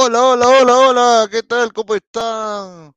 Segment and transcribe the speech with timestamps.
[0.00, 1.72] Hola, hola, hola, hola, ¿qué tal?
[1.72, 2.94] ¿Cómo están?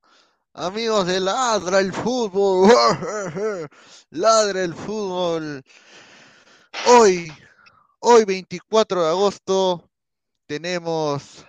[0.53, 2.71] Amigos de Ladra el Fútbol.
[4.11, 5.63] Ladra el Fútbol.
[6.85, 7.33] Hoy,
[8.01, 9.89] hoy 24 de agosto,
[10.45, 11.43] tenemos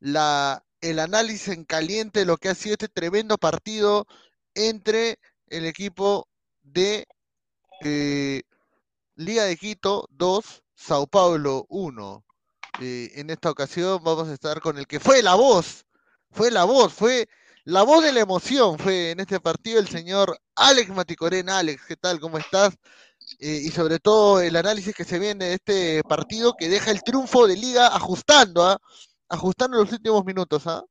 [0.00, 4.06] la, el análisis en caliente de lo que ha sido este tremendo partido
[4.54, 6.28] entre el equipo
[6.62, 7.06] de
[7.80, 8.42] eh,
[9.16, 12.22] Liga de Quito 2, Sao Paulo 1.
[12.80, 15.86] Eh, en esta ocasión vamos a estar con el que fue la voz,
[16.30, 17.28] fue la voz, fue
[17.64, 21.58] la voz de la emoción, fue en este partido el señor Alex Maticorena.
[21.58, 22.18] Alex, ¿qué tal?
[22.18, 22.74] ¿Cómo estás?
[23.38, 27.02] Eh, y sobre todo el análisis que se viene de este partido que deja el
[27.02, 28.78] triunfo de liga ajustando, ¿ah?
[29.28, 30.66] ajustando los últimos minutos.
[30.66, 30.82] ¿ah?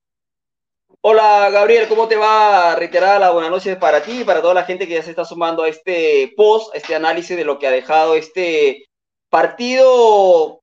[1.02, 2.76] Hola Gabriel, ¿cómo te va?
[2.76, 5.26] Reiterar la buenas noches para ti y para toda la gente que ya se está
[5.26, 8.86] sumando a este post, a este análisis de lo que ha dejado este
[9.30, 10.63] partido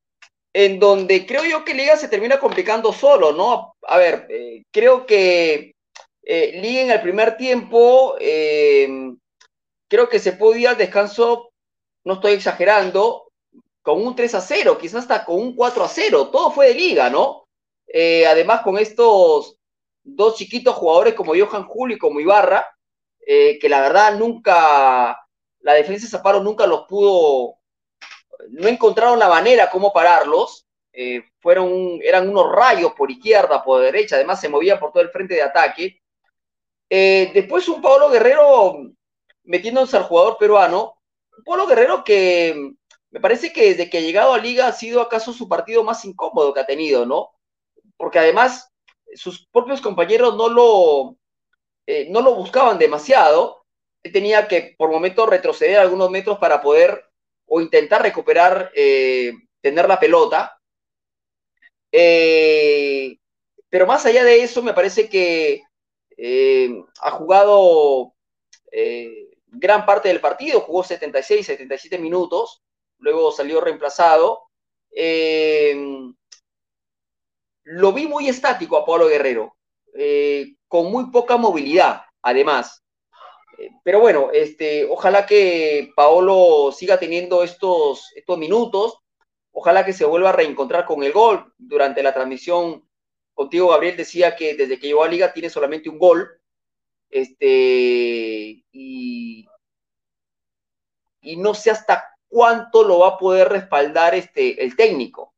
[0.52, 3.76] en donde creo yo que Liga se termina complicando solo, ¿no?
[3.86, 5.74] A ver, eh, creo que
[6.22, 8.88] eh, Liga en el primer tiempo, eh,
[9.88, 11.50] creo que se podía al descanso,
[12.04, 13.28] no estoy exagerando,
[13.82, 16.74] con un 3 a 0, quizás hasta con un 4 a 0, todo fue de
[16.74, 17.46] Liga, ¿no?
[17.92, 19.56] además con estos
[20.04, 22.64] dos chiquitos jugadores como Johan Julio y como Ibarra,
[23.26, 25.18] que la verdad nunca,
[25.60, 27.59] la defensa de Zaparo nunca los pudo
[28.48, 30.66] no encontraron la manera cómo pararlos.
[30.92, 35.10] Eh, fueron, eran unos rayos por izquierda, por derecha, además se movían por todo el
[35.10, 36.00] frente de ataque.
[36.88, 38.90] Eh, después un Pablo Guerrero
[39.44, 40.96] metiéndose al jugador peruano,
[41.38, 42.72] un Pablo Guerrero que
[43.10, 46.04] me parece que desde que ha llegado a Liga ha sido acaso su partido más
[46.04, 47.30] incómodo que ha tenido, ¿no?
[47.96, 48.72] Porque además
[49.14, 51.16] sus propios compañeros no lo,
[51.86, 53.64] eh, no lo buscaban demasiado,
[54.02, 57.09] tenía que por momentos retroceder algunos metros para poder
[57.52, 60.56] o intentar recuperar, eh, tener la pelota.
[61.90, 63.16] Eh,
[63.68, 65.64] pero más allá de eso, me parece que
[66.16, 68.14] eh, ha jugado
[69.48, 72.62] gran parte del partido, jugó 76, 77 minutos,
[72.98, 74.44] luego salió reemplazado.
[77.64, 79.56] lo vi muy estático a Pablo Guerrero,
[80.68, 82.84] con muy poca movilidad, además
[83.82, 88.98] pero bueno, este, ojalá que Paolo siga teniendo estos, estos minutos,
[89.52, 91.52] ojalá que se vuelva a reencontrar con el gol.
[91.58, 92.88] Durante la transmisión
[93.34, 96.28] contigo, Gabriel decía que desde que llegó a Liga tiene solamente un gol.
[97.10, 99.48] Este, y,
[101.20, 105.34] y no sé hasta cuánto lo va a poder respaldar este, el técnico.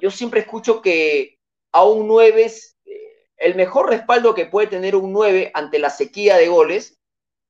[0.00, 1.38] Yo siempre escucho que
[1.72, 2.52] a un 9
[2.84, 7.01] eh, el mejor respaldo que puede tener un 9 ante la sequía de goles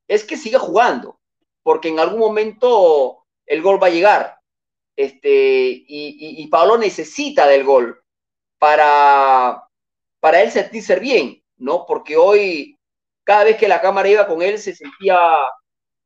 [0.08, 1.20] es que siga jugando,
[1.62, 4.38] porque en algún momento el gol va a llegar.
[4.96, 8.02] Este, y, Pablo necesita del gol
[8.58, 9.66] para,
[10.20, 11.86] para él sentirse bien, ¿no?
[11.86, 12.78] Porque hoy,
[13.24, 15.18] cada vez que la cámara iba con él, se sentía,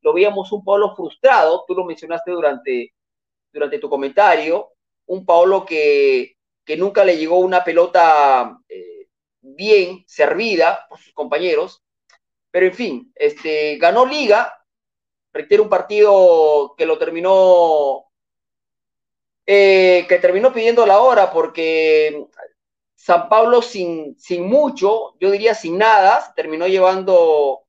[0.01, 2.93] lo veíamos un Pablo frustrado, tú lo mencionaste durante,
[3.51, 4.71] durante tu comentario,
[5.07, 9.07] un Pablo que, que nunca le llegó una pelota eh,
[9.41, 11.83] bien servida por sus compañeros,
[12.57, 14.51] pero en fin, este, ganó Liga,
[15.31, 18.07] requiere un partido que lo terminó,
[19.45, 22.25] eh, que terminó pidiendo la hora porque
[22.95, 27.67] San Pablo sin, sin mucho, yo diría sin nada, se terminó llevando,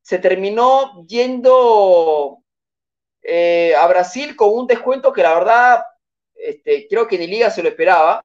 [0.00, 2.44] se, terminó yendo
[3.22, 5.82] eh, a Brasil con un descuento que la verdad
[6.36, 8.22] este, creo que ni Liga se lo esperaba.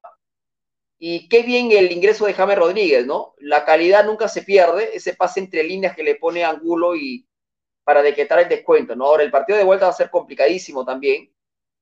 [0.98, 3.34] Y qué bien el ingreso de James Rodríguez, ¿no?
[3.38, 7.26] La calidad nunca se pierde, ese pase entre líneas que le pone Angulo y
[7.84, 9.04] para decretar el descuento, ¿no?
[9.06, 11.32] Ahora, el partido de vuelta va a ser complicadísimo también.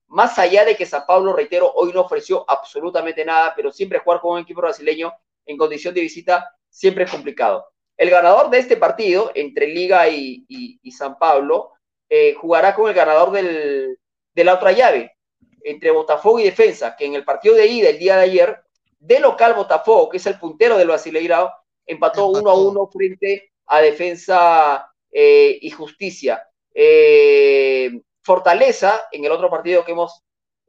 [0.07, 4.19] Más allá de que San Pablo, reitero, hoy no ofreció absolutamente nada, pero siempre jugar
[4.19, 5.13] con un equipo brasileño
[5.45, 7.65] en condición de visita siempre es complicado.
[7.97, 11.71] El ganador de este partido, entre Liga y, San Pablo,
[12.09, 13.97] eh, jugará con el ganador del,
[14.33, 15.17] de la otra llave,
[15.63, 18.64] entre Botafogo y Defensa, que en el partido de ida el día de ayer
[19.05, 21.51] de local Botafogo, que es el puntero del Brasileirao,
[21.85, 26.47] empató uno a uno frente a Defensa eh, y Justicia.
[26.73, 30.23] Eh, Fortaleza, en el otro partido que hemos,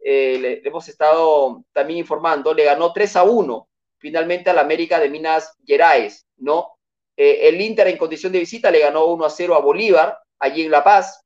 [0.05, 5.09] eh, le, hemos estado también informando, le ganó 3 a 1 finalmente al América de
[5.09, 6.73] Minas Gerais, ¿no?
[7.19, 10.71] el Inter en condición de visita le ganó 1 a 0 a Bolívar, allí en
[10.71, 11.25] La Paz.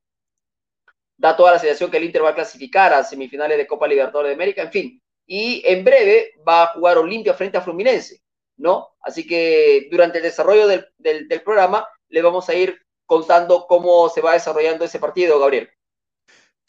[1.17, 4.29] Da toda la sensación que el Inter va a clasificar a semifinales de Copa Libertadores
[4.29, 8.21] de América, en fin y en breve va a jugar Olimpia frente a Fluminense,
[8.57, 8.89] ¿no?
[9.01, 14.33] Así que durante el desarrollo del, programa le vamos a ir contando cómo se va
[14.33, 15.69] desarrollando ese partido, Gabriel.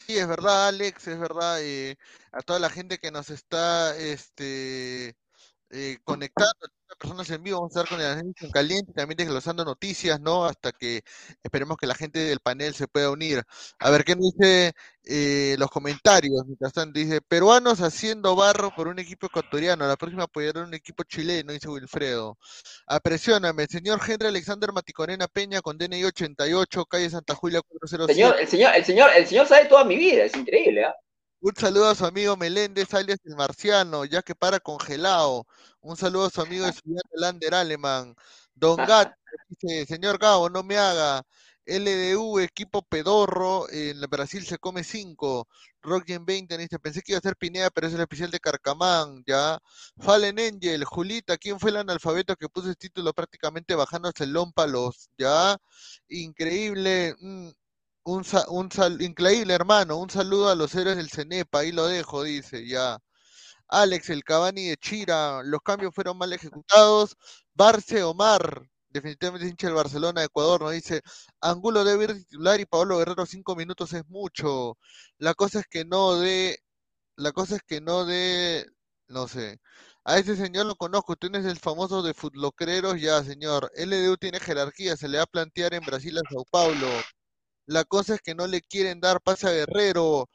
[0.05, 1.61] Sí, es verdad, Alex, es verdad.
[1.61, 1.95] Eh,
[2.31, 5.15] a toda la gente que nos está este,
[5.69, 10.19] eh, conectando personas en vivo, vamos a estar con el análisis caliente, también desglosando noticias,
[10.19, 10.45] ¿no?
[10.45, 11.03] Hasta que
[11.43, 13.43] esperemos que la gente del panel se pueda unir.
[13.79, 14.73] A ver, ¿qué nos dice
[15.05, 16.45] eh, los comentarios?
[16.45, 21.03] Mientras tanto, dice, peruanos haciendo barro por un equipo ecuatoriano, la próxima apoyará un equipo
[21.03, 22.37] chileno, dice Wilfredo.
[22.87, 28.13] Apresióname, señor Henry Alexander Maticorena Peña con DNI 88, calle Santa Julia 407.
[28.13, 30.95] Señor, el señor, el señor, el señor sabe toda mi vida, es increíble, ¿ah?
[31.43, 35.45] Un saludo a su amigo Meléndez, alias el Marciano, ya que para congelado.
[35.81, 38.15] Un saludo a su amigo estudiante Lander Alemán.
[38.55, 39.13] Don Gat,
[39.49, 41.21] dice, señor Gabo, no me haga.
[41.65, 45.49] LDU, equipo pedorro, en Brasil se come 5.
[45.81, 49.21] Rockgen 20, dice, pensé que iba a ser Pineda, pero es el especial de Carcamán,
[49.27, 49.59] ya.
[49.97, 55.09] Fallen Angel, Julita, ¿quién fue el analfabeto que puso el título prácticamente bajándose el lómpalos?
[55.17, 55.57] Ya.
[56.07, 57.15] Increíble.
[57.19, 57.49] Mm,
[58.03, 59.97] un, un sal, increíble, hermano.
[59.97, 61.59] Un saludo a los héroes del Cenepa.
[61.59, 62.97] Ahí lo dejo, dice, ya.
[63.69, 65.41] Alex, el Cavani de Chira.
[65.43, 67.15] Los cambios fueron mal ejecutados.
[67.53, 68.63] Barce Omar.
[68.89, 70.69] Definitivamente hincha del Barcelona de Ecuador, ¿no?
[70.69, 71.01] Dice,
[71.41, 74.77] Angulo debe ir titular y Pablo Guerrero cinco minutos es mucho.
[75.17, 76.59] La cosa es que no de,
[77.17, 78.67] la cosa es que no de,
[79.07, 79.59] no sé.
[80.05, 83.71] A ese señor lo conozco, tú eres el famoso de Futlocreros, ya señor.
[83.75, 86.87] LDU tiene jerarquía, se le va a plantear en Brasil a Sao Paulo.
[87.65, 90.27] La cosa es que no le quieren dar pase a Guerrero.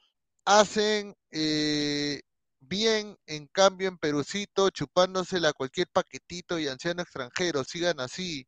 [0.45, 2.21] Hacen eh,
[2.59, 7.63] bien, en cambio, en Perucito, chupándosela a cualquier paquetito y anciano extranjero.
[7.63, 8.45] Sigan así.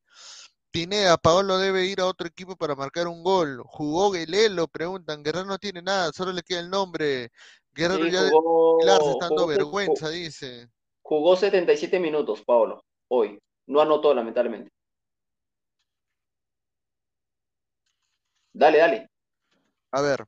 [0.72, 3.62] Pineda, Paolo debe ir a otro equipo para marcar un gol.
[3.66, 4.68] ¿Jugó Guelelo?
[4.68, 5.22] Preguntan.
[5.22, 7.30] Guerrero no tiene nada, solo le queda el nombre.
[7.74, 10.70] Guerrero ya jugó, debe está dando vergüenza, dice.
[11.02, 13.38] Jugó 77 minutos, Paolo, hoy.
[13.68, 14.72] No anotó, lamentablemente.
[18.62, 19.10] Dale, dale.
[19.90, 20.24] A ver.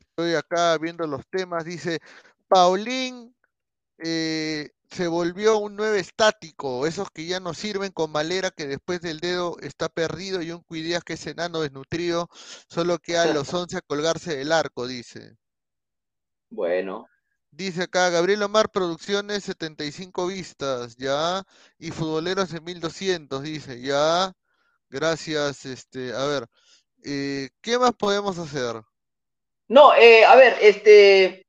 [0.00, 1.62] Estoy acá viendo los temas.
[1.62, 2.00] Dice,
[2.48, 3.36] Paulín
[3.98, 9.02] eh, se volvió un nueve estático, esos que ya no sirven con Malera que después
[9.02, 12.30] del dedo está perdido y un Cuidías que es enano desnutrido,
[12.66, 15.36] solo queda a los 11 a colgarse del arco, dice.
[16.48, 17.08] Bueno.
[17.50, 21.44] Dice acá, Gabriel Omar Producciones 75 vistas, ya,
[21.78, 24.32] y Futboleros en 1200, dice, ya.
[24.88, 26.46] Gracias, este, a ver,
[27.04, 28.82] eh, ¿qué más podemos hacer?
[29.68, 31.46] No, eh, a ver, este,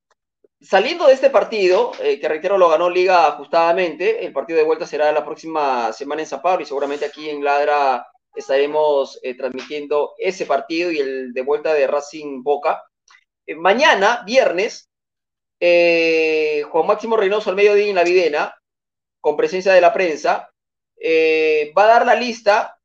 [0.62, 4.88] saliendo de este partido, eh, que reitero lo ganó Liga ajustadamente, el partido de vuelta
[4.88, 10.92] será la próxima semana en San y seguramente aquí en Ladra estaremos transmitiendo ese partido
[10.92, 12.84] y el de vuelta de Racing Boca.
[13.58, 14.90] mañana, viernes,
[15.60, 18.56] Juan Máximo Reynoso al mediodía en la Videna,
[19.22, 20.50] con presencia de la prensa,
[21.78, 22.80] va a dar la lista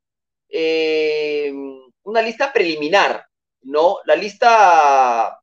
[2.08, 3.26] una lista preliminar,
[3.62, 3.98] ¿no?
[4.06, 5.40] La lista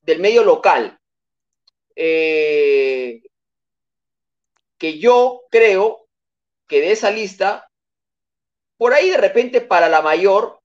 [0.00, 0.98] del medio local.
[1.94, 3.22] Eh,
[4.78, 6.08] que yo creo
[6.66, 7.70] que de esa lista,
[8.76, 10.60] por ahí de repente para la mayor,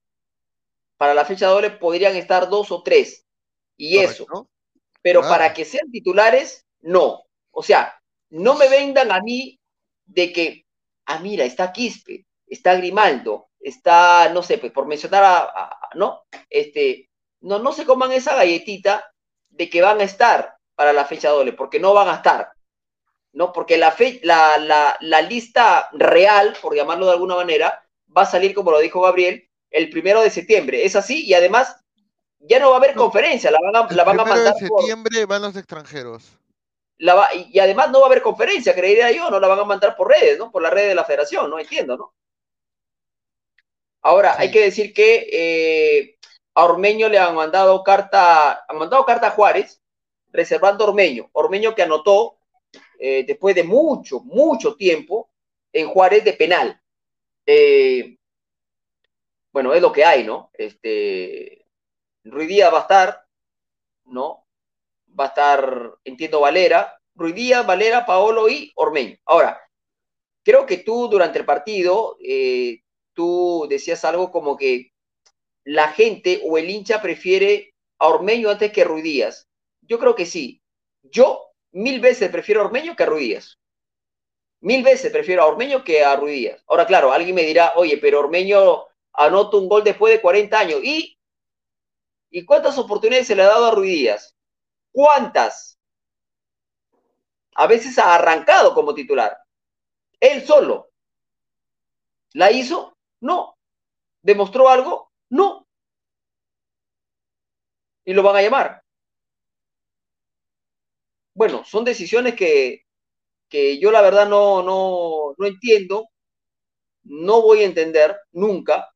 [0.96, 3.26] para la fecha doble, podrían estar dos o tres.
[3.76, 4.26] Y eso.
[5.02, 7.24] Pero para que sean titulares, no.
[7.50, 9.58] O sea, no me vendan a mí
[10.06, 10.66] de que,
[11.06, 16.24] ah, mira, está Quispe, está Grimaldo, está, no sé, pues por mencionar a, ¿no?
[16.50, 17.08] Este,
[17.40, 19.12] no, no se coman esa galletita
[19.50, 22.52] de que van a estar para la fecha doble, porque no van a estar,
[23.32, 23.52] ¿no?
[23.52, 28.26] Porque la, fe, la, la, la lista real, por llamarlo de alguna manera, va a
[28.26, 30.84] salir, como lo dijo Gabriel, el primero de septiembre.
[30.84, 31.76] Es así, y además
[32.40, 34.54] ya no va a haber conferencia, la van a, la van a mandar.
[34.54, 36.38] de septiembre van los extranjeros.
[36.98, 39.96] La y además no va a haber conferencia, creería yo, no la van a mandar
[39.96, 40.50] por redes, ¿no?
[40.50, 42.14] Por la red de la federación, no entiendo, ¿no?
[44.02, 46.18] Ahora, hay que decir que eh,
[46.54, 49.80] a Ormeño le han mandado carta, han mandado carta a Juárez,
[50.32, 51.30] reservando a Ormeño.
[51.32, 52.38] Ormeño que anotó
[52.98, 55.30] eh, después de mucho, mucho tiempo
[55.72, 56.80] en Juárez de penal.
[57.46, 58.16] Eh,
[59.52, 60.50] bueno, es lo que hay, ¿no?
[60.52, 61.64] Este,
[62.24, 63.26] Díaz va a estar,
[64.04, 64.46] ¿no?
[65.18, 69.16] Va a estar, entiendo, Valera, Díaz, Valera, Paolo y Ormeño.
[69.26, 69.60] Ahora,
[70.42, 72.16] creo que tú durante el partido
[73.14, 74.92] tú decías algo como que
[75.64, 79.48] la gente o el hincha prefiere a Ormeño antes que Ruidías.
[79.82, 80.62] Yo creo que sí.
[81.02, 83.58] Yo mil veces prefiero a Ormeño que a Ruidías.
[84.60, 86.62] Mil veces prefiero a Ormeño que a Ruidías.
[86.68, 90.80] Ahora, claro, alguien me dirá, oye, pero Ormeño anota un gol después de 40 años.
[90.82, 91.18] ¿Y,
[92.30, 94.34] ¿y cuántas oportunidades se le ha dado a Ruidías?
[94.92, 95.78] ¿Cuántas?
[97.54, 99.38] A veces ha arrancado como titular.
[100.20, 100.90] Él solo.
[102.34, 102.91] ¿La hizo?
[103.22, 103.56] No.
[104.22, 105.12] ¿Demostró algo?
[105.30, 105.66] No.
[108.04, 108.82] ¿Y lo van a llamar?
[111.34, 112.82] Bueno, son decisiones que,
[113.50, 116.08] que yo la verdad no, no, no entiendo,
[117.04, 118.88] no voy a entender nunca.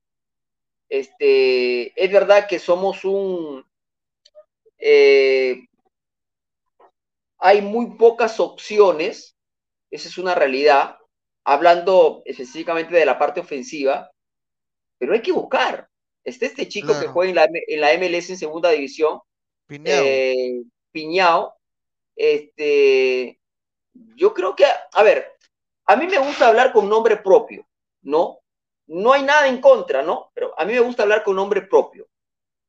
[0.89, 3.65] Este, es verdad que somos un...
[4.79, 5.67] Eh,
[7.39, 9.37] hay muy pocas opciones,
[9.91, 10.99] esa es una realidad,
[11.45, 14.11] hablando específicamente de la parte ofensiva,
[14.99, 15.89] pero hay que buscar.
[16.25, 19.21] Este, este chico que juega en la, en la, MLS en segunda división,
[19.67, 20.05] Piñao.
[20.05, 21.55] Eh, Piñao,
[22.17, 23.39] este,
[24.17, 25.37] yo creo que, a ver,
[25.87, 27.67] a mí me gusta hablar con nombre propio,
[28.03, 28.41] ¿no?
[28.89, 30.31] No hay nada en contra, ¿no?
[30.35, 32.09] Pero a mí me gusta hablar con nombre propio.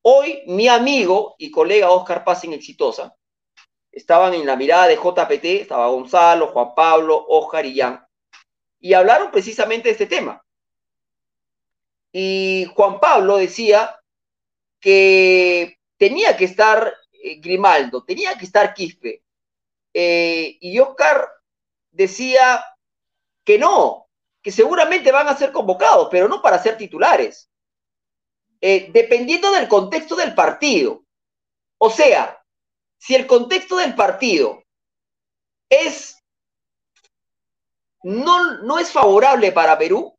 [0.03, 3.15] Hoy mi amigo y colega Oscar Paz en Exitosa
[3.91, 8.05] estaban en la mirada de JPT, estaba Gonzalo, Juan Pablo, Oscar y Jan,
[8.79, 10.43] y hablaron precisamente de este tema.
[12.11, 13.99] Y Juan Pablo decía
[14.79, 19.23] que tenía que estar eh, Grimaldo, tenía que estar Quispe.
[19.93, 21.27] Eh, y Oscar
[21.91, 22.63] decía
[23.43, 24.07] que no,
[24.41, 27.49] que seguramente van a ser convocados, pero no para ser titulares.
[28.61, 31.03] Eh, dependiendo del contexto del partido.
[31.79, 32.43] O sea,
[32.97, 34.63] si el contexto del partido
[35.69, 36.17] es
[38.03, 40.17] no, no es favorable para Perú,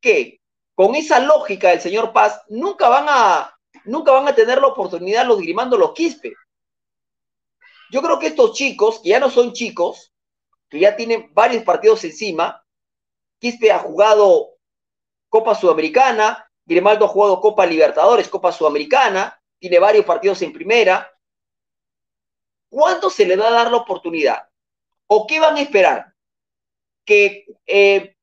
[0.00, 0.39] que
[0.80, 5.26] con esa lógica del señor Paz nunca van a nunca van a tener la oportunidad
[5.26, 6.32] los grimando los Quispe.
[7.90, 10.14] Yo creo que estos chicos, que ya no son chicos,
[10.70, 12.64] que ya tienen varios partidos encima,
[13.38, 14.52] Quispe ha jugado
[15.28, 21.14] Copa Sudamericana, Grimaldo ha jugado Copa Libertadores, Copa Sudamericana, tiene varios partidos en primera.
[22.70, 24.48] ¿Cuándo se le va a dar la oportunidad?
[25.08, 26.14] ¿O qué van a esperar?
[27.04, 28.16] Que eh,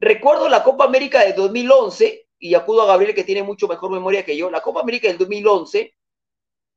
[0.00, 4.24] recuerdo la Copa América de 2011, y acudo a Gabriel que tiene mucho mejor memoria
[4.24, 5.94] que yo, la Copa América del 2011,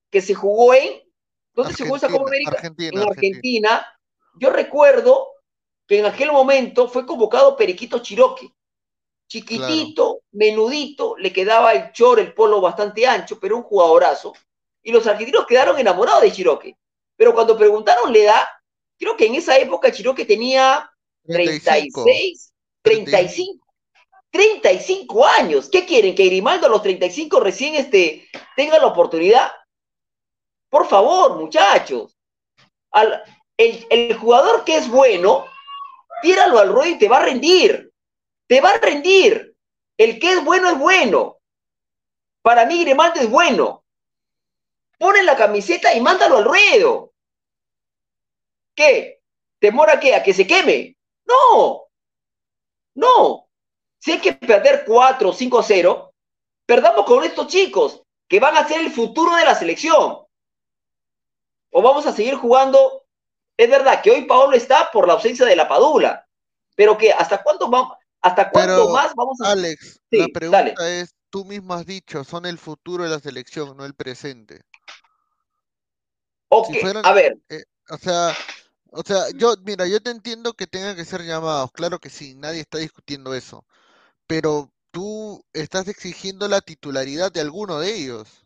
[0.09, 1.03] que se jugó en,
[1.53, 2.73] ¿dónde se jugó esa Copa América?
[2.77, 3.85] en Argentina.
[4.39, 5.27] Yo recuerdo
[5.87, 8.53] que en aquel momento fue convocado Periquito Chiroque,
[9.27, 14.33] chiquitito, menudito, le quedaba el chor, el polo bastante ancho, pero un jugadorazo,
[14.83, 16.77] y los argentinos quedaron enamorados de Chiroque.
[17.15, 18.43] Pero cuando preguntaron la edad,
[18.97, 20.91] creo que en esa época Chiroque tenía
[21.25, 22.50] 36, 35.
[22.81, 25.69] 35 años.
[25.69, 26.15] ¿Qué quieren?
[26.15, 29.51] ¿Que Grimaldo a los 35 recién este, tenga la oportunidad?
[30.69, 32.17] Por favor, muchachos.
[33.57, 35.45] el, jugador que es bueno,
[36.21, 37.91] tíralo al ruedo y te va a rendir.
[38.47, 39.55] Te va a rendir.
[39.97, 41.37] El que es bueno es bueno.
[42.41, 43.83] Para mí Grimaldo es bueno.
[44.97, 47.13] Pone la camiseta y mándalo al ruedo.
[48.75, 49.21] ¿Qué?
[49.59, 50.15] ¿Temor a qué?
[50.15, 50.95] ¿A que se queme?
[51.25, 51.80] No.
[52.95, 53.47] No.
[53.99, 56.11] Si hay que perder 4 o 5-0,
[56.65, 60.19] perdamos con estos chicos que van a ser el futuro de la selección.
[61.71, 63.05] O vamos a seguir jugando.
[63.57, 66.27] Es verdad que hoy Paolo está por la ausencia de la Padula,
[66.75, 69.51] pero que hasta cuánto vamos, hasta cuánto más vamos a.
[69.51, 73.85] Alex, la pregunta es: tú mismo has dicho, son el futuro de la selección, no
[73.85, 74.61] el presente.
[76.49, 76.69] Ok,
[77.03, 77.37] a ver.
[77.49, 78.35] Eh, o sea,
[78.91, 82.35] o sea, yo, mira, yo te entiendo que tengan que ser llamados, claro que sí,
[82.35, 83.65] nadie está discutiendo eso
[84.31, 88.45] pero tú estás exigiendo la titularidad de alguno de ellos.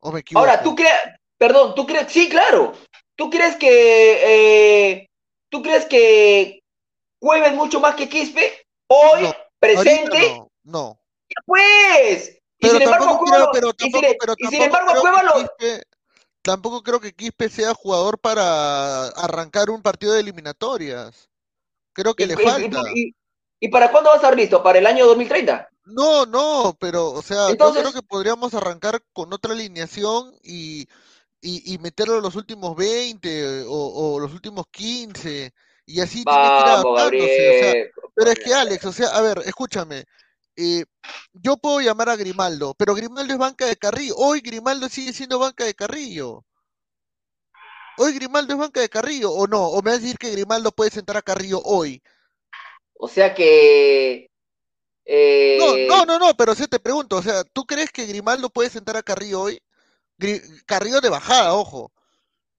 [0.00, 0.46] ¿O me equivoco?
[0.46, 0.92] Ahora, tú crees,
[1.38, 2.74] perdón, tú crees, sí, claro,
[3.16, 3.70] tú crees que,
[4.92, 5.10] eh,
[5.48, 6.62] tú crees que
[7.18, 10.28] Cueva mucho más que Quispe hoy, presente.
[10.28, 11.00] No, no.
[11.46, 13.50] Pues, y sin embargo, Cueva,
[14.36, 15.32] y sin embargo, Cueva lo...
[16.42, 21.28] tampoco creo que Quispe sea jugador para arrancar un partido de eliminatorias.
[21.92, 22.82] Creo que le falta.
[23.60, 24.62] ¿Y para cuándo va a estar listo?
[24.62, 25.68] ¿Para el año 2030?
[25.86, 30.86] No, no, pero, o sea, yo creo que podríamos arrancar con otra alineación y,
[31.40, 35.52] y, meterlo los últimos 20 o, los últimos 15
[35.86, 40.04] y así Vamos, tiene que pero es que Alex, o sea, a ver, escúchame,
[40.58, 40.84] eh,
[41.34, 44.16] yo puedo llamar a Grimaldo, pero Grimaldo es banca de Carrillo.
[44.16, 46.44] Hoy Grimaldo sigue siendo banca de Carrillo.
[47.96, 49.68] Hoy Grimaldo es banca de Carrillo, ¿o no?
[49.68, 52.02] ¿O me vas a decir que Grimaldo puede sentar a Carrillo hoy?
[52.94, 54.28] O sea que.
[55.04, 58.68] Eh, no, no, no, pero sí te pregunto, o sea, ¿tú crees que Grimaldo puede
[58.68, 59.62] sentar a Carrillo hoy?
[60.66, 61.92] Carrillo de bajada, ojo.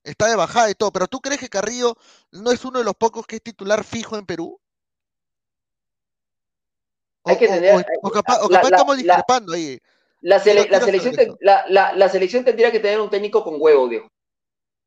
[0.02, 1.96] Está de bajada y todo, pero ¿tú crees que Carrillo
[2.32, 4.58] no es uno de los pocos que es titular fijo en Perú?
[7.24, 7.84] Hay que tener.
[8.02, 9.78] O, capaz, estamos discrepando ahí.
[10.22, 14.08] La, selección la, selección tendría que tener un técnico con huevo, Diego.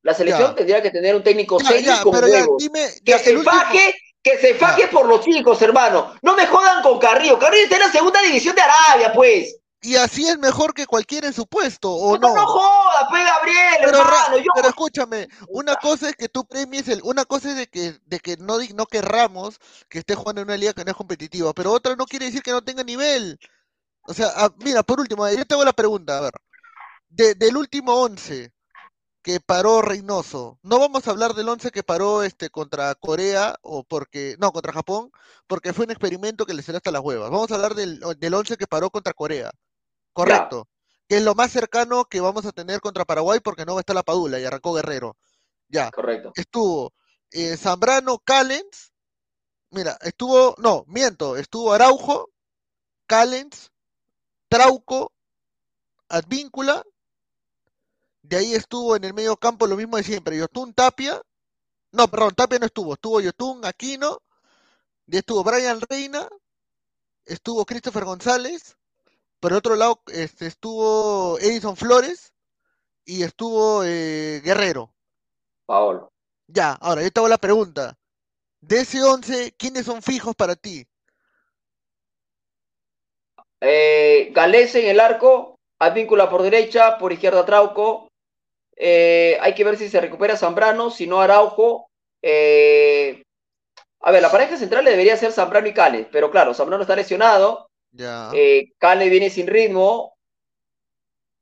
[0.03, 2.57] La selección tendría que tener un técnico serio con huevo.
[3.03, 3.93] que se baje
[4.23, 6.15] que se faje por los chicos, hermano.
[6.21, 7.37] No me jodan con Carrillo.
[7.37, 9.59] Carrillo está en la segunda división de Arabia, pues.
[9.83, 12.33] Y así es mejor que cualquiera en su puesto, ¿o no?
[12.33, 14.51] No jodas, pues Gabriel, Pero, hermano, yo...
[14.55, 18.19] pero escúchame, una cosa es que tú premies el, una cosa es de que, de
[18.19, 21.71] que no, no querramos que esté jugando en una liga que no es competitiva, pero
[21.71, 23.37] otra no quiere decir que no tenga nivel.
[24.07, 26.33] O sea, ah, mira, por último, yo te hago la pregunta, a ver,
[27.09, 28.51] de- del último 11
[29.21, 33.83] que paró Reynoso, no vamos a hablar del 11 que paró este contra Corea o
[33.83, 35.11] porque, no, contra Japón,
[35.47, 37.29] porque fue un experimento que le salió hasta las huevas.
[37.31, 39.49] Vamos a hablar del, del 11 que paró contra Corea.
[40.13, 40.67] Correcto.
[41.07, 43.81] Que es lo más cercano que vamos a tener contra Paraguay porque no va a
[43.81, 45.17] estar la Padula y arrancó Guerrero.
[45.67, 45.91] Ya.
[45.91, 46.31] Correcto.
[46.35, 46.93] Estuvo
[47.31, 48.93] eh, Zambrano, Callens.
[49.71, 52.29] Mira, estuvo, no, miento, estuvo Araujo,
[53.07, 53.71] Callens,
[54.47, 55.11] Trauco,
[56.09, 56.83] Advíncula.
[58.21, 60.37] De ahí estuvo en el medio campo lo mismo de siempre.
[60.37, 61.19] Yotun Tapia.
[61.91, 62.93] No, perdón, Tapia no estuvo.
[62.93, 64.21] Estuvo Yotun Aquino.
[65.07, 66.29] De ahí estuvo Brian Reina.
[67.25, 68.77] Estuvo Christopher González.
[69.43, 72.33] Por el otro lado este, estuvo Edison Flores.
[73.03, 74.95] Y estuvo eh, Guerrero.
[75.65, 76.13] Paolo.
[76.47, 77.97] Ya, ahora yo te hago la pregunta.
[78.61, 80.87] De ese 11, ¿quiénes son fijos para ti?
[83.59, 88.07] Eh, Galese en el arco, Advíncula por derecha, por izquierda Trauco.
[88.77, 91.89] Eh, hay que ver si se recupera Zambrano, si no Araujo.
[92.21, 93.21] Eh,
[93.99, 97.67] a ver, la pareja central debería ser Zambrano y Cale, pero claro, Zambrano está lesionado,
[97.93, 98.31] Ya.
[98.33, 100.17] eh, Cale viene sin ritmo,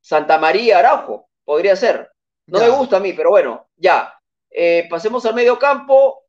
[0.02, 2.12] Santa María, Araujo, podría ser.
[2.48, 2.66] No ya.
[2.66, 4.14] me gusta a mí, pero bueno, ya.
[4.50, 6.26] Eh, pasemos al medio campo.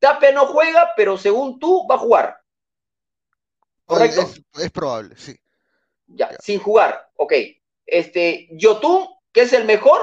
[0.00, 2.38] Tapia no juega, pero según tú va a jugar.
[3.86, 4.22] ¿Correcto?
[4.22, 5.36] Es, es probable, sí.
[6.06, 6.36] Ya, Ya.
[6.38, 7.32] sin jugar, ok.
[7.86, 10.00] Este, Yotun, que es el mejor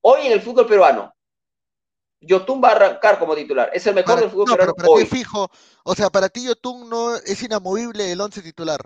[0.00, 1.14] hoy en el fútbol peruano.
[2.20, 3.70] Yotun va a arrancar como titular.
[3.72, 5.06] Es el mejor Para- del fútbol no, pero para ti hoy.
[5.06, 5.50] fijo.
[5.84, 8.80] O sea, para ti Yotun no es inamovible el 11 titular.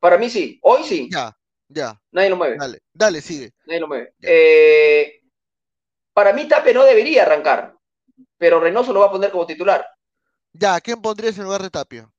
[0.00, 0.58] Para mí sí.
[0.62, 1.08] Hoy sí.
[1.10, 1.36] Ya,
[1.68, 2.00] ya.
[2.12, 2.56] Nadie lo mueve.
[2.58, 3.52] Dale, dale, sigue.
[3.66, 4.14] Nadie lo mueve.
[4.22, 5.20] Eh,
[6.12, 7.74] para mí Tape no debería arrancar.
[8.36, 9.84] Pero Reynoso lo va a poner como titular.
[10.52, 12.10] Ya, ¿quién pondrías en lugar de Tapia?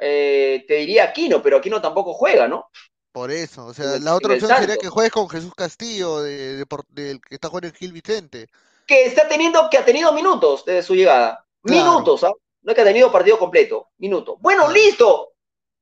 [0.00, 2.70] Eh, te diría Aquino, pero Aquino tampoco juega, ¿no?
[3.18, 3.66] Por eso.
[3.66, 7.20] O sea, la otra opción sería que juegues con Jesús Castillo, de, de por- del
[7.20, 8.48] que está jugando en Gil Vicente.
[8.86, 11.44] Que está teniendo, que ha tenido minutos desde su llegada.
[11.62, 11.82] Claro.
[11.90, 12.30] Minutos, ¿ah?
[12.62, 13.88] No es que ha tenido partido completo.
[13.98, 14.36] Minutos.
[14.38, 14.72] Bueno, Claro.
[14.78, 15.32] listo.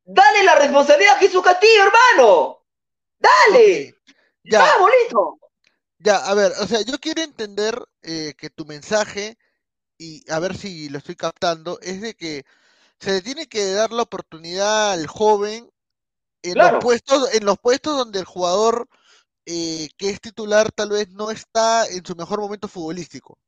[0.02, 2.62] Dale la responsabilidad a Jesús Castillo, hermano.
[3.18, 3.94] Dale.
[4.42, 5.38] Ya, Vamos, listo.
[5.98, 9.36] ya, a ver, o sea, yo quiero entender eh, que tu mensaje,
[9.98, 12.46] y a ver si lo estoy captando, es de que
[12.98, 15.70] se le tiene que dar la oportunidad al joven
[16.42, 16.76] en Claro.
[16.76, 18.88] los puestos, en los puestos donde el jugador
[19.46, 23.38] eh, que es titular tal vez no está en su mejor momento futbolístico.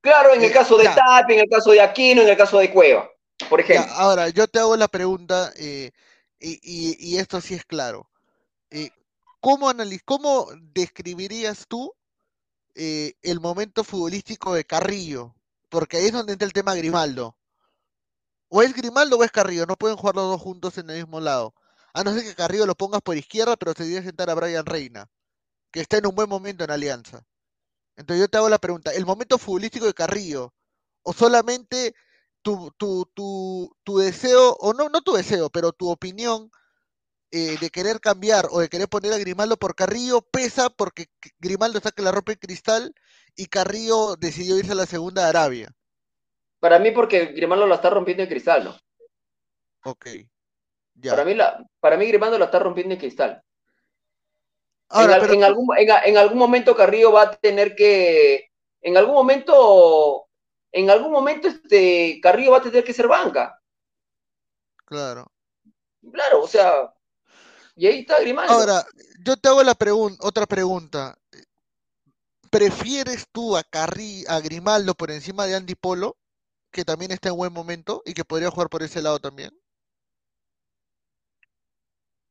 [0.00, 1.24] Claro, en el Eh, caso de ya.
[1.28, 3.08] En el caso de Aquino, en el caso de Cueva,
[3.48, 3.94] por Ya, ejemplo.
[3.94, 5.90] ahora, yo te hago la pregunta, eh,
[6.40, 8.08] y, y- y esto sí es claro.
[8.70, 8.90] Eh,
[9.40, 11.92] ¿cómo, analiz- ¿Cómo describirías tú
[12.74, 15.34] eh, el momento futbolístico de Carrillo?
[15.68, 17.36] Porque ahí es donde entra el tema Grimaldo.
[18.50, 21.20] O es Grimaldo o es Carrillo, no pueden jugar los dos juntos en el mismo
[21.20, 21.54] lado.
[21.94, 24.66] A no ser que Carrillo lo pongas por izquierda, pero se debe sentar a Brian
[24.66, 25.10] Reina,
[25.72, 27.24] que está en un buen momento en Alianza.
[27.96, 30.54] Entonces yo te hago la pregunta, ¿el momento futbolístico de Carrillo
[31.02, 31.94] o solamente
[32.42, 36.50] tu, tu, tu, tu deseo, o no, no tu deseo, pero tu opinión
[37.30, 41.06] eh, de querer cambiar o de querer poner a Grimaldo por Carrillo pesa porque
[41.38, 42.94] Grimaldo saca la ropa en cristal
[43.36, 45.74] y Carrillo decidió irse a la segunda de Arabia?
[46.58, 48.76] Para mí, porque Grimaldo la está rompiendo en cristal, ¿no?
[49.84, 50.06] Ok,
[51.00, 51.10] ya.
[51.12, 53.42] Para mí, la, para mí Grimaldo la está rompiendo en cristal.
[54.90, 60.26] Ahora, en, pero algún, en, algún momento Carrillo va a tener que, en algún momento,
[60.72, 63.60] en algún momento este Carrillo va a tener que ser banca.
[64.84, 65.30] claro.
[66.12, 66.92] Claro, o sea,
[67.76, 68.52] y ahí está Grimaldo.
[68.52, 68.86] Ahora,
[69.24, 71.16] yo te hago la pregun- otra pregunta.
[72.50, 76.18] ¿Prefieres tú a Carri a Grimaldo por encima de Andy Polo,
[76.72, 79.50] que también está en buen momento y que podría jugar por ese lado también?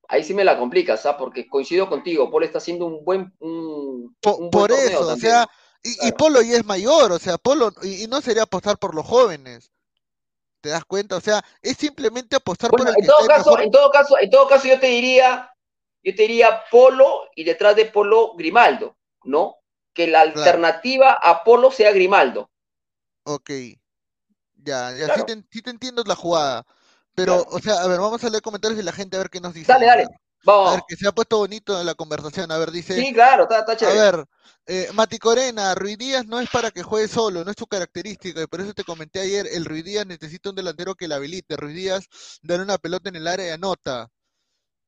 [0.10, 1.17] Ahí sí me la complicas, ¿ah?
[1.17, 5.15] Porque coincido contigo, Paul está haciendo un buen, un, Po- un buen por eso, o
[5.17, 5.48] sea,
[5.84, 6.17] y, y Claro.
[6.17, 9.72] Polo ya es mayor, o sea, Polo, y, y no sería apostar por los jóvenes.
[10.62, 11.17] ¿Te das cuenta?
[11.17, 13.63] O sea, es simplemente apostar Bueno, por el en que todo caso, mejor.
[13.63, 15.54] en todo caso, en todo caso, yo te diría,
[16.04, 19.58] yo te diría Polo y detrás de Polo Grimaldo, ¿no?
[19.93, 20.39] Que la Claro.
[20.39, 22.50] alternativa a Polo sea Grimaldo.
[23.26, 23.52] Ok.
[24.56, 26.65] Ya, ya sí te, sí te entiendo la jugada.
[27.18, 27.50] Pero, Claro.
[27.50, 29.52] o sea, a ver, vamos a leer comentarios de la gente a ver qué nos
[29.52, 29.72] dice.
[29.72, 30.08] Dale, dale.
[30.46, 32.52] A ver, que se ha puesto bonito en la conversación.
[32.52, 32.94] A ver, dice.
[32.94, 34.00] Sí, claro, está, está chévere.
[34.00, 34.26] A ver,
[34.68, 38.40] eh, Mati Corena, Ruiz Díaz no es para que juegue solo, no es su característica,
[38.40, 41.58] y por eso te comenté ayer, el Ruiz Díaz necesita un delantero que la habilite.
[41.58, 42.06] Ruiz Díaz
[42.44, 44.08] da una pelota en el área y anota.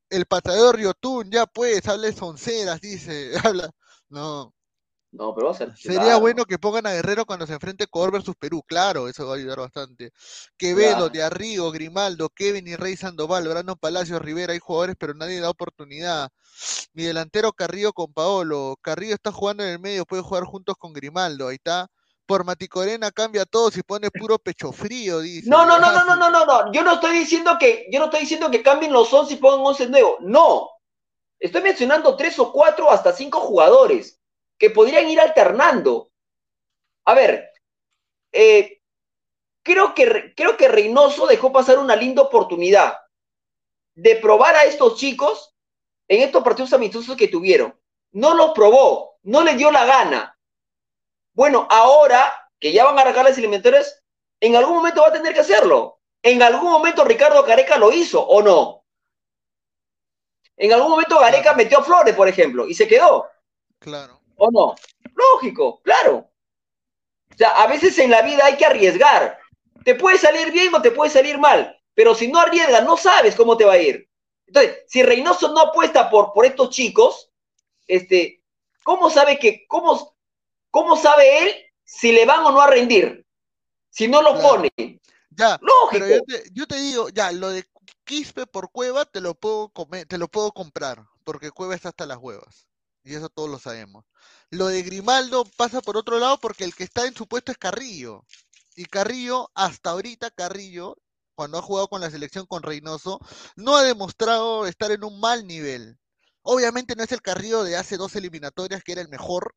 [0.07, 3.71] El patador Yotun, ya pues, habla de sonceras, dice, habla.
[4.09, 4.53] No,
[5.11, 5.75] no, pero va a ser.
[5.75, 9.33] Sería bueno que pongan a Guerrero cuando se enfrente Cor versus Perú, claro, eso va
[9.33, 10.11] a ayudar bastante.
[10.55, 15.39] Quevedo, de Arrigo, Grimaldo, Kevin y Rey Sandoval, Brano Palacios, Rivera, hay jugadores, pero nadie
[15.39, 16.29] da oportunidad.
[16.93, 18.75] Mi delantero Carrillo con Paolo.
[18.81, 21.87] Carrillo está jugando en el medio, puede jugar juntos con Grimaldo, ahí está.
[22.27, 25.49] Por Maticorena cambia todo si pone puro pecho frío, dice.
[25.49, 26.71] No, no, no, no, no, no, no, no.
[26.71, 29.65] Yo no estoy diciendo que, yo no estoy diciendo que cambien los 11 y pongan
[29.65, 30.17] 11 nuevos.
[30.19, 30.69] No.
[31.39, 34.18] Estoy mencionando tres o cuatro hasta cinco jugadores
[34.59, 36.11] que podrían ir alternando.
[37.05, 37.51] A ver,
[38.31, 38.81] eh,
[39.63, 42.99] creo, que, creo que Reynoso dejó pasar una linda oportunidad
[43.95, 45.55] de probar a estos chicos
[46.07, 47.79] en estos partidos amistosos que tuvieron.
[48.11, 50.37] No los probó, no le dio la gana.
[51.33, 54.03] Bueno, ahora que ya van a arrancar las eliminatorias,
[54.41, 56.01] en algún momento va a tener que hacerlo.
[56.21, 58.83] En algún momento Ricardo Careca lo hizo, ¿o no?
[60.57, 63.29] En algún momento Gareca metió flores, por ejemplo, y se quedó.
[63.79, 64.18] Claro.
[64.39, 64.75] ¿O no?
[65.15, 66.29] Lógico, claro.
[67.31, 69.37] O sea, a veces en la vida hay que arriesgar.
[69.83, 73.35] Te puede salir bien o te puede salir mal, pero si no arriesgas, no sabes
[73.35, 74.09] cómo te va a ir.
[74.47, 77.31] Entonces, si Reynoso no apuesta por, por estos chicos,
[77.87, 78.43] este,
[78.83, 80.15] ¿cómo sabe que, cómo,
[80.71, 83.25] cómo sabe él si le van o no a rendir?
[83.89, 84.71] Si no lo pone.
[85.31, 86.05] Ya, Lógico.
[86.05, 87.65] Pero yo te, digo, ya, lo de
[88.05, 92.05] Quispe por Cueva te lo puedo comer, te lo puedo comprar, porque Cueva está hasta
[92.05, 92.68] las huevas.
[93.03, 94.05] Y eso todos lo sabemos.
[94.49, 97.57] Lo de Grimaldo pasa por otro lado porque el que está en su puesto es
[97.57, 98.25] Carrillo.
[98.75, 100.97] Y Carrillo, hasta ahorita Carrillo,
[101.35, 103.19] cuando ha jugado con la selección con Reynoso,
[103.55, 105.97] no ha demostrado estar en un mal nivel.
[106.41, 109.55] Obviamente no es el Carrillo de hace dos eliminatorias que era el mejor,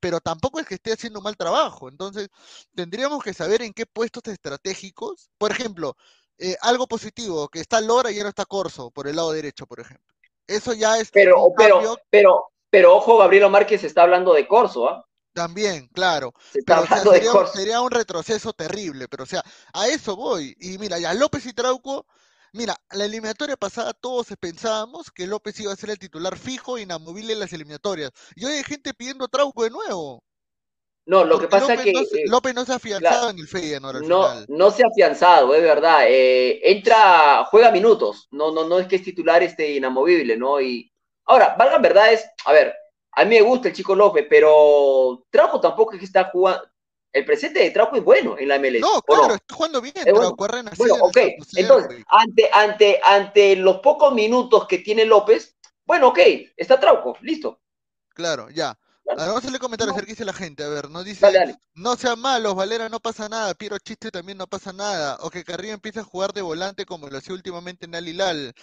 [0.00, 1.88] pero tampoco es que esté haciendo un mal trabajo.
[1.88, 2.28] Entonces,
[2.74, 5.96] tendríamos que saber en qué puestos estratégicos, por ejemplo,
[6.38, 9.66] eh, algo positivo, que está Lora y ya no está Corso, por el lado derecho,
[9.66, 10.14] por ejemplo.
[10.46, 11.10] Eso ya es.
[11.10, 15.06] Pero, pero, pero, pero ojo, Gabrielo Márquez está hablando de Corso, ¿ah?
[15.34, 16.32] También, claro.
[16.66, 19.42] pero, sería, sería, un retroceso terrible, pero o sea,
[19.74, 20.56] a eso voy.
[20.58, 22.06] Y mira, ya López y Trauco,
[22.54, 26.82] mira, la eliminatoria pasada todos pensábamos que López iba a ser el titular fijo e
[26.82, 28.10] inamovible en las eliminatorias.
[28.36, 30.24] Y hoy hay gente pidiendo Trauco de nuevo.
[31.04, 31.90] No, lo que pasa es que.
[31.90, 35.54] Eh, López no se ha afianzado en el Feyenoord al no, No se ha afianzado,
[35.54, 36.06] es verdad.
[36.08, 38.28] Eh, entra, juega minutos.
[38.30, 40.58] No, no, no es que es titular este inamovible, ¿no?
[40.58, 40.91] Y,
[41.26, 42.74] Ahora, valgan verdades, a ver,
[43.12, 46.62] a mí me gusta el chico López, pero Trauco tampoco es que está jugando.
[47.12, 48.80] El presente de Trauco es bueno en la MLS.
[48.80, 50.70] No, claro, está jugando bien, pero bueno.
[50.78, 51.18] bueno, ok.
[51.56, 55.54] Entonces, ante, ante, ante los pocos minutos que tiene López,
[55.84, 56.18] bueno, ok,
[56.56, 57.60] está Trauco, listo.
[58.14, 58.78] Claro, ya.
[59.08, 60.64] Ahora vamos a hacerle comentarios, a ver qué dice la gente.
[60.64, 61.26] A ver, no dice,
[61.74, 65.18] no sean malos, Valera, no pasa nada, Piero Chiste también no pasa nada.
[65.20, 68.54] O que Carrillo empiece a jugar de volante como lo hacía últimamente en Alilal.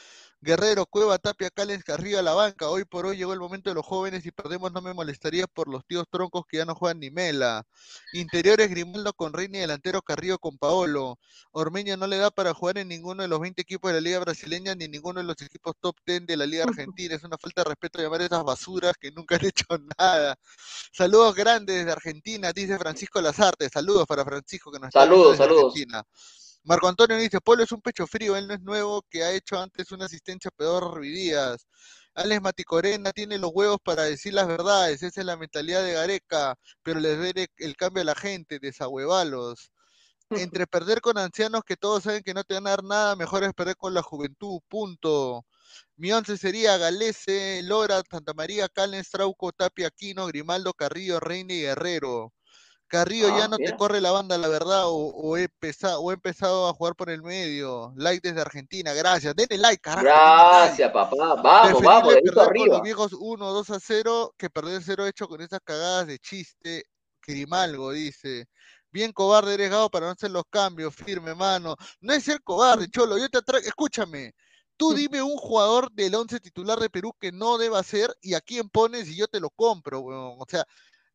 [0.41, 2.69] Guerrero, Cueva, Tapia, Callens, Carrillo a la banca.
[2.69, 5.67] Hoy por hoy llegó el momento de los jóvenes y perdemos no me molestaría por
[5.67, 7.65] los tíos troncos que ya no juegan ni mela.
[8.13, 11.19] Interiores, Grimaldo con Reina y delantero Carrillo con Paolo.
[11.51, 14.19] Ormeño no le da para jugar en ninguno de los 20 equipos de la Liga
[14.19, 17.15] Brasileña ni ninguno de los equipos top 10 de la Liga Argentina.
[17.15, 19.65] Es una falta de respeto llamar a esas basuras que nunca han hecho
[19.97, 20.37] nada.
[20.93, 23.67] Saludos grandes de Argentina, dice Francisco Lazarte.
[23.67, 25.65] Saludos para Francisco que nos está saludos, saludos.
[25.65, 26.05] Argentina.
[26.63, 29.59] Marco Antonio dice, Polo es un pecho frío, él no es nuevo, que ha hecho
[29.59, 31.67] antes una asistencia peor Ruidías.
[32.15, 36.55] Alex Maticorena tiene los huevos para decir las verdades, esa es la mentalidad de Gareca,
[36.83, 39.71] pero les ve el cambio a la gente, desahuevalos.
[40.31, 43.43] Entre perder con ancianos que todos saben que no te van a dar nada, mejor
[43.43, 45.45] es perder con la juventud, punto.
[45.97, 51.61] Mi once sería Galese, Lora, Santa María, Calen, Trauco, Tapia, Aquino, Grimaldo, Carrillo, Reina y
[51.61, 52.33] Guerrero.
[52.89, 56.15] Carrillo ya ah, no te corre la banda, la verdad, o, he empezado, o he
[56.15, 57.93] empezado a jugar por el medio.
[57.95, 59.35] Like desde Argentina, gracias.
[59.35, 60.05] Denle like, carajo.
[60.05, 61.35] Gracias, papá.
[61.35, 65.27] Vamos, vamos, de perder con los viejos 1, 2 a 0 que perder 0 hecho
[65.27, 66.83] con esas cagadas de chiste.
[67.21, 68.47] Grimalgo dice.
[68.91, 71.75] Bien cobarde eres Gao para no hacer los cambios, firme mano.
[72.01, 73.19] No es ser cobarde, cholo.
[73.19, 73.67] Yo te atraigo.
[73.67, 74.33] Escúchame.
[74.77, 78.41] Tú dime un jugador del 11 titular de Perú que no deba ser y a
[78.41, 80.37] quién pones y yo te lo compro, weón.
[80.39, 80.65] O sea,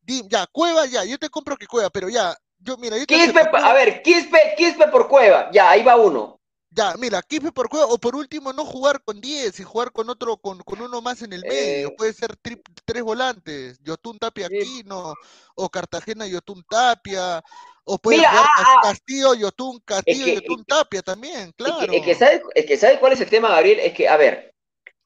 [0.05, 3.73] ya, Cueva, ya, yo te compro que Cueva, pero ya, yo, mira, yo Quispe, a
[3.73, 6.39] ver, Quispe, Quispe por Cueva, ya, ahí va uno.
[6.69, 10.09] Ya, mira, Quispe por Cueva, o por último no jugar con 10 y jugar con
[10.09, 11.95] otro, con, con uno más en el medio, eh.
[11.97, 15.13] puede ser tres volantes, Yotun Tapia Aquino,
[15.55, 17.41] o Cartagena Yotun Tapia,
[17.85, 18.79] o puede jugar ah, ah.
[18.83, 21.93] Castillo, Yotun, Castillo, Yotun Tapia también, claro.
[21.93, 23.79] Es que, ¿sabes, es que ¿sabes cuál es el tema, Gabriel?
[23.79, 24.53] Es que, a ver,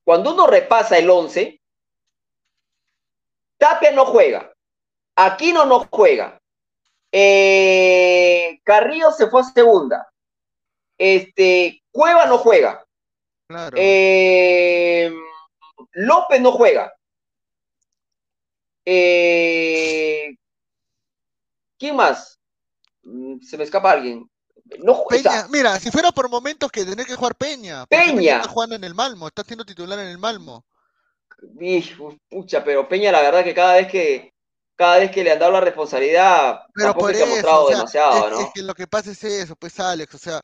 [0.04, 1.62] cuando uno repasa el 11,
[3.60, 4.52] Tapia no juega,
[5.26, 6.40] Aquino no juega,
[7.12, 10.08] eh, Carrillo se fue a segunda,
[10.98, 12.86] este, Cueva no juega,
[13.48, 13.76] Claro.
[13.80, 15.12] eh,
[15.94, 16.94] López no juega.
[18.86, 20.36] Eh,
[21.78, 22.40] ¿Quién más?
[23.04, 24.30] Mm, Se me escapa alguien.
[24.80, 25.30] No juega.
[25.32, 27.86] Peña, mira, si fuera por momentos que tener que jugar Peña.
[27.88, 28.38] porque Peña.
[28.38, 30.66] está jugando en el Malmo, está siendo titular en el Malmo.
[32.30, 34.34] Pucha, pero Peña, la verdad que cada vez que
[34.80, 37.72] cada vez que le han dado la responsabilidad, Pero por se ha eso, mostrado o
[37.74, 38.40] sea, demasiado, es, ¿no?
[38.40, 40.42] es que lo que pasa es eso, pues Alex, o sea,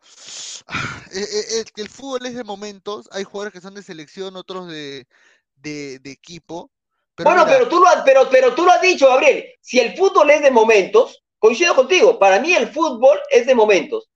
[1.11, 4.35] eh, eh, es que el fútbol es de momentos, hay jugadores que son de selección,
[4.35, 5.07] otros de,
[5.55, 6.71] de, de equipo.
[7.15, 9.45] Pero bueno, mira, pero tú lo has, pero, pero tú lo has dicho, Gabriel.
[9.61, 12.19] Si el fútbol es de momentos, coincido contigo.
[12.19, 14.09] Para mí el fútbol es de momentos.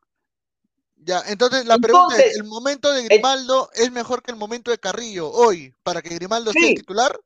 [0.96, 4.78] ya, entonces la pregunta es, ¿el momento de Grimaldo es mejor que el momento de
[4.80, 6.68] Carrillo hoy para que Grimaldo sea Sí.
[6.68, 7.18] el titular?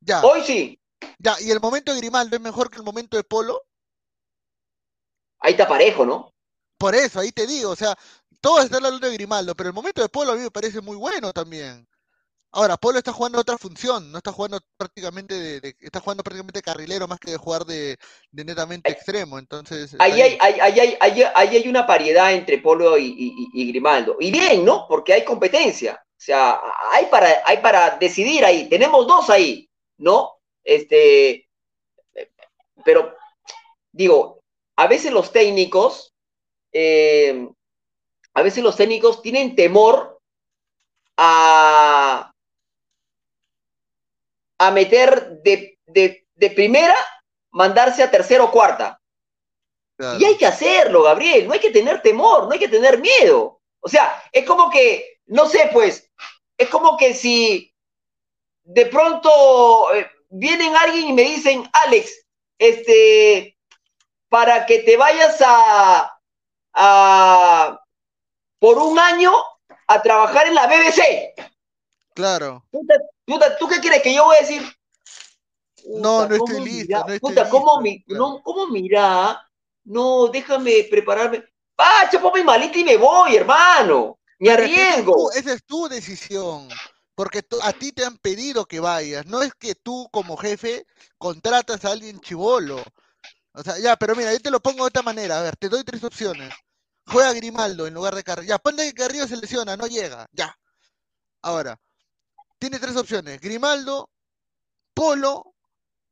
[0.00, 0.78] Ya, Hoy sí.
[1.18, 3.62] Ya, ¿y el momento de Grimaldo es mejor que el momento de Polo?
[5.40, 6.32] Ahí está parejo, ¿no?
[6.78, 7.96] Por eso, ahí te digo, o sea,
[8.40, 10.96] todos están hablando de Grimaldo, pero el momento de Polo a mí me parece muy
[10.96, 11.86] bueno también.
[12.52, 16.62] Ahora, Polo está jugando otra función, no está jugando prácticamente de, de- está jugando prácticamente
[16.62, 17.98] carrilero más que de jugar de,
[18.30, 22.58] de netamente extremo, entonces está Ahí hay, ahí, hay, ahí, ahí hay una paridad entre
[22.58, 24.16] Polo y, y- y Grimaldo.
[24.20, 24.86] Y bien, ¿no?
[24.88, 26.00] Porque hay competencia.
[26.04, 26.60] O sea,
[26.92, 28.68] hay para, hay para decidir ahí.
[28.68, 30.33] Tenemos dos ahí, ¿no?
[30.64, 31.48] Este,
[32.84, 33.14] pero
[33.92, 34.40] digo,
[34.76, 36.14] a veces los técnicos,
[36.72, 37.48] eh,
[38.34, 40.20] a veces los técnicos tienen temor
[41.16, 42.32] a,
[44.58, 46.96] a meter de, de, de primera,
[47.50, 49.00] mandarse a tercera o cuarta.
[49.96, 50.18] Claro.
[50.18, 53.60] Y hay que hacerlo, Gabriel, no hay que tener temor, no hay que tener miedo.
[53.80, 56.10] O sea, es como que, no sé, pues,
[56.58, 57.72] es como que si
[58.64, 62.12] de pronto eh, vienen alguien y me dicen, Alex,
[62.58, 63.56] este,
[64.28, 66.18] para que te vayas a,
[66.74, 67.80] a
[68.58, 69.32] por un año
[69.86, 71.34] a trabajar en la BBC.
[72.14, 72.64] Claro.
[72.70, 74.62] Puta, puta, ¿tú qué crees que yo voy a decir?
[75.86, 76.98] No, Puta, no estoy ¿cómo listo, mira?
[77.06, 78.24] no estoy Puta, ¿cómo, mi- claro.
[78.24, 79.48] no, ¿cómo mira?
[79.84, 81.44] No, déjame prepararme.
[81.76, 84.18] Ah, chapo mi malita y me voy, hermano.
[84.38, 84.80] Me Es que esa es tu-
[85.12, 85.32] arriesgo.
[85.32, 86.68] Esa es tu decisión,
[87.14, 90.86] porque a ti te han pedido que vayas, no es que tú como jefe
[91.18, 92.82] contratas a alguien chivolo.
[93.52, 95.68] O sea, ya, pero mira, yo te lo pongo de esta manera, a ver, te
[95.68, 96.52] doy tres opciones.
[97.06, 98.48] Juega Grimaldo en lugar de Carrillo.
[98.48, 100.56] Ya, ponle que Carrillo se lesiona, no llega, ya.
[101.42, 101.78] Ahora,
[102.58, 104.10] tiene tres opciones, Grimaldo,
[104.94, 105.54] Polo,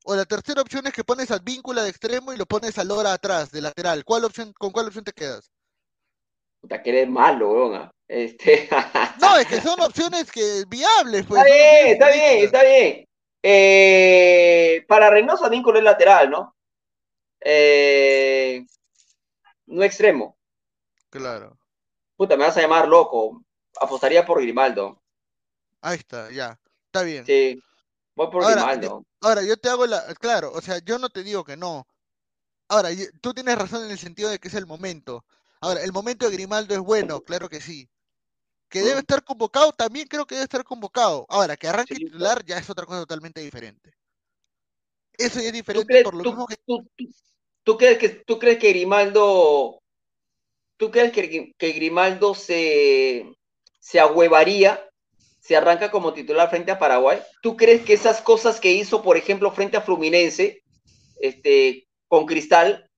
[0.04, 2.84] o la tercera opción es que pones al víncula de extremo y lo pones a
[2.84, 4.04] Lora atrás, de lateral.
[4.04, 5.52] ¿Cuál opción, ¿Con cuál opción te quedas?
[6.60, 7.90] Puta, que eres malo, weón.
[8.12, 8.68] Este...
[9.20, 11.40] No, es que son opciones que viables, pues.
[11.42, 13.08] está bien, está bien, está bien.
[13.42, 16.54] Eh, para Reynoso, vínculo es lateral, ¿no?
[17.40, 18.66] Eh,
[19.66, 20.36] no extremo.
[21.08, 21.56] Claro.
[22.16, 23.42] Puta, me vas a llamar loco.
[23.80, 25.00] Apostaría por Grimaldo.
[25.80, 26.58] Ahí está, ya.
[26.86, 27.24] Está bien.
[27.24, 27.62] Sí,
[28.14, 29.04] voy por Ahora, Grimaldo.
[29.22, 30.02] Ahora, yo te hago la.
[30.20, 31.86] Claro, o sea, yo no te digo que no.
[32.68, 35.24] Ahora, yo- tú tienes razón en el sentido de que es el momento.
[35.60, 37.88] Ahora, el momento de Grimaldo es bueno, claro que sí.
[38.72, 38.98] Que debe Mm.
[39.00, 41.26] estar convocado, también creo que debe estar convocado.
[41.28, 43.92] Ahora, que arranque Sí, titular ya es otra cosa totalmente diferente.
[45.18, 46.56] Eso ya es ¿Tú diferente crees, por lo tú- mismo que.
[47.64, 49.78] tú- crees que, tú crees que Grimaldo,
[50.78, 53.30] tú crees que, que Grimaldo se,
[53.78, 54.88] se ahuevaría,
[55.38, 57.20] se arranca como titular frente a Paraguay?
[57.42, 60.62] ¿Tú crees que esas cosas que hizo, por ejemplo, frente a Fluminense,
[61.20, 62.88] este, con Cristal,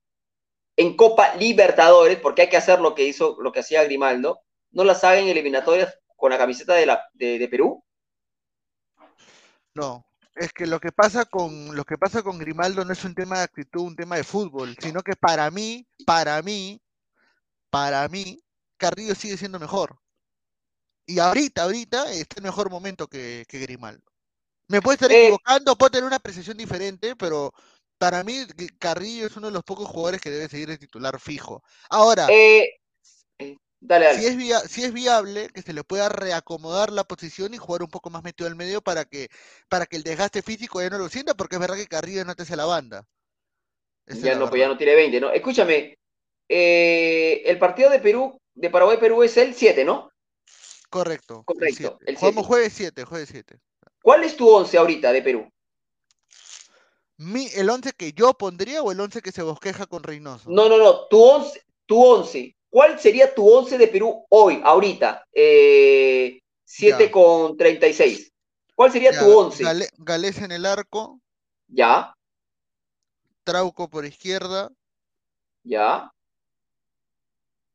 [0.77, 4.41] en Copa Libertadores, porque hay que hacer lo que hizo, lo que hacía Grimaldo,
[4.75, 7.83] no las haga en eliminatorias con la camiseta de, la, de, de Perú?
[9.75, 10.07] No.
[10.35, 13.39] Es que lo que pasa con lo que pasa con Grimaldo no es un tema
[13.39, 16.83] de actitud, un tema de fútbol, sino que para mí, para mí,
[17.71, 18.43] para mí,
[18.77, 19.97] Carrillo sigue siendo mejor.
[21.07, 24.03] Y ahorita, ahorita está en mejor momento que, que Grimaldo.
[24.67, 27.53] Me puedo estar Eh, equivocando, puedo tener una apreciación diferente, pero
[27.99, 28.45] para mí
[28.79, 31.63] Carrillo es uno de los pocos jugadores que debe seguir de titular fijo.
[31.91, 32.81] Ahora, eh,
[33.89, 34.19] dale, dale.
[34.19, 37.83] si es, via- si es viable que se le pueda reacomodar la posición y jugar
[37.83, 39.29] un poco más metido al medio para que,
[39.69, 42.35] para que el desgaste físico ya no lo sienta, porque es verdad que Carrillo no
[42.35, 43.07] te hace la banda.
[44.07, 45.31] Esa Ya no, pues ya no tiene 20, ¿no?
[45.31, 45.97] Escúchame,
[46.49, 50.11] eh, el partido de Perú, de Paraguay-Perú es el 7, ¿no?
[50.91, 52.05] Correcto, el Correcto, 7.
[52.07, 52.49] el Jugamos 7.
[52.49, 53.59] jueves 7, jueves 7.
[54.03, 55.51] ¿Cuál es tu 11 ahorita de Perú?
[57.17, 60.51] Mi, ¿El 11 que yo pondría o el 11 que se bosqueja con Reynoso?
[60.51, 62.57] No, no, no, tu 11, tu 11.
[62.75, 65.25] ¿Cuál sería tu 11 de Perú hoy, ahorita?
[65.33, 67.11] Eh, 7 Ya.
[67.13, 68.33] con 36.
[68.75, 69.63] ¿Cuál sería Ya, tu once?
[69.63, 71.21] Gale- Galés en el arco,
[71.69, 72.13] Ya,
[73.45, 74.73] Trauco por izquierda,
[75.63, 76.11] ya,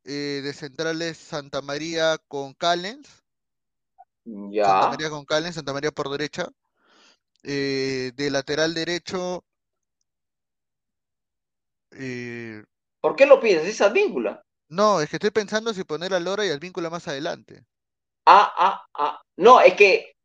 [0.04, 3.08] eh, de centrales Santa María con Callens,
[4.26, 4.90] Santa ya.
[4.90, 6.50] María con Callens, Santa María por derecha,
[7.44, 9.46] eh, de lateral derecho,
[11.92, 12.64] eh,
[13.02, 13.68] ¿Por qué lo piensas?
[13.68, 14.44] Esa víncula.
[14.70, 17.66] No, es que estoy pensando si poner a Lora y al vínculo más adelante.
[18.26, 19.22] Ah, ah, ah.
[19.38, 20.16] No, es que,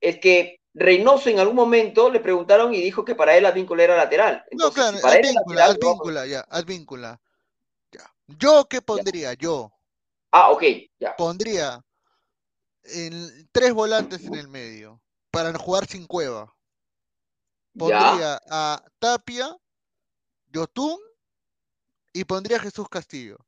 [0.00, 3.96] es que Reynoso en algún momento le preguntaron y dijo que para él Advíncula era
[3.96, 4.44] lateral.
[4.52, 7.20] No, claro, si para él Advíncula, lateral, Advíncula, ya, Advíncula.
[7.92, 8.14] Ya.
[8.26, 9.34] ¿Yo qué pondría?
[9.34, 9.72] Yo
[10.32, 10.62] Ah, ok,
[10.98, 11.16] ya.
[11.16, 11.84] pondría
[12.84, 16.54] en tres volantes en el medio para no jugar sin cueva.
[17.74, 17.78] Ya.
[17.78, 19.56] Pondría a Tapia,
[20.52, 20.98] Yotun
[22.12, 23.38] y pondría a Jesús Castillo.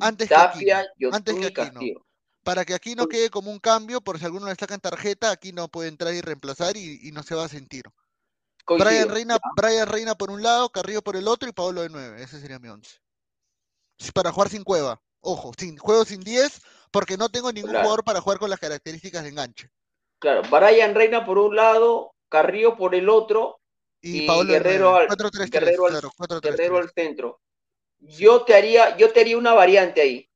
[0.00, 0.76] Antes que Aquino,
[1.12, 1.64] antes que Aquino.
[1.72, 2.06] Castillo.
[2.42, 3.08] Para que aquí no Uy.
[3.08, 6.20] quede como un cambio, por si alguno le sacan tarjeta, aquí no puede entrar y
[6.20, 7.82] reemplazar y, y no se va a sentir.
[8.68, 9.08] Brian.
[9.08, 12.22] Reina, Brian Reina por un lado, Carrillo por el otro y Pablo de 9.
[12.22, 12.98] Ese sería mi 11.
[13.98, 15.00] Sí, Para jugar sin cueva.
[15.20, 16.60] Ojo, sin, juego sin 10
[16.92, 17.84] porque no tengo ningún Claro.
[17.84, 19.70] jugador para jugar con las características de enganche.
[20.18, 23.58] Claro, Brian Reina por un lado, Carrillo por el otro,
[24.02, 25.06] Y, Y Pablo de Guerrero 9.
[25.10, 26.40] al- 4-3-3, Guerrero al- claro, 4-3-3.
[26.42, 27.40] Guerrero al centro.
[28.00, 30.28] Yo te haría, yo te haría una variante ahí.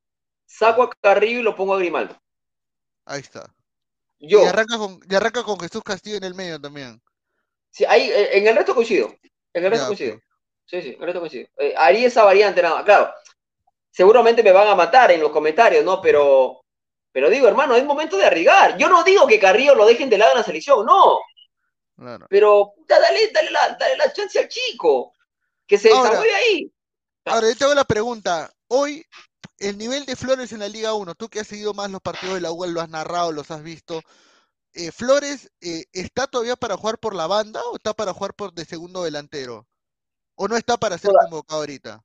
[0.45, 2.19] Saco a Carrillo y lo pongo a Grimaldo.
[3.05, 3.53] Ahí está.
[4.19, 7.01] Yo, Y arranca, con, y arranca con Jesús Castillo en el medio también.
[7.71, 9.13] sí, ahí, eh, en el resto coincido.
[9.53, 10.19] En el resto Ya, coincido.
[10.65, 11.47] Sí, sí, en el resto coincido.
[11.57, 12.83] Eh, haría esa variante nada más.
[12.85, 13.13] Claro,
[13.89, 16.01] seguramente me van a matar en los comentarios, ¿no?
[16.01, 16.63] Pero,
[17.11, 18.77] pero digo, hermano, es momento de arriesgar.
[18.77, 21.17] Yo no digo que Carrillo lo dejen de lado en la selección, no.
[21.97, 22.25] Claro.
[22.29, 25.13] Pero puta, dale, dale, la, dale la chance al chico.
[25.65, 26.71] Que se Ahora- desarrolle ahí.
[27.25, 28.51] Ahora, yo te hago la pregunta.
[28.67, 29.05] Hoy,
[29.59, 32.35] el nivel de Flores en la Liga 1, tú que has seguido más los partidos
[32.35, 34.01] de la UAL, lo has narrado, los has visto.
[34.73, 38.53] eh, ¿Flores eh, está todavía para jugar por la banda o está para jugar por
[38.53, 39.67] de segundo delantero?
[40.35, 42.03] ¿O no está para ser convocado ahorita?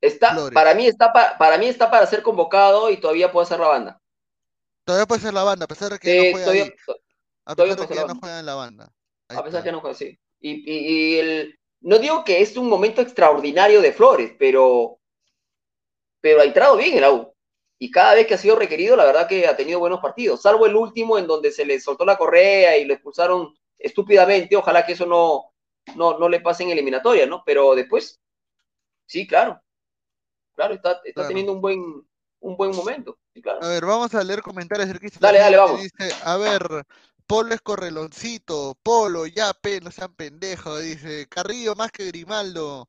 [0.00, 0.54] Está, Flores.
[0.54, 3.68] para, mí está pa- para mí está para ser convocado y todavía puede ser la
[3.68, 4.00] banda.
[4.84, 6.70] Todavía puede ser la banda, a pesar de que Sí, no juega todavía, ahí,
[7.44, 8.92] a pesar de que no juega en la banda.
[9.28, 9.64] Ahí a pesar está.
[9.64, 10.18] que no juega así.
[10.40, 14.98] Y, y- y el, no digo que es un momento extraordinario de Flores, pero,
[16.20, 17.32] pero ha entrado bien el AU.
[17.80, 20.66] Y cada vez que ha sido requerido, la verdad que ha tenido buenos partidos, salvo
[20.66, 24.56] el último en donde se le soltó la correa y lo expulsaron estúpidamente.
[24.56, 25.52] Ojalá que eso no,
[25.94, 27.44] no, no le pase en eliminatoria, ¿no?
[27.46, 28.20] Pero después,
[29.06, 29.62] sí, claro.
[30.56, 31.28] Claro, está, está Claro.
[31.28, 31.80] teniendo un buen,
[32.40, 33.16] un buen momento.
[33.32, 33.60] Sí, claro.
[33.62, 34.88] A ver, vamos a leer comentarios.
[35.20, 35.80] Dale, dale, vamos.
[35.80, 36.84] Dice, a ver,
[37.28, 40.80] Polo es correloncito, Polo, ya, pe, no sean pendejos.
[40.82, 42.88] Dice, Carrillo más que Grimaldo.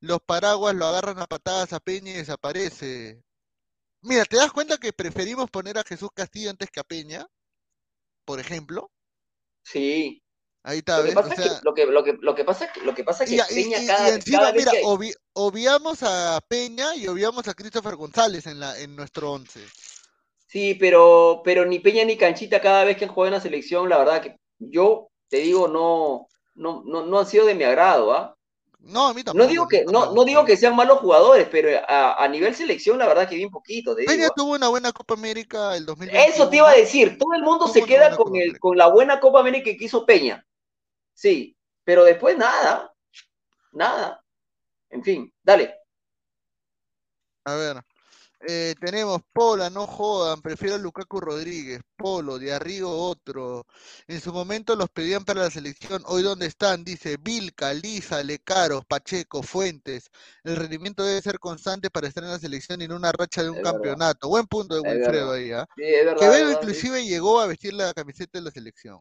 [0.00, 3.24] Los paraguas lo agarran a patadas a Peña y desaparece.
[4.02, 7.26] Mira, ¿te das cuenta que preferimos poner a Jesús Castillo antes que a Peña?
[8.26, 8.90] Por ejemplo.
[9.64, 10.22] Sí.
[10.64, 11.14] Ahí está, Lo que ¿ves?
[11.14, 13.04] pasa O es que, lo que, lo que, lo que pasa es que, lo que
[13.04, 16.02] pasa es que y- Peña y- cada, y encima, cada vez mira, que- obvi- obviamos
[16.02, 19.66] a Peña y obviamos a Christopher González en, la, en nuestro once.
[20.48, 23.88] Sí, pero, pero ni Peña ni Canchita cada vez que han jugado en la selección,
[23.88, 28.12] la verdad que yo te digo, no, no, no, no han sido de mi agrado,
[28.14, 28.36] ¿ah?
[28.80, 29.44] No, a mí tampoco.
[29.44, 32.98] No digo que, no, no digo que sean malos jugadores, pero a, a nivel selección,
[32.98, 34.32] la verdad que bien poquito, te Peña digo.
[34.34, 36.34] tuvo una buena Copa América el 2021.
[36.34, 38.58] Eso te iba a decir, todo el mundo se queda con Copa el, América.
[38.58, 40.44] con la buena Copa América que hizo Peña.
[41.14, 42.94] Sí, pero después nada,
[43.72, 44.24] nada.
[44.90, 45.74] En fin, dale.
[47.44, 47.82] A ver,
[48.46, 53.66] eh, tenemos Pola, no jodan, prefiero a Lukaku Rodríguez, Polo, de Arrigo otro.
[54.06, 58.84] En su momento los pedían para la selección, hoy dónde están, dice Vilca, Lisa, Lecaros,
[58.86, 60.10] Pacheco, Fuentes.
[60.44, 63.50] El rendimiento debe ser constante para estar en la selección y en una racha de
[63.50, 63.72] un Es verdad.
[63.72, 64.28] campeonato.
[64.28, 65.66] Buen punto de Wilfredo ahí, ¿ah?
[65.76, 66.66] Sí, es verdad, Quevedo es verdad, sí.
[66.66, 69.00] inclusive llegó a vestir la camiseta de la selección.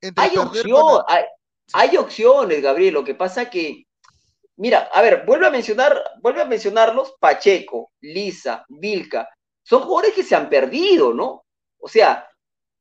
[0.00, 1.24] Entre Hay opción, hay,
[1.72, 2.94] hay opciones, Gabriel.
[2.94, 3.86] Lo que pasa que,
[4.56, 9.28] mira, a ver, vuelve a mencionar, vuelve a mencionarlos, Pacheco, Lisa, Vilca.
[9.62, 11.44] Son jugadores que se han perdido, ¿no?
[11.78, 12.28] O sea,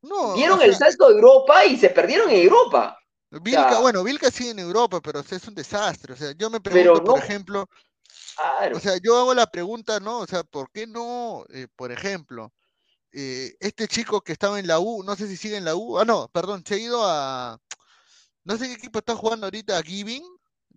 [0.01, 2.97] No, dieron o el salto a Europa y se perdieron en Europa.
[3.29, 6.13] Vilca, sea, bueno, Vilca sigue en Europa, pero o sea, es un desastre.
[6.13, 7.67] O sea, yo me pregunto, por ejemplo,
[8.35, 8.77] Claro.
[8.77, 10.19] O sea, yo hago la pregunta, ¿no?
[10.19, 12.53] O sea, ¿por qué no, eh, por ejemplo,
[13.11, 15.99] eh, este chico que estaba en la U, no sé si sigue en la U,
[15.99, 17.59] ah, no, perdón, se ha ido a,
[18.43, 20.23] no sé qué equipo está jugando ahorita, Giving,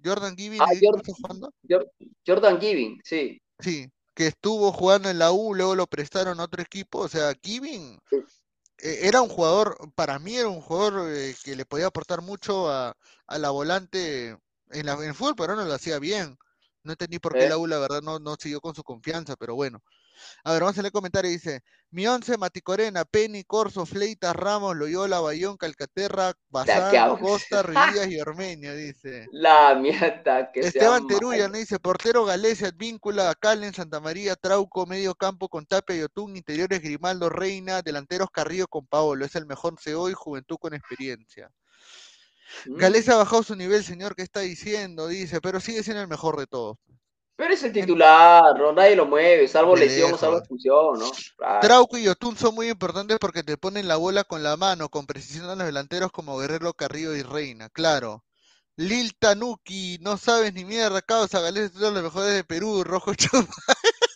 [0.05, 1.51] Jordan Giving, Ah, ¿en qué equipo
[2.26, 3.40] Jordan- Giving, sí.
[3.59, 7.32] Sí, que estuvo jugando en la U, luego lo prestaron a otro equipo, o sea,
[7.42, 8.16] Giving Sí.
[8.78, 12.70] eh, era un jugador, para mí era un jugador eh, que le podía aportar mucho
[12.70, 12.94] a,
[13.26, 14.36] a la volante
[14.70, 16.36] en, la, en el fútbol, pero no lo hacía bien.
[16.82, 17.49] No entendí por qué Eh.
[17.49, 19.82] la U, la verdad, no, no siguió con su confianza, pero bueno.
[20.45, 21.31] A ver, vamos a leer el comentario.
[21.31, 28.21] Dice: Mi once, Maticorena, Penny, Corso, Fleitas, Ramos, Loyola, Bayón, Calcaterra, Bazán, Costa, Ruidías y
[28.21, 29.27] Ormeño, dice.
[29.33, 31.57] La mierda que Esteban Teruya, ¿no?
[31.57, 36.81] dice: Portero Galecia, Advíncula, Calen, Santa María, Trauco, medio campo con Tapia y Otún, interiores
[36.81, 39.25] Grimaldo, Reina, delanteros Carrillo con Paolo.
[39.25, 41.51] Es el mejor CEO y juventud con experiencia.
[42.67, 42.77] Mm.
[42.77, 45.09] Galecia ha bajado su nivel, señor, ¿qué está diciendo?
[45.09, 46.79] Dice, pero sigue siendo el mejor de todos.
[47.37, 48.72] Pero es el titular, ¿no?
[48.72, 51.11] nadie lo mueve, salvo lesión o salvo expulsión, ¿no?
[51.61, 55.07] Trauco y Otún son muy importantes porque te ponen la bola con la mano, con
[55.07, 58.24] precisión a los delanteros como Guerrero, Carrillo y Reina, claro.
[58.76, 62.84] Lil Tanuki, no sabes ni mierda, causa, Gales es uno de los mejores de Perú,
[62.84, 63.47] Rojo Chuma.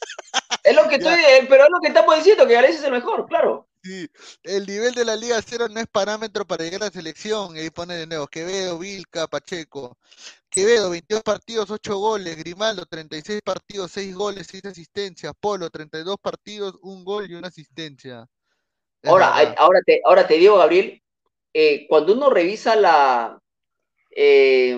[0.62, 2.92] Es lo que estoy, eh, pero es lo que estamos diciendo, que Gales es el
[2.92, 3.66] mejor, claro.
[3.82, 4.06] Sí,
[4.42, 7.56] el nivel de la Liga Cero no es parámetro para llegar a la selección.
[7.56, 9.96] Y ahí pone de nuevo Quevedo, Vilca, Pacheco.
[10.50, 12.36] Quevedo, 22 partidos, 8 goles.
[12.36, 15.32] Grimaldo, 36 partidos, 6 goles, 6 asistencias.
[15.38, 18.28] Polo, 32 partidos, 1 gol y una asistencia.
[19.04, 21.00] ahora, ahora, te, ahora te digo, Gabriel,
[21.54, 23.40] eh, cuando uno revisa la,
[24.10, 24.76] eh,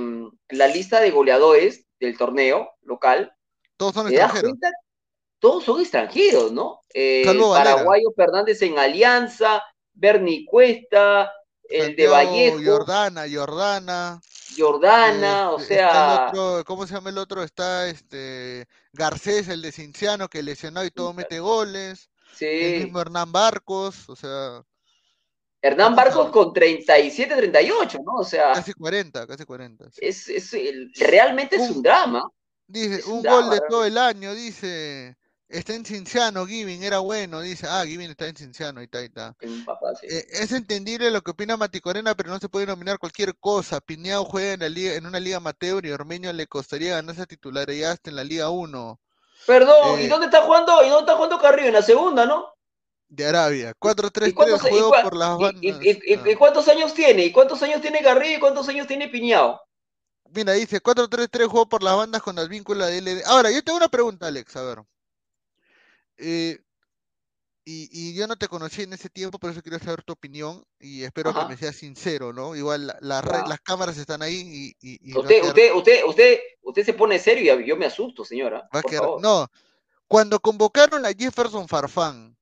[0.50, 3.34] la lista de goleadores del torneo local,
[3.76, 4.52] todos son extranjeros
[5.42, 6.82] todos son extranjeros, ¿no?
[6.94, 9.60] Eh, Paraguayo Fernández en Alianza,
[9.92, 11.32] Bernie Cuesta,
[11.64, 12.60] el de Vallejo.
[12.64, 14.20] Jordana, Jordana.
[14.56, 16.32] Jordana, o este, sea.
[16.66, 17.42] ¿Cómo se llama el otro?
[17.42, 22.10] Está este Garcés, el de Cinciano, que lesionó y todo mete goles.
[22.34, 22.46] Sí.
[22.46, 24.62] El mismo Hernán Barcos, o sea.
[25.60, 28.14] Hernán Barcos con 37, 38, ¿no?
[28.16, 28.52] O sea.
[28.52, 29.86] Casi 40, casi 40.
[29.96, 30.56] Es, es,
[30.98, 32.28] realmente es un drama.
[32.66, 35.16] Dice, un, gol de todo el año, dice.
[35.52, 39.04] Está en Cinciano, Giving, era bueno, dice, ah, Giving está en Cinciano, ahí está, ahí
[39.04, 39.36] está.
[40.02, 43.82] Eh, es entendible lo que opina Maticorena, pero no se puede nominar cualquier cosa.
[43.82, 47.26] Pineado juega en, la liga, en una liga amateur y Ormeño le costaría ganar esa
[47.26, 48.98] titularidad hasta en la Liga 1.
[49.46, 50.82] Perdón, ¿y eh, dónde está jugando?
[50.84, 51.68] ¿Y dónde está jugando Carrillo?
[51.68, 52.54] En la segunda, ¿no?
[53.08, 55.62] De Arabia, 4-3-3 juego por las bandas.
[55.62, 57.26] Y, y, cuántos años tiene?
[57.26, 59.60] ¿Y cuántos años tiene Carrillo y cuántos años tiene Piñado?
[60.30, 63.22] Mira, dice 4-3-3 juego por las bandas con las vínculas de LD.
[63.26, 64.78] Ahora, yo tengo una pregunta, Alex, a ver.
[66.18, 66.58] Eh,
[67.64, 71.04] y, yo no te conocí en ese tiempo, por eso quiero saber tu opinión y
[71.04, 72.56] espero que me seas sincero, ¿no?
[72.56, 75.16] Igual las cámaras están ahí y...
[75.16, 78.68] usted, usted, usted, usted, usted se pone serio y yo me asusto, señora.
[79.20, 79.48] No,
[80.08, 82.36] cuando convocaron a Jefferson Farfán,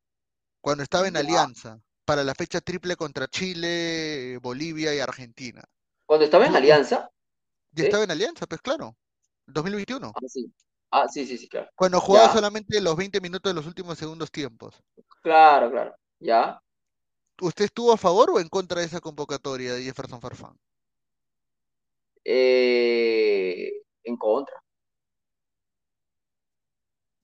[0.62, 5.62] cuando estaba en Alianza, para la fecha triple contra Chile, Bolivia y Argentina.
[6.06, 7.10] ¿Cuando estaba en Alianza?
[7.72, 8.96] Ya estaba en Alianza, pues claro,
[9.46, 10.12] 2021.
[10.14, 10.50] Ah, sí.
[10.91, 11.70] Ah, sí, sí, sí, claro.
[11.76, 14.74] Cuando jugaba solamente los 20 minutos de los últimos segundos tiempos.
[15.22, 15.95] Claro, claro.
[16.18, 16.61] Ya.
[17.41, 20.59] ¿Usted estuvo a favor o en contra de esa convocatoria de Jefferson Farfán?
[22.24, 23.70] Eh,
[24.03, 24.62] en contra.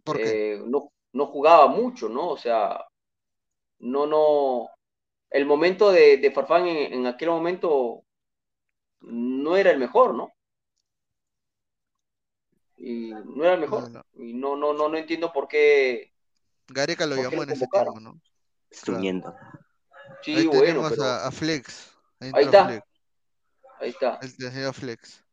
[0.05, 0.55] ¿Por qué?
[0.55, 2.29] Eh, no, no jugaba mucho, ¿no?
[2.29, 2.87] O sea,
[3.81, 4.69] no, no.
[5.29, 8.05] El momento de, Farfán en aquel momento
[9.01, 10.36] no era el mejor, ¿no?
[12.77, 14.05] Y no era el mejor.
[14.15, 16.13] Y no, no, no, no entiendo por qué.
[16.69, 18.21] Gareca lo llamó en ese tiempo, ¿no?
[18.71, 19.35] Estuñendo.
[20.23, 21.97] Sí, Ahí bueno, tenemos a, Flex.
[22.21, 22.67] Ahí, está.
[23.81, 24.19] Ahí está.
[24.23, 25.25] El señor Flex.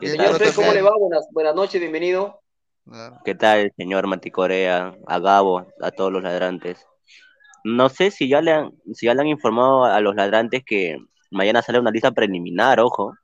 [0.00, 0.92] señor Flex, ¿cómo le va?
[0.98, 2.40] Buenas, buenas noches, bienvenido.
[3.24, 6.86] ¿Qué tal, señor Maticorea, a Gabo, a todos los ladrantes?
[7.64, 10.98] No sé si ya le han, si ya le han informado a los ladrantes que
[11.30, 13.14] mañana sale una lista preliminar, ojo.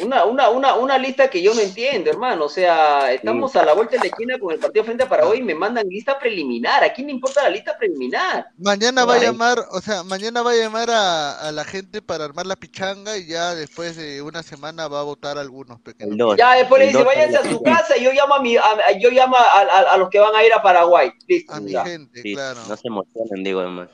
[0.00, 2.46] Una, una, una, una lista que yo no entiendo, hermano.
[2.46, 5.40] O sea, estamos a la vuelta de la esquina con el partido frente a Paraguay
[5.40, 6.82] y me mandan lista preliminar.
[6.82, 8.46] ¿A quién le importa la lista preliminar?
[8.56, 12.46] Mañana va a llamar, o sea, mañana va a llamar a, la gente para armar
[12.46, 16.36] la pichanga y ya después de una semana va a votar algunos pequeños.
[16.38, 18.54] Ya después le dice, váyanse a su casa y yo llamo a mi,
[18.98, 21.12] yo llamo a, los que van a ir a Paraguay.
[21.48, 22.60] A mi gente, claro.
[22.66, 23.88] No se emocionen, digo, además.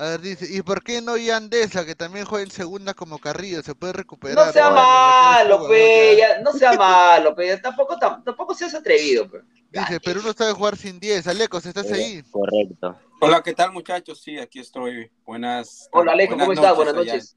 [0.00, 3.62] A ver, dice, ¿y por qué no Yandesa, que también juega en segunda como Carrillo?
[3.62, 4.46] Se puede recuperar.
[4.46, 9.42] No sea malo, pe, no sea malo, pe, tampoco, tampoco seas atrevido, pe.
[9.70, 11.26] Dice, pero uno sabe jugar sin 10.
[11.26, 12.22] Alecos, ¿estás ahí?
[12.30, 12.98] Correcto.
[13.20, 14.22] Hola, ¿qué tal, muchachos?
[14.22, 15.12] Sí, aquí estoy.
[15.26, 15.86] Buenas.
[15.92, 16.74] Hola, Alejo, ¿cómo estás?
[16.74, 17.36] Buenas noches.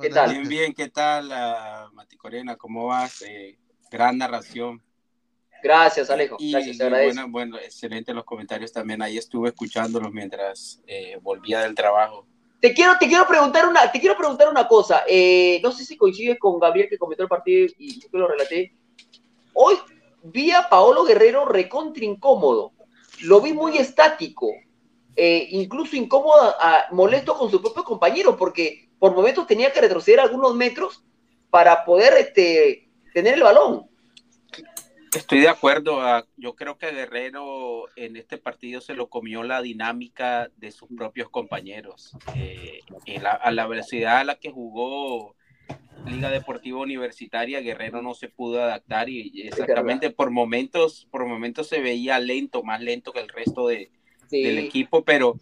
[0.00, 0.30] ¿Qué tal?
[0.30, 2.56] Bien, bien, ¿qué tal, uh, Mati Corena?
[2.56, 3.20] ¿Cómo vas?
[3.20, 3.58] Eh,
[3.90, 4.82] gran narración.
[5.62, 6.36] Gracias, Alejo.
[6.40, 9.02] Gracias, bueno, bueno, excelente los comentarios también.
[9.02, 12.26] Ahí estuve escuchándolos mientras eh, volvía del trabajo.
[12.60, 15.02] Te quiero, te quiero preguntar una, te quiero preguntar una cosa.
[15.08, 18.72] Eh, no sé si coincide con Gabriel que comentó el partido y yo lo relaté.
[19.52, 19.76] Hoy
[20.22, 22.72] vi a Paolo Guerrero recontra incómodo.
[23.22, 24.52] Lo vi muy estático.
[25.16, 26.54] Eh, incluso incómodo,
[26.92, 31.04] molesto con su propio compañero, porque por momentos tenía que retroceder algunos metros
[31.50, 33.87] para poder este, tener el balón
[35.14, 36.00] Estoy de acuerdo.
[36.00, 40.88] ah, Yo creo que Guerrero en este partido se lo comió la dinámica de sus
[40.96, 42.16] propios compañeros.
[42.36, 42.80] Eh,
[43.20, 45.34] la- a la velocidad a la que jugó
[46.06, 51.80] Liga Deportiva Universitaria, Guerrero no se pudo adaptar y exactamente por momentos, por momentos se
[51.80, 53.90] veía lento, más lento que el resto de,
[54.28, 54.42] Sí.
[54.42, 55.36] del equipo, pero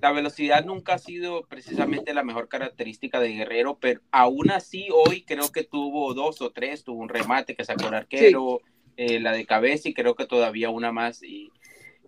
[0.00, 5.22] la velocidad nunca ha sido precisamente la mejor característica de Guerrero, pero aún así hoy
[5.22, 8.60] creo que tuvo dos o tres, tuvo un remate que sacó el arquero,
[8.98, 11.22] eh, la de cabeza y creo que todavía una más.
[11.22, 11.52] Y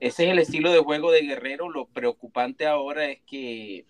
[0.00, 1.70] ese es el estilo de juego de Guerrero.
[1.70, 3.86] Lo preocupante ahora es que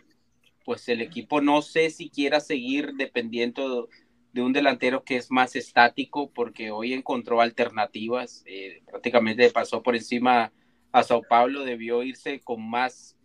[0.66, 3.88] pues el equipo no sé si quiera seguir dependiendo
[4.34, 9.96] de un delantero que es más estático, porque hoy encontró alternativas, eh, prácticamente pasó por
[9.96, 10.52] encima
[10.92, 13.16] a Sao Paulo, debió irse con más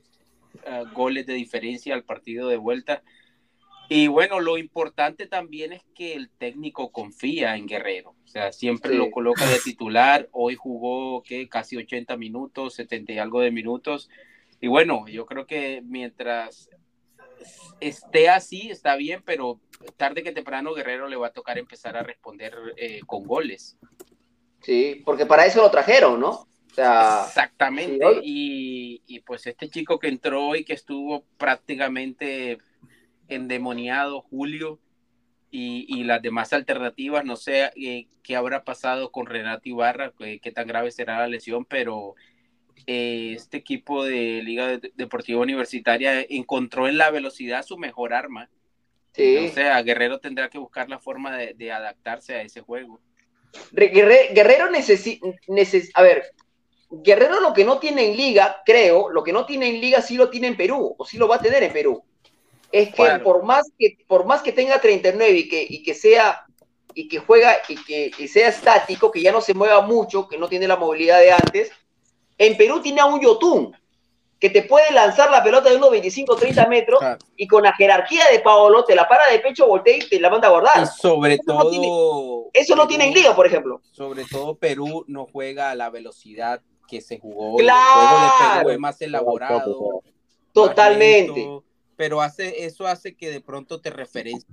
[0.65, 3.03] eh, goles de diferencia al partido de vuelta.
[3.89, 8.91] Y bueno, lo importante también es que el técnico confía en Guerrero, o sea, siempre
[8.91, 8.97] Sí.
[8.97, 11.47] lo coloca de titular, hoy jugó ¿qué?
[11.47, 14.09] casi 80 minutos, 70 y algo de minutos,
[14.59, 16.69] y bueno, yo creo que mientras
[17.79, 19.59] esté así, está bien, pero
[19.97, 23.77] tarde que temprano Guerrero le va a tocar empezar a responder eh, con goles.
[24.61, 26.29] Sí, porque para eso lo trajeron, ¿no?
[26.31, 28.03] O sea, Exactamente.
[28.15, 32.57] sí, y, y pues este chico que entró y que estuvo prácticamente
[33.27, 34.79] endemoniado, Julio,
[35.51, 40.39] y, y las demás alternativas, no sé eh, qué habrá pasado con Renato Ibarra, qué,
[40.39, 42.15] qué tan grave será la lesión, pero
[42.87, 48.49] eh, este equipo de Liga de- Deportiva Universitaria encontró en la velocidad su mejor arma.
[49.13, 49.47] sí.
[49.49, 52.99] O sea, Guerrero tendrá que buscar la forma de, de adaptarse a ese juego.
[53.71, 55.25] Re- Guerre- Guerrero necesita,
[55.93, 56.25] a ver,
[56.89, 60.17] Guerrero lo que no tiene en liga, creo, lo que no tiene en liga sí
[60.17, 62.03] lo tiene en Perú, o sí lo va a tener en Perú.
[62.75, 66.45] Es que por más que por más que tenga 39 y que, y que sea
[66.93, 70.37] y que juega y que y sea estático, que ya no se mueva mucho, que
[70.37, 71.71] no tiene la movilidad de antes,
[72.37, 73.75] en Perú tiene a un Yotun
[74.39, 77.17] que te puede lanzar la pelota de unos 25 30 metros Claro.
[77.37, 80.29] y con la jerarquía de Paolo te la para de pecho, voltea y te la
[80.29, 80.83] manda a guardar.
[80.83, 81.69] Y sobre Eso no todo.
[81.71, 81.91] tiene-
[82.53, 83.81] Eso no tiene en liga, por ejemplo.
[83.91, 87.55] sobre todo Perú no juega a la velocidad que se jugó.
[87.57, 88.01] Claro.
[88.01, 89.79] El juego de Perú es más elaborado.
[90.03, 90.13] más
[90.53, 91.33] Totalmente.
[91.41, 91.63] lento,
[91.95, 94.47] pero hace, eso hace que de pronto te referencie.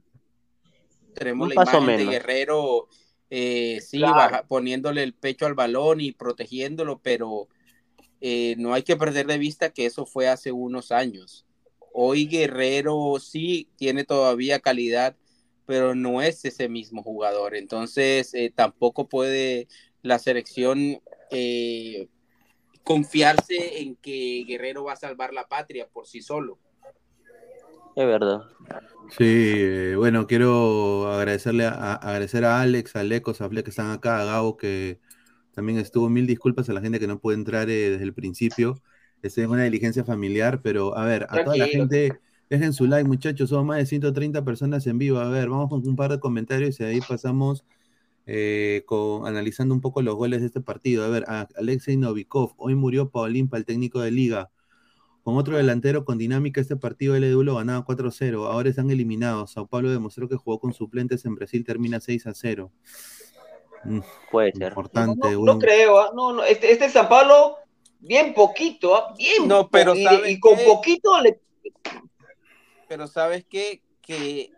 [1.15, 2.07] Tenemos la imagen de.
[2.07, 2.89] Guerrero,
[3.31, 4.17] eh, sí, Claro.
[4.17, 7.49] baja- poniéndole el pecho al balón y protegiéndolo, pero
[8.21, 11.45] eh, no hay que perder de vista que eso fue hace unos años.
[11.93, 15.17] Hoy Guerrero sí tiene todavía calidad,
[15.67, 17.55] pero no es ese mismo jugador.
[17.55, 19.69] Entonces, eh, tampoco puede
[20.03, 22.09] la selección eh,
[22.83, 26.59] confiarse en que Guerrero va a salvar la patria por sí solo.
[27.95, 28.43] Es verdad.
[29.09, 33.71] Sí, eh, bueno, quiero agradecerle a, a- agradecer a Alex, a Lecos, a Fle que
[33.71, 35.01] están acá, a Gabo que
[35.53, 36.09] también estuvo.
[36.11, 38.83] Mil disculpas a la gente que no puede entrar eh, desde el principio.
[39.23, 42.19] Estoy en una diligencia familiar, pero a ver, a toda la gente,
[42.51, 43.51] dejen su like, muchachos.
[43.51, 45.19] Somos más de 130 personas en vivo.
[45.21, 47.65] A ver, vamos con un par de comentarios y ahí pasamos
[48.27, 51.05] eh, con, analizando un poco los goles de este partido.
[51.05, 54.51] A ver, a Alexei Novikov, hoy murió Paulín, el técnico de liga.
[55.23, 58.47] Con otro delantero con dinámica, este partido LDU lo ganaba 4-0.
[58.47, 59.53] Ahora están eliminados.
[59.53, 62.71] Sao Paulo demostró que jugó con suplentes en Brasil, termina 6-0.
[63.85, 64.01] Mm,
[64.31, 64.69] Puede ser.
[64.69, 65.29] importante.
[65.29, 66.11] No, no, buen- no creo, ¿ah?
[66.15, 67.57] no, no, este, este San Pablo,
[68.01, 69.15] bien poquito, ¿ah?
[69.17, 70.65] bien No, pero po- y, ¿sabe y con qué?
[70.65, 71.41] poquito le...
[72.89, 73.83] Pero sabes qué?
[74.03, 74.51] que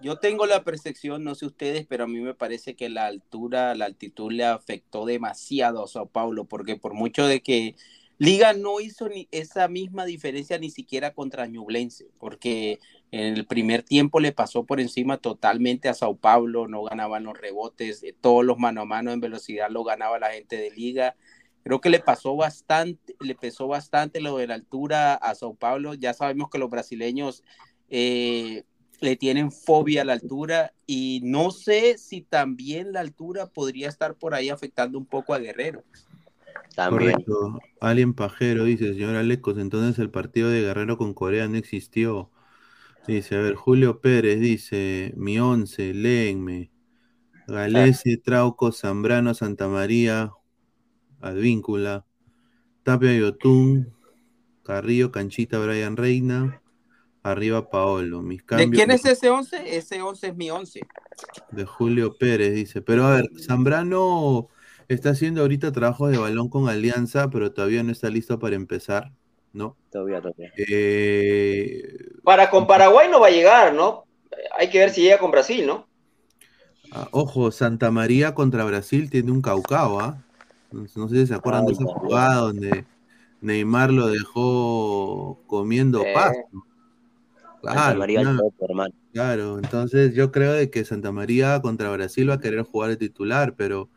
[0.00, 3.74] yo tengo la percepción, no sé ustedes, pero a mí me parece que la altura,
[3.74, 7.76] la altitud le afectó demasiado a Sao Paulo, porque por mucho de que
[8.18, 12.78] Liga no hizo ni esa misma diferencia ni siquiera contra Ñublense, porque
[13.10, 17.36] en el primer tiempo le pasó por encima totalmente a Sao Paulo, no ganaban los
[17.36, 21.16] rebotes, eh, todos los mano a mano en velocidad lo ganaba la gente de Liga.
[21.64, 25.94] Creo que le pasó bastante, le pesó bastante lo de la altura a Sao Paulo.
[25.94, 27.42] Ya sabemos que los brasileños
[27.88, 28.64] eh,
[29.00, 34.14] le tienen fobia a la altura y no sé si también la altura podría estar
[34.14, 35.84] por ahí afectando un poco a Guerrero.
[36.74, 37.12] También.
[37.12, 37.60] Correcto.
[37.80, 42.30] Alien Pajero dice, señor Alecos, entonces el partido de Guerrero con Corea no existió.
[43.06, 46.70] Dice, a ver, Julio Pérez dice, mi once, léenme.
[47.46, 50.32] Galese, Trauco, Zambrano, Santa María,
[51.20, 52.06] Advíncula,
[52.82, 53.94] Tapia Yotún,
[54.62, 56.62] Carrillo, Canchita, Brian Reina,
[57.22, 58.22] arriba Paolo.
[58.22, 59.76] Mis ¿De cambios quién es ese 11?
[59.76, 60.80] Ese 11 es mi 11.
[61.50, 62.80] de Julio Pérez, dice.
[62.80, 64.48] Pero a ver, Zambrano
[64.88, 69.12] está haciendo ahorita trabajos de balón con Alianza, pero todavía no está listo para empezar,
[69.52, 69.76] ¿no?
[69.90, 70.52] Todavía, todavía.
[70.56, 74.04] Eh, Para con Paraguay no va a llegar, ¿no?
[74.58, 75.86] Hay que ver si llega con Brasil, ¿no?
[76.90, 80.22] Ah, ojo, Santa María contra Brasil tiene un caucao, ¿ah?
[80.70, 82.86] No, no sé si se acuerdan de esa jugada donde
[83.40, 86.66] Neymar lo dejó comiendo pasto.
[87.62, 88.20] Santa Claro, María
[88.60, 88.94] hermano.
[89.12, 92.96] claro, entonces yo creo de que Santa María contra Brasil va a querer jugar de
[92.96, 93.90] titular, pero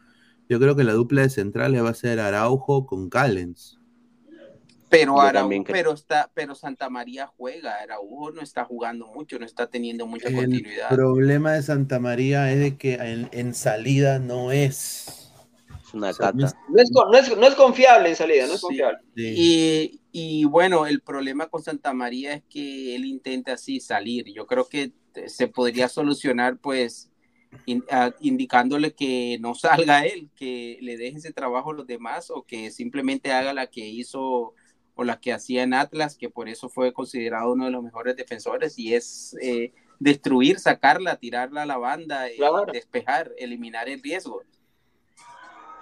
[0.50, 3.80] yo creo que la dupla de centrales va a ser Araujo con Callens.
[4.90, 9.68] Pero Araujo, pero está, pero Santa María juega, Araujo no está jugando mucho, no está
[9.68, 10.88] teniendo mucha El continuidad.
[10.90, 15.34] problema de Santa María es de que en, en salida no es.
[15.86, 18.48] Es una O sea, no es- No es, no es- no es confiable en salida,
[18.48, 18.66] no es Sí.
[18.66, 19.00] confiable.
[19.14, 19.34] sí.
[19.36, 24.26] Y, y bueno, el problema con Santa María es que él intenta así salir.
[24.34, 24.94] Yo creo que
[25.26, 27.10] se podría solucionar pues
[27.66, 29.54] in- a- indicándole que no
[29.96, 33.68] salga él, que le deje ese trabajo a los demás o que simplemente haga la
[33.68, 34.54] que hizo
[35.00, 38.16] o la que hacía en Atlas, que por eso fue considerado uno de los mejores
[38.16, 42.66] defensores y es eh, destruir, sacarla, tirarla a la banda, eh, Claro.
[42.72, 44.42] despejar, eliminar el riesgo.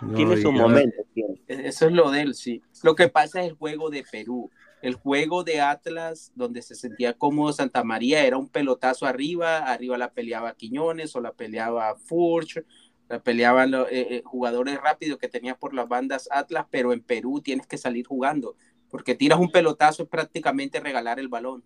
[0.01, 1.03] No, Tiene su momento.
[1.13, 1.36] tiene.
[1.47, 2.61] E-, Eso es lo de él, sí.
[2.84, 4.51] Lo que pasa es el juego de Perú.
[4.86, 9.97] El juego de Atlas, donde se sentía cómodo Santa María, era un pelotazo arriba, arriba
[9.97, 12.63] la peleaba Quiñones o la peleaba Furch,
[13.09, 17.01] la peleaban los eh, eh, jugadores rápidos que tenía por las bandas Atlas, pero en
[17.01, 18.57] Perú tienes que salir jugando,
[18.91, 21.63] porque tiras un pelotazo es prácticamente regalar el balón.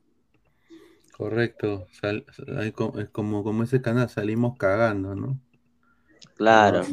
[1.17, 1.88] Correcto.
[1.91, 2.26] Sal-
[2.57, 5.38] hay co- es como, como ese canal, salimos cagando, ¿no?
[6.36, 6.84] Claro,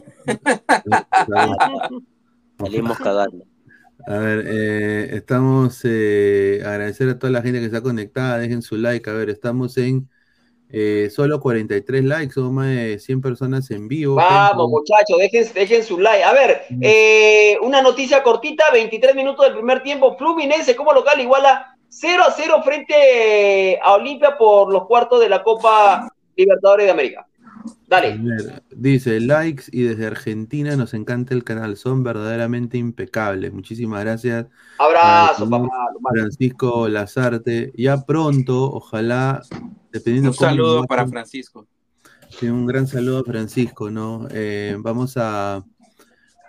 [0.82, 1.06] Sal-
[2.58, 3.46] salimos cagando.
[4.06, 8.76] A ver, eh, estamos, eh, agradecer a toda la gente que está conectada, dejen su
[8.76, 10.08] like, a ver, estamos en
[10.70, 14.16] eh, solo 43 likes, somos más de 100 personas en vivo.
[14.16, 16.24] Vamos, muchachos, dejen, dejen su like.
[16.24, 20.16] A ver, eh, una noticia cortita, 23 minutos del primer tiempo.
[20.16, 25.42] Fluminense como local iguala 0 a 0 frente a Olimpia por los cuartos de la
[25.42, 27.26] Copa Libertadores de América.
[27.88, 28.20] Dale.
[28.74, 33.52] dice likes y desde Argentina nos encanta el canal, son verdaderamente impecables.
[33.52, 34.46] Muchísimas gracias,
[34.78, 35.68] Abrazo, papá.
[36.12, 37.72] Francisco Lazarte.
[37.76, 39.42] Ya pronto, ojalá,
[39.92, 41.66] dependiendo Un saludo para Francisco.
[42.28, 44.26] Sí, un gran saludo a Francisco, ¿no?
[44.32, 45.64] Eh, vamos a,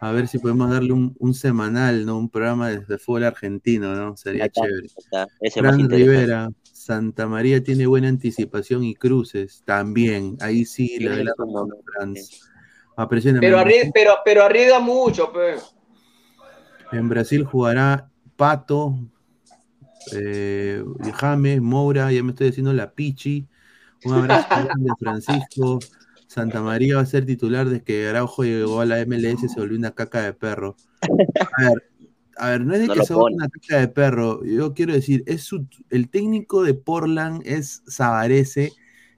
[0.01, 2.18] a ver si podemos darle un, un semanal, ¿no?
[2.18, 4.18] Un programa desde fútbol argentino, ¿no?
[4.18, 4.88] Sería Acá, chévere.
[5.07, 6.20] acá, Ese es más Fran interesante.
[6.20, 6.49] Rivera,
[6.88, 10.38] Santa María tiene buena anticipación y cruces, también.
[10.40, 11.34] Ahí sí la.
[12.96, 15.56] Aprecian Pero, en, arrie- pero, pero arriesga mucho, pe.
[16.94, 18.98] en Brasil jugará Pato,
[20.14, 20.82] eh,
[21.16, 23.46] James, Moura, ya me estoy diciendo la Pichi.
[24.06, 25.80] Un abrazo grande, Francisco.
[26.26, 29.60] Santa María va a ser titular desde que Araujo llegó a la MLS y se
[29.60, 30.78] volvió una caca de perro.
[31.02, 31.90] A ver,
[32.40, 33.36] a ver, no es de No que lo se vuelva pone.
[33.38, 34.44] una caca de perro.
[34.46, 38.72] Yo quiero decir, es su- el técnico de Portland es Sabarese,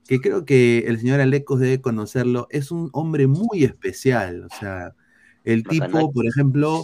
[0.08, 2.48] que creo que el señor Alecos debe conocerlo.
[2.50, 4.46] Es un hombre muy especial.
[4.52, 4.96] O sea,
[5.44, 6.84] el tipo, por ejemplo,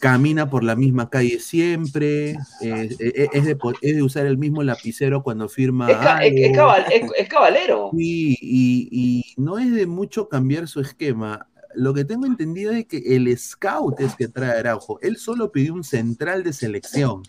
[0.00, 5.22] camina por la misma calle siempre, es, de, po- es de usar el mismo lapicero
[5.22, 7.90] cuando firma Es, cabal- cabalero.
[7.96, 11.46] Sí, y, y no es de mucho cambiar su esquema.
[11.74, 14.98] Lo que tengo entendido es que el scout es que trae a Araujo.
[15.00, 17.22] Él solo pidió un central de selección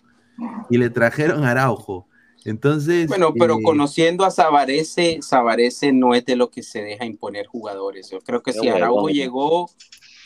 [0.70, 2.08] y le trajeron a Araujo.
[2.46, 7.06] Entonces, Bueno, pero eh, conociendo a Sabarese, Sabarese no es de lo que se deja
[7.06, 8.10] imponer jugadores.
[8.10, 9.70] Yo creo que si Araujo llegó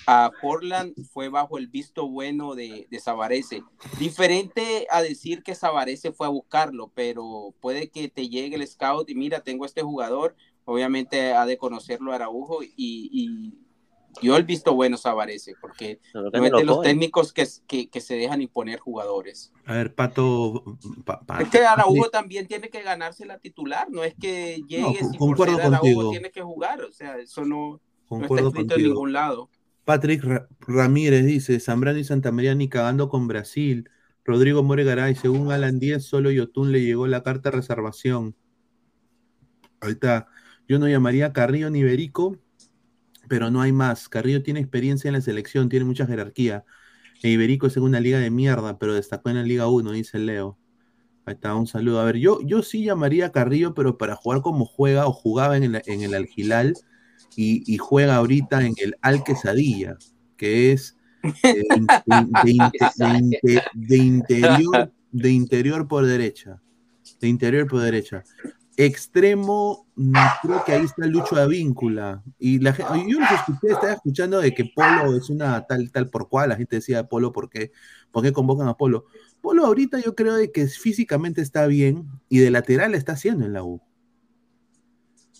[0.07, 3.61] a Portland fue bajo el visto bueno de, de Sabarese.
[3.99, 9.09] Diferente a decir que Sabarese fue a buscarlo, pero puede que te llegue el scout
[9.09, 13.66] y mira, tengo este jugador, obviamente ha de conocerlo Araujo y, y
[14.21, 16.89] dio el visto bueno Sabarese, porque no es de los pone.
[16.89, 19.51] técnicos que, que, que se dejan imponer jugadores.
[19.65, 24.03] a ver, Pato, pa- pa- Es que Araujo también tiene que ganarse la titular, no
[24.03, 26.09] es que llegues No, y por concuerdo ser Araujo contigo.
[26.11, 29.49] tiene que jugar, o sea, eso no, no está escrito en ningún lado.
[29.85, 33.89] Patrick Ra- Ramírez dice, Zambrano y Santa María ni cagando con Brasil.
[34.25, 38.35] Rodrigo Moregaray, según Alan 10, solo Yotun le llegó la carta de reservación.
[39.79, 40.27] Ahí está.
[40.67, 42.37] Yo no llamaría a Carrillo ni Iberico,
[43.27, 44.09] pero no hay más.
[44.09, 46.65] Carrillo tiene experiencia en la selección, tiene mucha jerarquía.
[47.23, 50.19] E Iberico es en una liga de mierda, pero destacó en la Liga 1, dice
[50.19, 50.57] Leo.
[51.25, 51.99] Ahí está, un saludo.
[51.99, 55.57] A ver, yo, yo sí llamaría a Carrillo, pero para jugar como juega o jugaba
[55.57, 56.73] en el, en el Algilal
[57.35, 59.97] y, y juega ahorita en el Al Quesadilla,
[60.37, 60.97] que es
[61.43, 61.63] eh,
[63.73, 66.61] de interior, de interior por derecha.
[67.19, 68.23] De interior por derecha.
[68.79, 69.87] Extremo,
[70.43, 72.23] creo que ahí está Lucho Avíncula.
[72.37, 76.09] Y la, gen- yo los escuché, estaba escuchando de que Polo es una tal, tal
[76.09, 76.49] por cual.
[76.49, 77.71] La gente decía Polo, ¿por qué,
[78.11, 79.05] ¿por qué convocan a Polo?
[79.41, 83.53] Polo ahorita yo creo de que físicamente está bien y de lateral está haciendo en
[83.53, 83.81] la U.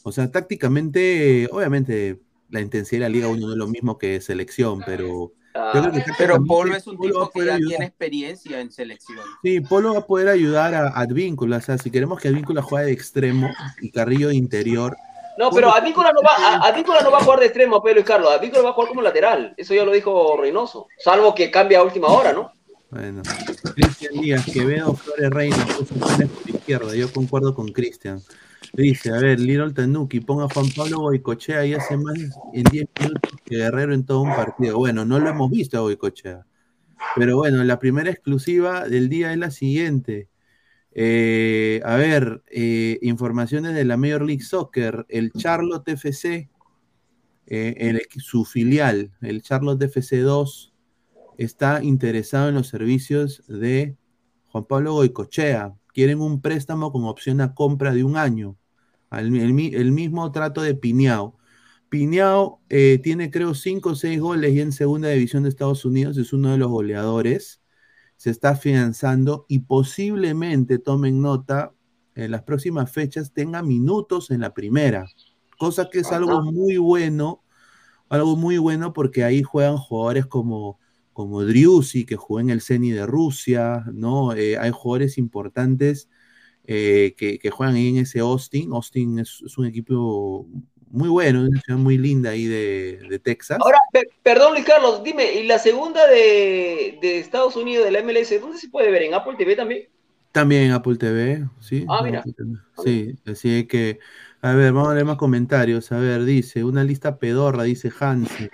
[0.04, 2.20] O sea, tácticamente, obviamente,
[2.50, 6.04] la intensidad de la Liga 1 no es lo mismo que selección, pero Ah, que
[6.18, 7.70] Pero Polo es un Polo tipo que ya ayudar.
[7.70, 9.20] tiene experiencia en selección.
[9.44, 11.58] Sí, Polo va a poder ayudar a Advíncula.
[11.58, 13.50] O sea, si queremos que Advíncula juegue de extremo
[13.82, 14.96] y Carrillo de interior,
[15.40, 18.04] No, pero Advíncula no va, a- Advíncula no va a jugar de extremo, Pedro y
[18.04, 18.32] Carlos.
[18.32, 19.54] Advíncula va a jugar como lateral.
[19.56, 20.88] Eso ya lo dijo Reynoso.
[20.98, 22.52] Salvo que cambie a última hora, ¿no?
[22.90, 23.22] Bueno,
[23.76, 26.96] Cristian Díaz, Quevedo, Flores Reina, por izquierda.
[26.96, 28.22] Yo concuerdo con Cristian.
[28.74, 32.18] Dice, a ver, Little Tanuki, ponga a Juan Pablo Boicochea y hace más
[32.54, 34.78] en 10 minutos que Guerrero en todo un partido.
[34.78, 36.46] Bueno, no lo hemos visto a Boicochea.
[37.16, 40.30] Pero bueno, la primera exclusiva del día es la siguiente.
[40.92, 45.06] Eh, a ver, eh, informaciones de la Major League Soccer.
[45.10, 46.50] El Charlotte FC,
[47.46, 50.74] eh, su filial, el Charlotte FC 2,
[51.38, 53.96] está interesado en los servicios de
[54.48, 55.76] Juan Pablo Goicochea.
[55.98, 58.58] Quieren un préstamo con opción a compra de un año.
[59.12, 61.38] El, mi- el mismo trato de Piñao.
[61.90, 66.18] Piñao eh, tiene creo 5 o 6 goles y en segunda división de Estados Unidos
[66.20, 67.62] es uno de los goleadores.
[68.18, 71.74] Se está afianzando y posiblemente tomen nota
[72.16, 75.12] en las próximas fechas tenga minutos en la primera.
[75.58, 77.44] Cosa que es algo muy bueno,
[78.10, 80.80] algo muy bueno porque ahí juegan jugadores como
[81.18, 84.34] como Driussi, que jugó en el Ceni de Rusia, ¿no?
[84.34, 86.10] Eh, hay jugadores importantes
[86.66, 88.72] eh, que, que juegan ahí en ese Austin.
[88.72, 90.48] Austin es, es un equipo
[90.92, 93.58] muy bueno, una ciudad muy linda ahí de, de Texas.
[93.60, 98.00] Ahora, pe- perdón, Luis Carlos, dime, ¿y la segunda de, de Estados Unidos, de la
[98.00, 99.02] MLS, dónde se puede ver?
[99.04, 99.90] ¿En Apple TV también?
[100.32, 101.86] También en Apple TV, ¿sí?
[101.90, 102.24] Ah, En mira.
[102.84, 104.00] Sí, así que,
[104.52, 105.92] a ver, vamos a leer más comentarios.
[105.92, 108.50] A ver, dice, una lista pedorra, dice Hansi.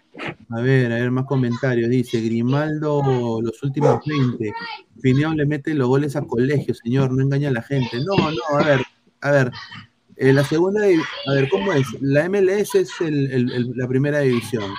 [0.49, 1.89] A ver, a ver, más comentarios.
[1.89, 4.53] Dice, Grimaldo, los últimos 20.
[5.01, 7.97] Pineón le mete los goles a colegio, señor, no engaña a la gente.
[8.05, 8.81] No, no, a ver,
[9.21, 9.51] a ver.
[10.17, 11.87] eh, la segunda, a ver, ¿cómo es?
[11.99, 14.71] La MLS es el- la primera división.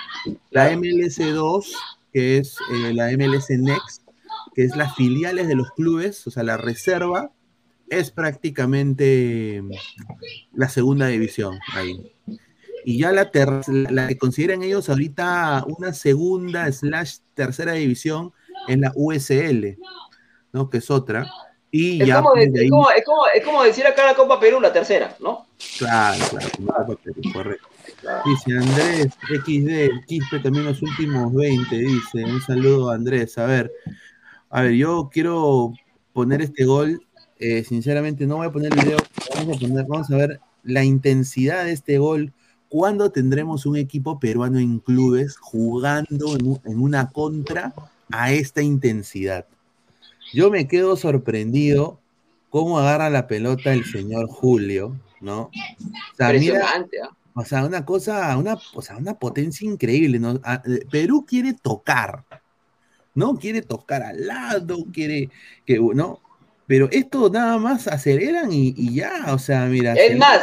[0.51, 1.73] La MLS 2,
[2.13, 4.01] que es eh, la MLS Next,
[4.55, 7.31] que es las filiales de los clubes, o sea, la reserva,
[7.89, 9.71] es prácticamente mm,
[10.53, 12.11] la segunda división ahí.
[12.83, 18.31] Y ya la, ter- la que consideran ellos ahorita una segunda slash tercera división
[18.67, 19.77] es la USL,
[20.51, 20.69] ¿no?
[20.69, 21.27] Que es otra.
[21.71, 24.15] Y Es ya como, pues, de- es, como, es, como, es como decir acá la
[24.15, 25.47] Copa Perú, la tercera, ¿no?
[25.79, 26.49] Claro, claro,
[26.85, 27.67] Copa Perú, correcto.
[28.25, 32.23] Dice Andrés XD, Quispe también los últimos 20, dice.
[32.23, 33.37] Un saludo Andrés.
[33.39, 33.71] A ver,
[34.51, 35.73] a ver, yo quiero
[36.13, 37.04] poner este gol.
[37.39, 38.97] Eh, sinceramente, no voy a poner el video.
[39.35, 42.33] Vamos a, poner, vamos a ver la intensidad de este gol.
[42.69, 47.73] ¿Cuándo tendremos un equipo peruano en clubes jugando en, un- en una contra
[48.11, 49.45] a esta intensidad?
[50.33, 51.99] Yo me quedo sorprendido
[52.49, 55.43] cómo agarra la pelota el señor Julio, ¿no?
[55.43, 55.51] O
[56.17, 56.85] sea, mira, ¿ah?
[57.35, 60.39] o sea, una cosa, una, o sea, una potencia increíble, ¿no?
[60.43, 62.23] A- eh, Perú quiere tocar,
[63.13, 63.35] ¿no?
[63.37, 65.29] Quiere tocar al lado, quiere
[65.65, 66.19] que, ¿no?
[66.67, 69.93] Pero esto nada más aceleran y, y ya, o sea, mira.
[69.93, 70.41] Es más.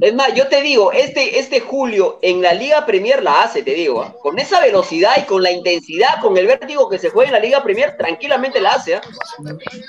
[0.00, 3.74] Es más, yo te digo, este, este Julio en la Liga Premier la hace, te
[3.74, 4.14] digo, ¿ah?
[4.22, 7.40] con esa velocidad y con la intensidad, con el vértigo que se juega en la
[7.40, 8.94] Liga Premier, tranquilamente la hace.
[8.94, 9.00] ¿ah?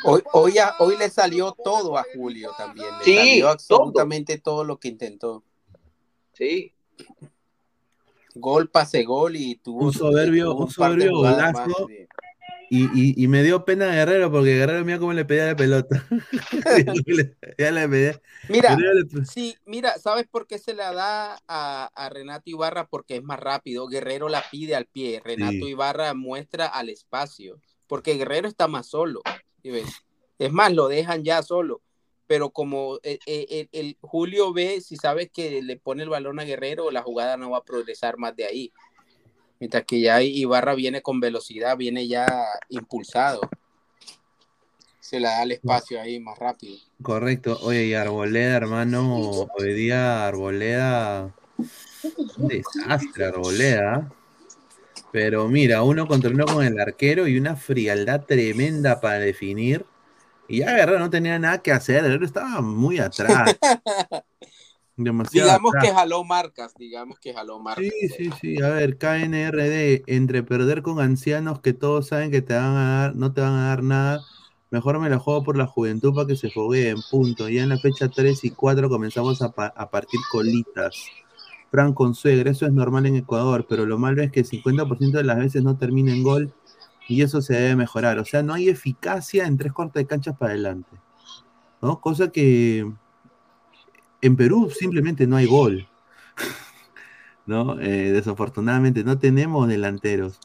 [0.05, 2.87] Hoy, hoy, a- hoy le salió todo a Julio también.
[2.97, 4.63] Le Sí, salió absolutamente todo.
[4.63, 5.43] lo que intentó.
[6.33, 6.73] Sí.
[8.33, 11.85] Gol, pase, gol y tuvo Un soberbio- un de soberbio golazo.
[11.87, 12.07] de-
[12.69, 16.05] Y, y- y me dio pena Guerrero porque Guerrero mira cómo le pedía la pelota.
[17.57, 18.21] ya le pedía.
[18.47, 22.87] Mira, le- sí, mira, ¿sabes por qué se la da a, a Renato Ibarra?
[22.87, 23.87] Porque es más rápido.
[23.87, 25.21] Guerrero la pide al pie.
[25.23, 25.65] Renato Sí.
[25.69, 27.59] Ibarra muestra al espacio.
[27.87, 29.21] Porque Guerrero está más solo.
[29.63, 29.87] ¿sí ves?
[30.37, 31.81] Es más, lo dejan ya solo.
[32.27, 36.43] Pero como el, el- el Julio ve, si sabes que le pone el balón a
[36.43, 38.71] Guerrero, la jugada no va a progresar más de ahí.
[39.59, 42.25] Mientras que ya Ibarra viene con velocidad, viene ya
[42.69, 43.41] impulsado.
[44.99, 46.77] Se le da el espacio ahí más rápido.
[47.01, 47.59] Correcto.
[47.63, 51.33] Oye, y Arboleda, hermano, hoy día Arboleda,
[52.37, 54.09] un desastre Arboleda.
[55.11, 59.85] Pero mira, uno contra uno con el arquero y una frialdad tremenda para definir.
[60.47, 63.57] Y ya Guerrero no tenía nada que hacer, Guerrero estaba muy atrás.
[65.03, 65.85] Demasiado Digamos atrás.
[65.85, 67.85] que jaló marcas, digamos que jaló marcas.
[67.85, 68.61] Sí, sí, sí.
[68.61, 73.15] A ver, KNRD, entre perder con ancianos que todos saben que te van a dar,
[73.15, 74.19] no te van a dar nada,
[74.71, 77.47] mejor me la juego por la juventud para que se fogueen, punto.
[77.47, 80.95] Ya en la fecha 3 y 4 comenzamos a, pa- a partir colitas.
[81.71, 85.23] Fran Consuegra, eso es normal en Ecuador, pero lo malo es que el 50% de
[85.23, 86.51] las veces no termina en gol
[87.07, 88.19] y eso se debe mejorar.
[88.19, 90.89] O sea, no hay eficacia en tres cortes de canchas para adelante.
[91.81, 92.01] ¿No?
[92.01, 92.91] Cosa que
[94.21, 95.87] en Perú simplemente no hay gol.
[97.45, 97.79] ¿No?
[97.79, 100.39] Eh, desafortunadamente no tenemos delanteros.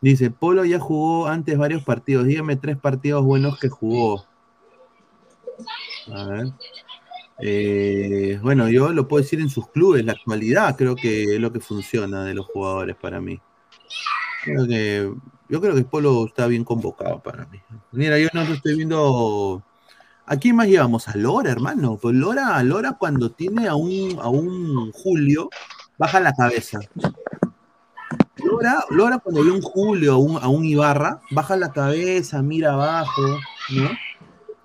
[0.00, 2.26] Dice, Polo ya jugó antes varios partidos.
[2.26, 4.26] Dígame tres partidos buenos que jugó.
[6.12, 6.46] A ver.
[7.38, 11.52] Eh, bueno, yo lo puedo decir en sus clubes, la actualidad creo que es lo
[11.52, 13.40] que funciona de los jugadores para mí.
[14.44, 15.12] Creo que,
[15.48, 17.60] yo creo que Polo está bien convocado para mí.
[17.92, 19.62] Mira, yo no estoy viendo.
[20.26, 21.08] ¿A quién más llevamos?
[21.08, 21.98] A Lora, hermano.
[22.00, 25.48] Pues Lora, Lora cuando tiene a un, a un Julio,
[25.98, 26.80] baja la cabeza.
[28.36, 32.72] Lora, Lora cuando ve un Julio, a un, a un Ibarra, baja la cabeza, mira
[32.72, 33.22] abajo,
[33.70, 33.90] ¿no?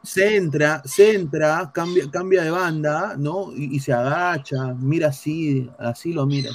[0.03, 3.53] centra, centra, cambia, cambia de banda, ¿no?
[3.55, 6.51] Y, y se agacha, mira así, así lo mira,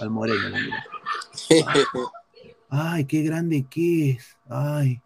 [0.00, 0.84] al Moreno lo mira.
[2.72, 5.02] Ay, qué grande que es, ay.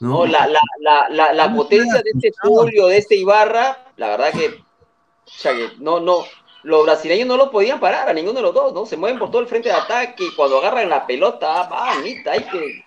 [0.00, 2.30] No, la, la, la, la, la potencia de este.
[2.42, 4.62] Julio, de este Ibarra, la verdad que,
[5.80, 6.18] no, no,
[6.64, 8.84] los brasileños no lo podían parar a ninguno de los dos, ¿no?
[8.86, 12.32] Se mueven por todo el frente de ataque y cuando agarran la pelota, ah, mamita,
[12.32, 12.84] hay que,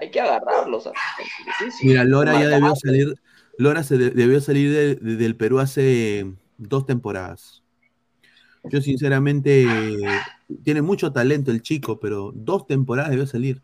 [0.00, 0.86] hay que agarrarlos.
[0.86, 1.88] o sea, es difícil.
[1.90, 3.14] Mira, Lora ya debió salir,
[3.56, 6.26] Lora se de- debió salir de- de- del Perú hace
[6.58, 7.62] dos temporadas.
[8.64, 9.66] Yo sinceramente,
[10.62, 13.62] tiene mucho talento el chico, pero dos temporadas debió salir.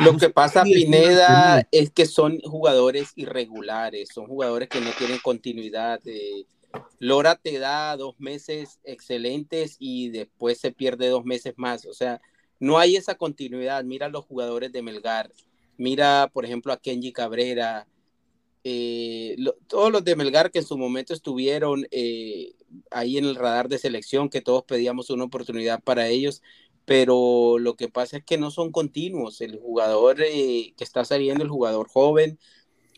[0.00, 6.00] Lo que pasa, Pineda, es que son jugadores irregulares, son jugadores que no tienen continuidad.
[6.06, 6.44] eh.
[6.98, 11.86] Lora te da dos meses excelentes y después se pierde dos meses más.
[11.86, 12.20] O sea,
[12.60, 13.84] no hay esa continuidad.
[13.84, 15.30] Mira los jugadores de Melgar,
[15.76, 17.86] mira, por ejemplo, a Kenji Cabrera,
[18.64, 22.52] eh, lo- todos los de Melgar que en su momento estuvieron eh,
[22.90, 26.42] ahí en el radar de selección, que todos pedíamos una oportunidad para ellos,
[26.88, 29.42] pero lo que pasa es que no son continuos.
[29.42, 32.38] El jugador eh, que está saliendo, el jugador joven,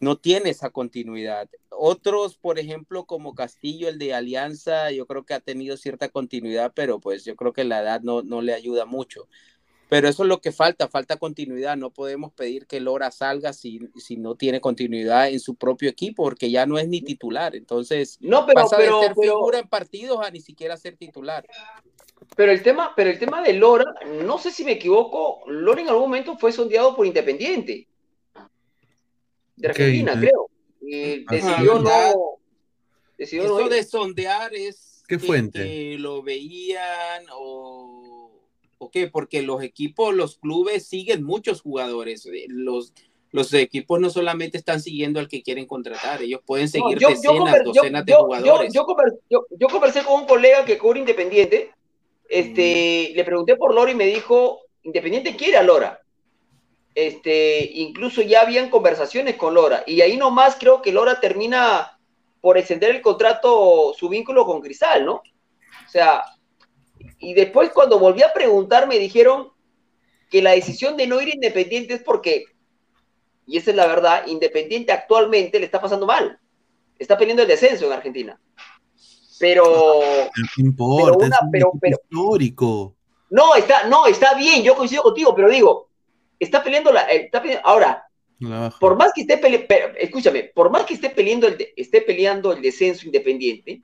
[0.00, 1.50] no tiene esa continuidad.
[1.70, 6.70] Otros, por ejemplo, como Castillo, el de Alianza, yo creo que ha tenido cierta continuidad,
[6.72, 9.26] pero pues yo creo que la edad no, no le ayuda mucho.
[9.88, 11.76] Pero eso es lo que falta, falta continuidad.
[11.76, 16.22] No podemos pedir que Lora salga si, si no tiene continuidad en su propio equipo,
[16.22, 17.56] porque ya no es ni titular.
[17.56, 20.96] Entonces, No, pero, pasa pero, de ser pero, figura en partidos a ni siquiera ser
[20.96, 21.44] titular.
[22.40, 23.84] Pero el tema, pero el tema de Lora,
[24.24, 27.86] no sé si me equivoco, Lora en algún momento fue sondeado por Independiente
[29.56, 30.18] de Argentina, eh.
[30.18, 30.46] creo.
[30.80, 32.38] Y Ajá, decidió no,
[33.18, 33.72] decidió no Eso ir.
[33.72, 35.58] de sondear es ¿Qué fuente?
[35.62, 38.30] que lo veían o,
[38.78, 42.24] o qué, porque los equipos, los clubes siguen muchos jugadores.
[42.24, 42.94] eh, Los,
[43.32, 47.10] los equipos no solamente están siguiendo al que quieren contratar, ellos pueden No, seguir yo,
[47.10, 48.72] yo decenas, yo- docenas de yo- yo- jugadores.
[48.72, 51.70] yo conver- yo- yo conversé con un colega que cubre Independiente,
[52.30, 56.00] este, le pregunté por Lora y me dijo, Independiente quiere a Lora.
[56.94, 61.98] Este, incluso ya habían conversaciones con Lora, y ahí nomás creo que Lora termina
[62.40, 65.14] por extender el contrato, su vínculo con Cristal, ¿no?
[65.16, 66.22] O sea,
[67.18, 69.52] y después cuando volví a preguntar me dijeron
[70.30, 72.44] que la decisión de no ir a Independiente es porque,
[73.46, 76.40] y esa es la verdad, Independiente actualmente le está pasando mal
[77.00, 78.38] está peleando el descenso en Argentina.
[79.40, 79.64] Pero
[80.36, 82.94] No importa, Pero una- es un pero- histórico.
[83.30, 85.88] no, está, no, está bien, yo coincido contigo, pero digo,
[86.38, 88.04] está peleando la, eh, está peleando- ahora,
[88.38, 89.66] La por más que esté peleando,
[89.98, 93.82] escúchame, por más que esté peleando el, de- esté peleando el descenso independiente,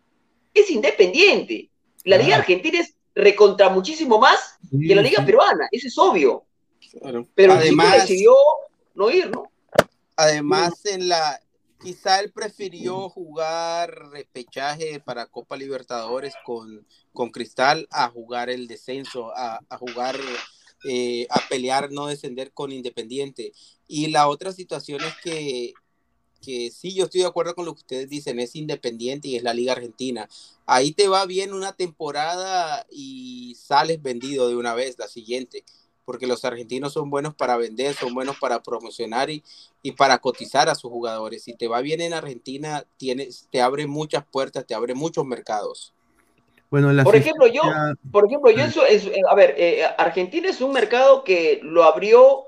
[0.54, 1.70] es independiente.
[2.04, 2.38] La Liga Ah.
[2.40, 5.26] Argentina es recontra muchísimo más Sí, que la Liga sí.
[5.26, 6.44] Peruana, eso es obvio.
[7.00, 7.26] Claro.
[7.34, 8.34] Pero además, decidió
[8.94, 9.50] no ir, ¿no?
[10.16, 11.40] además en la
[11.82, 19.32] quizá él prefirió jugar repechaje para Copa Libertadores con, con Cristal a jugar el descenso,
[19.36, 20.16] a, jugar,
[20.84, 23.52] eh, a pelear, no descender con Independiente.
[23.86, 25.72] Y la otra situación es que,
[26.40, 29.42] que sí, yo estoy de acuerdo con lo que ustedes dicen, es Independiente y es
[29.42, 30.28] la Liga Argentina.
[30.66, 35.64] Ahí te va bien una temporada y sales vendido de una vez la siguiente
[36.06, 39.42] porque los argentinos son buenos para vender, son buenos para promocionar y,
[39.82, 41.42] y para cotizar a sus jugadores.
[41.42, 45.92] Si te va bien en Argentina, tienes, te abre muchas puertas, te abre muchos mercados.
[46.70, 47.62] Bueno, la Por ejemplo, yo,
[48.10, 51.60] por ejemplo, yo en su- en su- a ver, eh, Argentina es un mercado que
[51.62, 52.44] lo abrió,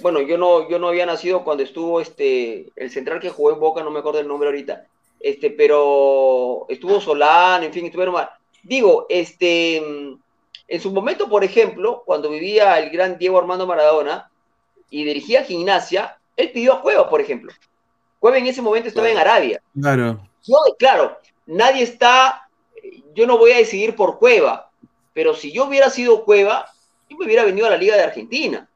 [0.00, 3.60] bueno, yo no, yo no había nacido cuando estuvo este, el central que jugó en
[3.60, 4.86] Boca, no me acuerdo el nombre ahorita,
[5.20, 8.28] este, pero estuvo Solán, en fin, estuvieron mal.
[8.62, 9.82] Digo, este,
[10.68, 14.30] en su momento, por ejemplo, cuando vivía el gran Diego Armando Maradona
[14.90, 17.52] y dirigía Gimnasia, él pidió a Cueva, por ejemplo.
[18.20, 19.62] Cueva en ese momento estaba en Arabia.
[19.80, 22.48] Claro, Yo, claro, nadie está,
[23.14, 24.70] yo no voy a decidir por Cueva,
[25.14, 26.66] pero si yo hubiera sido Cueva,
[27.08, 28.68] yo me hubiera venido a la Liga de Argentina.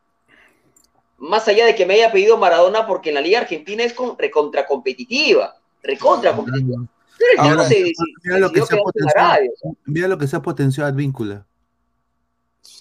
[1.18, 4.18] Más allá de que me haya pedido Maradona, porque en la Liga Argentina es con,
[4.18, 6.84] recontra competitiva, recontra competitiva.
[7.18, 7.92] Pero el Ahora, se, se-
[8.24, 9.28] mira lo que se ha potenciado.
[9.28, 9.50] Arabia,
[9.84, 11.46] Mira lo que se ha potenciado Advíncula.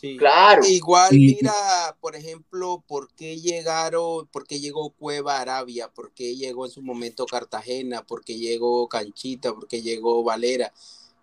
[0.02, 0.18] Sí.
[0.18, 0.66] Claro.
[0.66, 1.54] Igual, mira,
[2.02, 6.82] por ejemplo, por qué llegaron, por qué llegó Cueva Arabia, por qué llegó en su
[6.82, 10.74] momento Cartagena, por qué llegó Canchita, por qué llegó Valera,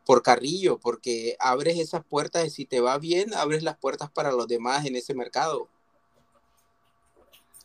[0.06, 4.30] por Carrillo, porque abres esas puertas y si te va bien, abres las puertas para
[4.30, 5.66] los demás en ese mercado.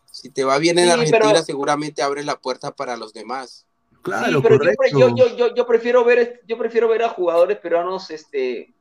[0.10, 3.68] Si te va bien en Sí, Argentina, pero- seguramente abres la puerta para los demás.
[4.02, 4.78] Claro, sí, pero yo, correcto.
[4.82, 8.74] pre- yo, yo, yo, yo prefiero ver, yo prefiero ver a jugadores peruanos este,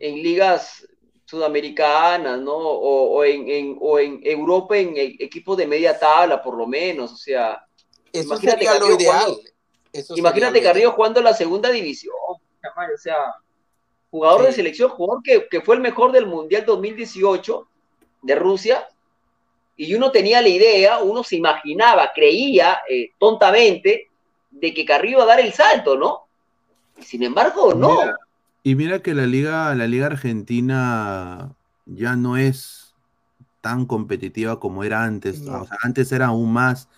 [0.00, 0.86] en ligas
[1.34, 2.54] sudamericanas, ¿no?
[2.56, 7.12] O, o en, en- o en Europa en equipos de media tabla, por lo menos.
[7.12, 7.64] O sea,
[8.12, 9.20] Eso Imagínate sería lo Carrillo ideal.
[9.24, 9.40] jugando-
[9.92, 12.14] Eso imagínate Carrillo jugando en la segunda división.
[12.28, 12.40] O
[12.98, 13.16] sea,
[14.10, 17.68] jugador de selección, jugador que, que fue el mejor del Mundial 2018
[18.22, 18.88] de Rusia.
[19.76, 24.08] Y uno tenía la idea, uno se imaginaba, creía eh, tontamente
[24.50, 26.26] de que Carrillo iba a dar el salto, ¿no?
[26.96, 27.88] Y sin embargo, no.
[27.90, 28.16] Mira,
[28.66, 31.54] Y mira que la liga, la liga argentina
[31.84, 32.94] ya no es
[33.60, 35.42] tan competitiva como era antes.
[35.42, 35.60] No.
[35.62, 36.88] O sea, antes era aún más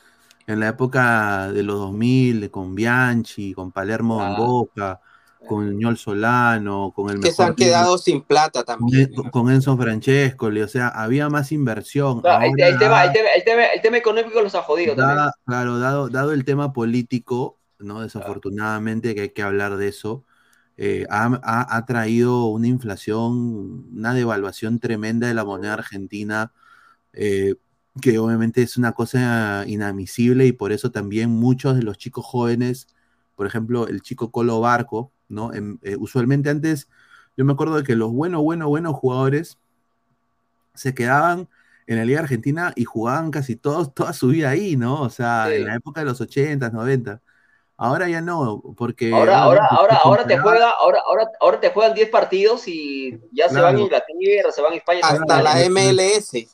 [0.46, 4.36] en la época de los 2000, con Bianchi, con Palermo en Ah.
[4.38, 5.00] Boca,
[5.48, 9.10] con Ñol Solano, con el que se han quedado sin plata con, también.
[9.12, 12.20] En- con Enzo Francescoli, o sea, había más inversión.
[12.24, 15.30] El, Ahora, el tema, el, tema, el, tema, el tema económico los ha jodido también.
[15.46, 18.02] Claro, dado, dado el tema político, ¿no?
[18.02, 20.24] Desafortunadamente que hay que hablar de eso,
[20.76, 26.52] eh, ha, ha- ha traído una inflación, una devaluación tremenda de la moneda argentina,
[27.12, 27.56] eh,
[28.00, 32.88] que obviamente es una cosa inadmisible y por eso también muchos de los chicos jóvenes,
[33.36, 35.52] por ejemplo, el chico Colo Barco, ¿no?
[35.54, 36.88] Em- eh, usualmente antes,
[37.36, 39.58] yo me acuerdo de que los buenos, buenos, buenos jugadores
[40.74, 41.48] se quedaban
[41.86, 45.02] en la Liga Argentina y jugaban casi todos, toda su vida ahí, ¿no?
[45.02, 45.56] O sea, Sí.
[45.56, 47.22] en la época de los 80, 90.
[47.78, 51.94] Ahora ya no, porque Ahora, ahora, ahora, ahora te juega, ahora, ahora, ahora te juegan
[51.94, 55.00] 10 partidos y ya se van a Inglaterra, se van a España.
[55.02, 56.48] se van Hasta la MLS.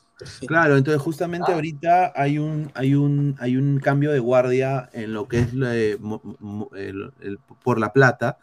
[0.47, 1.55] Claro, entonces justamente Ah.
[1.55, 5.69] ahorita hay un, hay un, hay un cambio de guardia en lo que es la
[5.69, 8.37] de mo- mo- el- el- por la plata,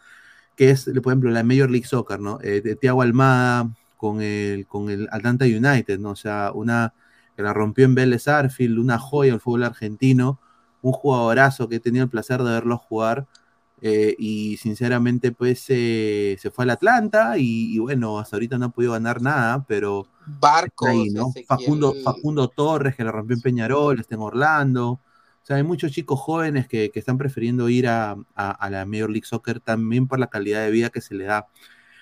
[0.55, 2.39] que es, por ejemplo, la Major League Soccer, ¿no?
[2.43, 6.11] Eh, de Thiago Almada con el, con el Atlanta United, ¿no?
[6.11, 6.93] O sea, una
[7.35, 10.39] que la rompió en Vélez Arfield, una joya del fútbol argentino,
[10.81, 13.27] un jugadorazo que he tenido el placer de verlo jugar.
[13.81, 18.65] eh, y sinceramente, pues eh, se fue al Atlanta y, y bueno, hasta ahorita no
[18.67, 20.89] ha podido ganar nada, pero Barcos.
[20.89, 21.37] ahí, ¿no?
[21.45, 24.89] Facundo, Facundo Torres, que la rompió en Peñarol, está en Orlando.
[24.91, 28.85] O sea, hay muchos chicos jóvenes que, que están prefiriendo ir a, a- a la
[28.85, 31.47] Major League Soccer también por la calidad de vida que se le da.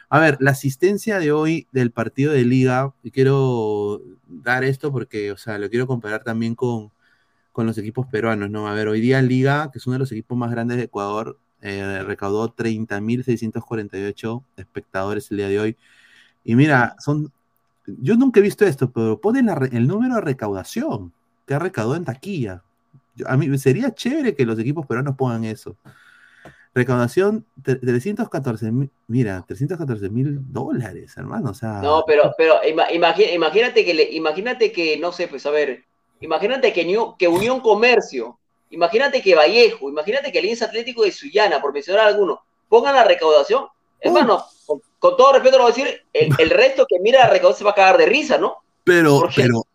[0.10, 5.31] A ver, la asistencia de hoy del partido de liga, y quiero dar esto porque,
[5.31, 6.91] o sea, lo quiero comparar también con,
[7.52, 8.68] con los equipos peruanos, ¿no?
[8.68, 11.38] A ver, hoy día Liga, que es uno de los equipos más grandes de Ecuador,
[11.62, 15.78] eh, recaudó 30.648 espectadores el día de hoy.
[16.44, 17.32] Y mira, son
[17.88, 21.14] yo nunca he visto esto, pero ponen el número de recaudación
[21.48, 22.64] que ha recaudado en taquilla.
[23.26, 25.76] A mí sería chévere que los equipos peruanos pongan eso.
[26.74, 31.50] Recaudación tre- 314 mil, mira, 314 mil dólares, hermano.
[31.50, 35.84] O sea, No, pero, pero imagínate que, imagínate que, no sé, pues a ver,
[36.22, 38.38] imagínate que, New- que Unión Comercio,
[38.72, 43.66] imagínate que Vallejo, imagínate que Alianza Atlético de Sullana, por mencionar alguno, pongan la recaudación.
[44.02, 47.30] Hermano, con, con todo respeto lo voy a decir, el, el resto que mira la
[47.30, 48.58] recaudación se va a cagar de risa, ¿no?
[48.84, 49.66] pero, pero,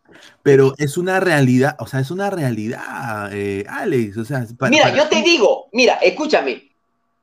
[0.43, 4.17] pero es una realidad, o sea, es una realidad, eh, Alex.
[4.17, 6.71] O sea, pa- Mira, para yo te digo, mira, escúchame.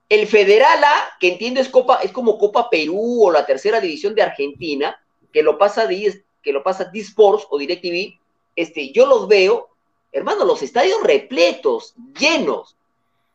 [0.08, 4.14] El Federal A, que entiendo es Copa, es como Copa Perú o la tercera división
[4.14, 4.94] de Argentina,
[5.32, 8.18] que lo pasa de, que lo pasa D-Sports o DirecTV,
[8.56, 9.68] este, yo los veo,
[10.12, 12.76] hermano, los estadios repletos, llenos.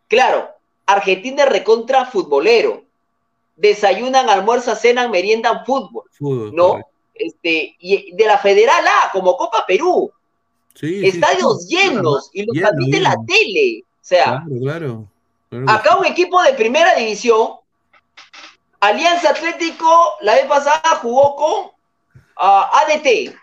[0.07, 0.49] Claro,
[0.85, 2.83] Argentina es recontra futbolero.
[3.55, 6.79] Desayunan, almuerzan, cenan, meriendan fútbol, Fútbol, ¿no?
[7.15, 10.11] Este, y de la Federal A, como Copa Perú,
[10.79, 13.83] Sí, estadios sí, llenos y los transmite la tele.
[13.83, 15.07] O sea, Claro,
[15.67, 17.53] Acá un equipo de primera división,
[18.79, 19.87] Alianza Atlético,
[20.21, 21.71] la vez pasada jugó con
[22.35, 23.33] ah, ADT.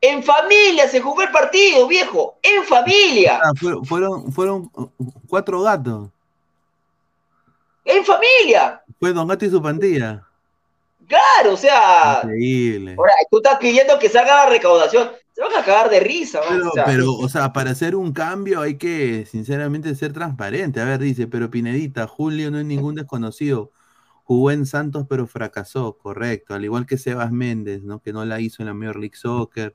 [0.00, 2.38] En familia se jugó el partido, viejo.
[2.42, 3.40] En familia.
[3.42, 4.70] Ah, fueron, fueron, fueron
[5.28, 6.10] cuatro gatos.
[7.84, 8.82] En familia.
[9.00, 10.22] Fue Don Gato y su pandilla.
[11.06, 12.20] Claro, o sea.
[12.22, 12.94] Increíble.
[12.98, 15.10] Ahora, tú estás pidiendo que salga la recaudación.
[15.32, 16.40] Se van a cagar de risa.
[16.40, 16.48] ¿no?
[16.50, 20.80] Pero, O sea, pero, o sea, para hacer un cambio hay que, sinceramente, ser transparente.
[20.80, 23.72] A ver, dice, pero Pinedita, Julio no es ningún desconocido.
[24.24, 26.52] Jugó en Santos, pero fracasó, correcto.
[26.52, 28.02] Al igual que Sebas Méndez, ¿no?
[28.02, 29.74] Que no la hizo en la Major League Soccer.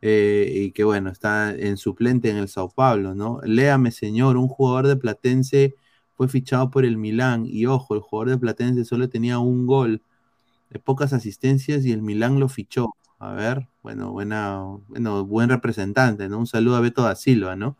[0.00, 3.40] Eh, y que, bueno, está en suplente en el Sao Paulo, ¿no?
[3.44, 5.74] Léame, señor, un jugador de Platense
[6.14, 10.02] fue fichado por el Milán y ojo, el jugador de Platense solo tenía un gol,
[10.70, 12.94] de pocas asistencias y el Milán lo fichó.
[13.18, 16.38] A ver, bueno, buena, bueno, buen representante, ¿no?
[16.38, 17.76] Un saludo a Beto da Silva, ¿no?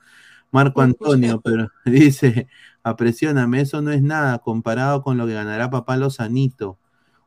[0.50, 2.48] Marco Antonio, pero dice,
[2.82, 6.78] apresióname, eso no es nada comparado con lo que ganará papá Lozanito.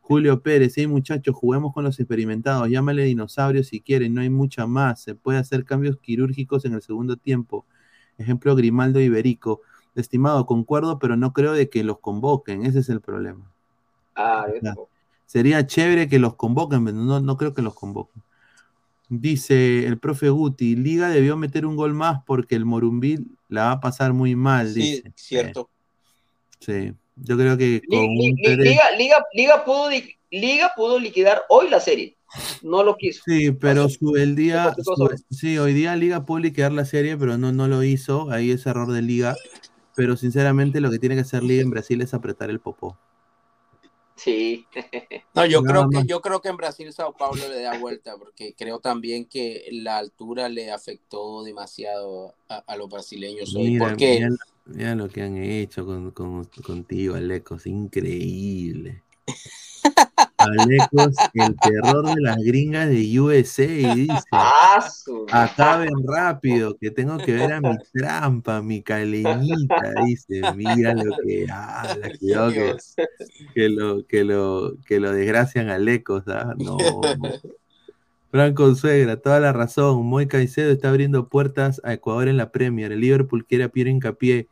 [0.02, 4.68] Julio Pérez, hey muchachos, juguemos con los experimentados, llámale dinosaurios si quieren, no hay mucha
[4.68, 7.66] más, se puede hacer cambios quirúrgicos en el segundo tiempo.
[8.18, 9.62] Ejemplo, Grimaldo Iberico.
[9.96, 13.52] Estimado, concuerdo, pero no creo de que los convoquen, ese es el problema.
[14.16, 14.48] Ah,
[15.26, 18.22] Sería chévere que los convoquen, pero no, no creo que los convoquen.
[19.08, 23.72] Dice el profe Guti, Liga debió meter un gol más porque el Morumbil la va
[23.74, 24.70] a pasar muy mal.
[24.70, 25.14] Sí, dice.
[25.16, 25.70] cierto.
[26.60, 29.90] Sí, yo creo que con Li- un li- tres- Liga, Liga, Liga, pudo,
[30.30, 32.18] Liga pudo liquidar hoy la serie.
[32.62, 33.22] No lo quiso.
[33.26, 37.38] Sí, pero su, el día, su- sí, hoy día Liga pudo liquidar la serie, pero
[37.38, 38.32] no, no lo hizo.
[38.32, 39.36] Ahí es error de Liga.
[39.96, 42.98] Pero sinceramente lo que tiene que hacer Liga en Brasil es apretar el popó.
[44.24, 44.66] Sí.
[45.34, 48.54] No, yo creo que yo creo que en Brasil Sao Paulo le da vuelta porque
[48.54, 54.20] creo también que la altura le afectó demasiado a, a los brasileños hoy Mira, porque
[54.20, 54.30] mira,
[54.66, 57.66] mira lo que han hecho con, con- contigo, Alecos.
[57.66, 59.02] Increíble.
[60.44, 64.24] Alecos, el terror de las gringas de USA, dice.
[64.32, 70.54] Ah, su- Acaben rápido, que tengo que ver a mi trampa, mi caleñita, dice.
[70.54, 72.54] Mira lo que habla, cuidado
[73.54, 76.54] que, lo, que lo, que lo desgracian a Lecos, ¿ah?
[76.58, 76.80] No.
[78.30, 80.06] Franco Suegra, toda la razón.
[80.06, 82.92] Moy Caicedo está abriendo puertas a Ecuador en la Premier.
[82.92, 84.48] El Liverpool quiere a Piero Hincapié,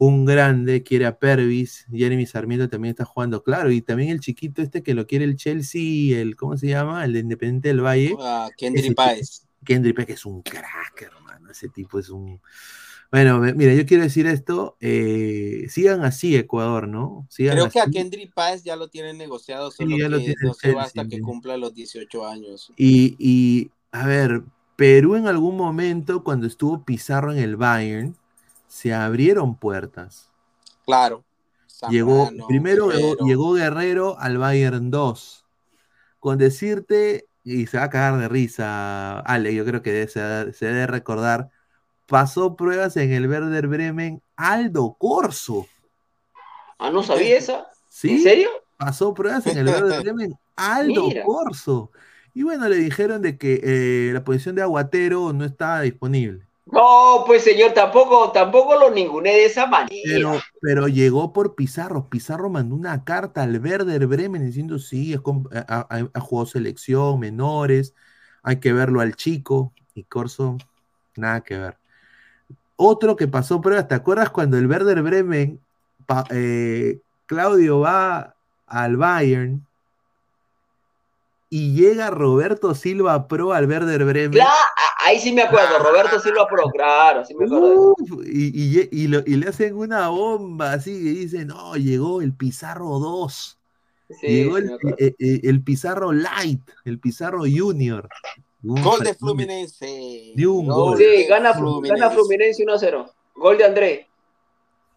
[0.00, 1.84] un grande, quiere a Pervis.
[1.92, 3.70] Jeremy Sarmiento también está jugando, claro.
[3.70, 7.04] Y también el chiquito este que lo quiere el Chelsea, el, ¿cómo se llama?
[7.04, 8.16] El de Independiente del Valle.
[8.18, 9.46] Ah, Ese Kendry Páez.
[9.62, 11.50] Kendrick Peck es un crack, hermano.
[11.50, 12.40] Ese tipo es un.
[13.12, 14.78] Bueno, mira, yo quiero decir esto.
[14.80, 17.26] eh, sigan así, Ecuador, ¿no?
[17.28, 17.86] Sigan Creo que a.
[17.86, 20.84] Kendry Páez ya lo tienen negociado, solo ya lo que tiene no el se va
[20.84, 22.72] hasta que cumpla los 18 años.
[22.74, 24.44] Y, y, a ver,
[24.76, 28.16] Perú en algún momento, cuando estuvo Pizarro en el Bayern,
[28.80, 30.30] se abrieron puertas.
[30.86, 31.22] Claro.
[31.90, 33.26] Llegó, primero llegó, Guerrero.
[33.26, 35.44] llegó Guerrero al Bayern 2.
[36.18, 40.52] Con decirte, y se va a cagar de risa, Ale, yo creo que se, debe-
[40.54, 41.50] se debe recordar,
[42.06, 45.66] pasó pruebas en el Werder Bremen Aldo Corso.
[46.78, 47.66] Ah, no sabía esa.
[47.88, 48.12] ¿Sí?
[48.12, 48.48] ¿En serio?
[48.78, 51.24] Pasó pruebas en el Werder Bremen Aldo Mira.
[51.24, 51.90] Corso.
[52.32, 56.46] Y bueno, le dijeron de que eh, la posición de aguatero no estaba disponible.
[56.72, 59.90] No, pues señor, tampoco, tampoco lo ninguné de esa manera.
[60.04, 62.08] Pero, pero llegó por Pizarro.
[62.08, 67.94] Pizarro mandó una carta al Werder Bremen diciendo sí, ha jugado selección, menores,
[68.42, 69.72] hay que verlo al chico.
[69.94, 70.56] Y Corso,
[71.16, 71.76] nada que ver.
[72.76, 75.60] Otro que pasó pruebas, ¿te acuerdas cuando el Werder Bremen,
[76.06, 78.34] pa- eh, Claudio va
[78.66, 79.66] al Bayern
[81.50, 84.40] y llega Roberto Silva Pro al Werder Bremen?
[84.40, 84.54] Ah,
[85.04, 87.94] ahí sí me acuerdo, Roberto Silva Pro, claro, sí me acuerdo.
[87.98, 92.22] Uf, y, y- y lo- y le hacen una bomba así y dicen, no, llegó
[92.22, 93.58] el Pizarro 2,
[94.20, 98.08] Sí, llegó el, eh, eh, el Pizarro Light, el Pizarro Junior.
[98.62, 100.32] Un Gol de Fluminense.
[100.34, 100.98] De un gol.
[100.98, 103.10] Sí, gana, gana Fluminense 1-0.
[103.36, 104.08] Gol de André.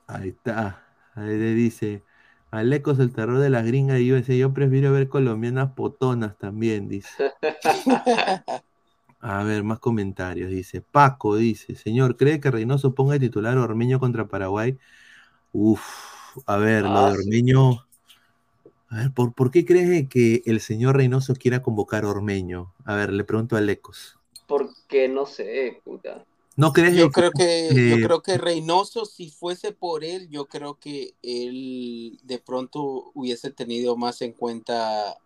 [0.08, 0.84] Ahí está.
[1.16, 2.02] Ahí le dice,
[2.54, 6.88] Alecos el terror de las gringas y yo decía, yo prefiero ver colombianas potonas también,
[6.88, 7.10] dice.
[9.22, 10.52] A ver, más comentarios.
[10.52, 14.78] Dice, Paco dice, señor, ¿cree que Reynoso ponga de titular Ormeño contra Paraguay?
[15.52, 15.82] Uf,
[16.46, 17.22] a ver, lo Ah, de sí.
[17.22, 17.72] Ormeño.
[18.90, 22.74] A ver, ¿por, por qué cree que el señor Reynoso quiera convocar a Ormeño?
[22.86, 24.20] A ver, le pregunto a Lecos.
[24.46, 26.24] Porque no sé, puta.
[26.56, 30.76] ¿No crees Yo creo que, yo creo que Reynoso, si fuese por él, yo creo
[30.76, 35.18] que él de pronto hubiese tenido más en cuenta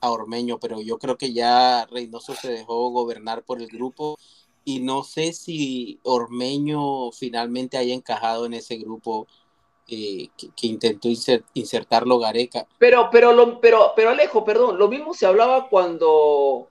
[0.00, 4.18] a Ormeño, pero yo creo que ya Reynoso se dejó gobernar por el grupo
[4.64, 9.26] y no sé si Ormeño finalmente haya encajado en ese grupo
[9.88, 12.66] eh, que, que intentó inser- insertarlo Gareca.
[12.78, 16.68] Pero, pero, lo, pero, pero Alejo, perdón, lo mismo se hablaba cuando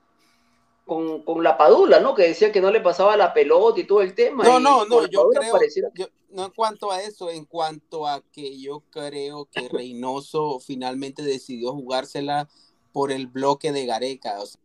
[0.84, 2.14] con, con la Padula, ¿no?
[2.14, 4.44] Que decía que no le pasaba la pelota y todo el tema.
[4.44, 8.22] No, no, no, yo creo, pareciera- yo- no en cuanto a eso, en cuanto a
[8.32, 12.48] que yo creo que Reynoso finalmente decidió jugársela
[12.92, 14.60] por el bloque de Gareca, o sea,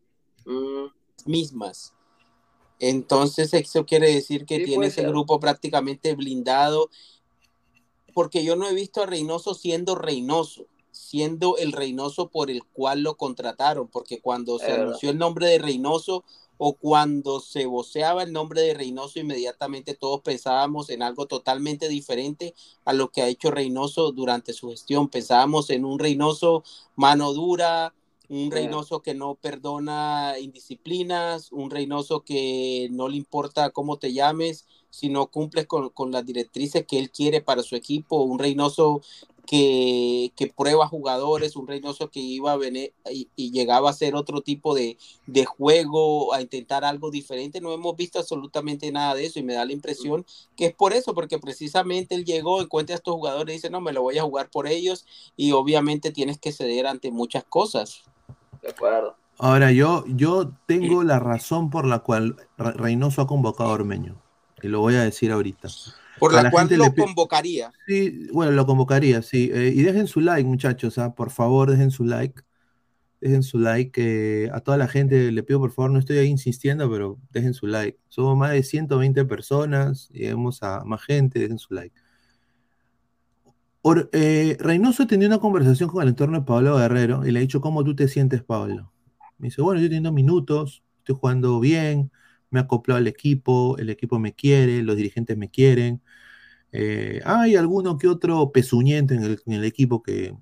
[0.46, 0.88] Mm,
[1.26, 1.94] mismas.
[2.80, 5.10] Entonces eso quiere decir que Sí, tiene ese ser.
[5.10, 6.90] grupo prácticamente blindado,
[8.14, 10.66] porque yo no he visto a Reynoso siendo Reynoso.
[11.10, 15.58] Siendo el Reynoso por el cual lo contrataron, porque cuando se anunció el nombre de
[15.58, 16.24] Reynoso
[16.60, 22.54] o cuando se voceaba el nombre de Reynoso, inmediatamente todos pensábamos en algo totalmente diferente
[22.86, 25.10] a lo que ha hecho Reynoso durante su gestión.
[25.10, 26.64] Pensábamos en un Reynoso
[26.96, 27.96] mano dura,
[28.28, 28.52] un.
[28.52, 35.10] Reynoso que no perdona indisciplinas, un Reynoso que no le importa cómo te llames, si
[35.10, 39.02] no cumples con, con las directrices que él quiere para su equipo, un Reynoso
[39.50, 44.14] que, que prueba jugadores, un Reynoso que iba a venir y, y llegaba a ser
[44.14, 47.60] otro tipo de, de juego, a intentar algo diferente.
[47.60, 50.24] No hemos visto absolutamente nada de eso y me da la impresión
[50.56, 53.82] que es por eso, porque precisamente él llegó, encuentra a estos jugadores y dice, no,
[53.82, 58.04] me lo voy a jugar por ellos y obviamente tienes que ceder ante muchas cosas.
[58.62, 59.16] De acuerdo.
[59.40, 64.22] Ahora, yo, yo tengo la razón por la cual Re- Reynoso ha convocado a Ormeño.
[64.62, 65.70] Y lo voy a decir ahorita.
[66.20, 67.72] Por la, la cual lo convocaría.
[67.88, 69.50] Sí, bueno, lo convocaría, sí.
[69.54, 71.16] Eh, y dejen su like, muchachos, ¿ah?
[71.16, 72.42] Por favor, dejen su like.
[73.22, 74.46] Dejen su like.
[74.46, 77.54] eh, a toda la gente le pido, por favor, no estoy ahí insistiendo, pero dejen
[77.54, 78.00] su like.
[78.10, 81.96] Somos más de 120 personas, lleguemos a más gente, dejen su like.
[83.82, 87.42] Or- eh, Reynoso tenía una conversación con el entorno de Pablo Guerrero y le ha
[87.42, 88.92] dicho, ¿cómo tú te sientes, Pablo?
[89.38, 92.12] Me dice, bueno, yo teniendo minutos, estoy jugando bien,
[92.52, 96.02] me he acoplado al equipo, el equipo me quiere, los dirigentes me quieren.
[96.72, 100.36] Eh, hay alguno que otro pezuñento en el, en el equipo que,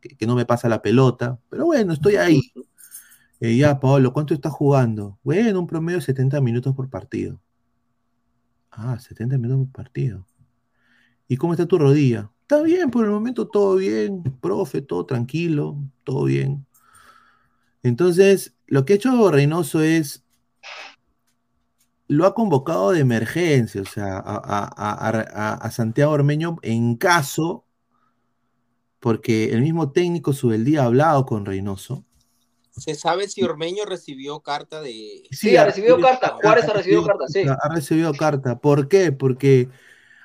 [0.00, 2.40] que, que no me pasa la pelota, pero bueno, estoy ahí.
[3.40, 5.18] Eh, ya, Pablo, ¿cuánto estás jugando?
[5.22, 7.40] Bueno, un promedio de 70 minutos por partido.
[8.70, 10.26] Ah, 70 minutos por partido.
[11.28, 12.30] ¿Y cómo está tu rodilla?
[12.42, 16.66] Está bien, por el momento todo bien, profe, todo tranquilo, todo bien.
[17.82, 20.24] Entonces, lo que ha hecho Reynoso es,
[22.08, 26.96] lo ha convocado de emergencia, o sea, a, a- a- a- a Santiago Ormeño en
[26.96, 27.64] caso,
[29.00, 32.04] porque el mismo técnico Subeldía ha hablado con Reynoso.
[32.70, 35.22] ¿Se sabe si Ormeño recibió carta de...
[35.30, 36.36] Sí, ha recibido carta.
[36.42, 37.42] Juárez ha recibido carta, sí.
[37.48, 38.58] Ha recibido carta.
[38.58, 39.12] ¿Por qué?
[39.12, 39.70] Porque,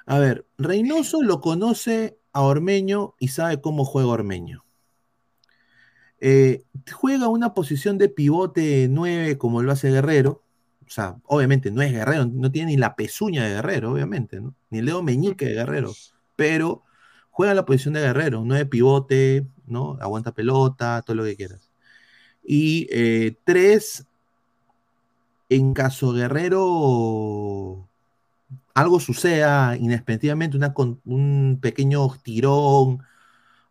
[0.05, 4.65] a ver, Reynoso lo conoce a Ormeño y sabe cómo juega Ormeño.
[6.19, 6.63] Eh,
[6.93, 10.43] juega una posición de pivote 9 como lo hace Guerrero.
[10.91, 14.53] O sea, obviamente no es Guerrero, no tiene ni la pezuña de Guerrero, obviamente, ¿no?
[14.69, 15.93] Ni el dedo meñique de Guerrero.
[16.35, 16.83] Pero
[17.29, 19.97] juega la posición de Guerrero, 9 pivote, ¿no?
[20.01, 21.71] Aguanta pelota, todo lo que quieras.
[22.43, 24.05] Y eh, tres,
[25.47, 27.87] en caso Guerrero
[28.73, 30.73] algo suceda inexpensivamente, una
[31.05, 33.01] un pequeño tirón,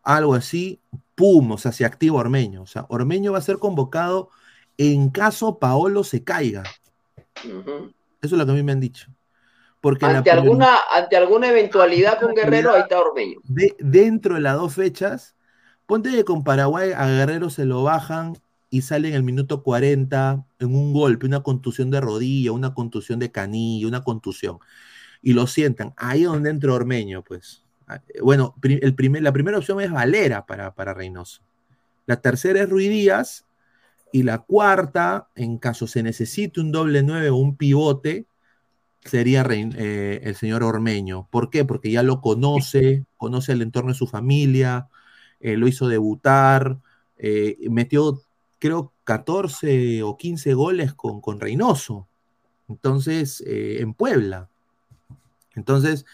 [0.03, 0.81] algo así,
[1.15, 1.53] ¡pum!
[1.53, 2.63] O sea, se activa Ormeño.
[2.63, 4.31] O sea, Ormeño va a ser convocado
[4.79, 6.65] en caso Paolo se caiga.
[7.45, 7.93] Eso
[8.23, 9.09] es lo que a mí me han dicho.
[9.81, 13.41] Porque Ante alguna, ante alguna eventualidad con Guerrero, ahí está Ormeño.
[13.45, 15.35] de- dentro de las dos fechas,
[15.87, 18.37] ponte que con Paraguay a Guerrero se lo bajan
[18.69, 23.19] y sale en el minuto 40 en un golpe, una contusión de rodilla, una contusión
[23.19, 24.59] de canilla, una contusión.
[25.23, 25.95] Y lo sientan.
[25.97, 27.65] Ahí es donde entra Ormeño, pues.
[27.87, 31.41] Ah, eh, Bueno, pri- el primer, la primera opción es Valera para, para Reynoso.
[32.07, 33.45] La tercera es Ruiz Díaz.
[34.13, 38.27] Y la cuarta, en caso se necesite un doble nueve o un pivote,
[39.05, 41.29] sería eh, el señor Ormeño.
[41.31, 41.65] ¿Por qué?
[41.65, 44.89] Porque ya lo conoce, conoce el entorno de su familia,
[45.41, 46.79] eh, lo hizo debutar,
[47.17, 48.23] eh, metió
[48.59, 52.09] creo 14 o 15 goles con, con Reynoso.
[52.69, 54.49] Entonces, en Puebla.
[55.57, 56.07] Entonces,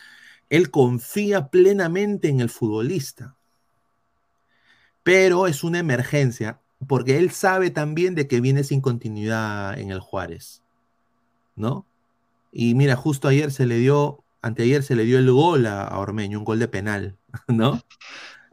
[0.48, 3.36] él confía plenamente en el futbolista.
[5.02, 10.00] Pero es una emergencia, porque él sabe también de que viene sin continuidad en el
[10.00, 10.62] Juárez.
[11.54, 11.86] ¿No?
[12.52, 15.98] Y mira, justo ayer se le dio, anteayer se le dio el gol a, a
[15.98, 17.16] Ormeño, un gol de penal,
[17.48, 17.82] ¿no?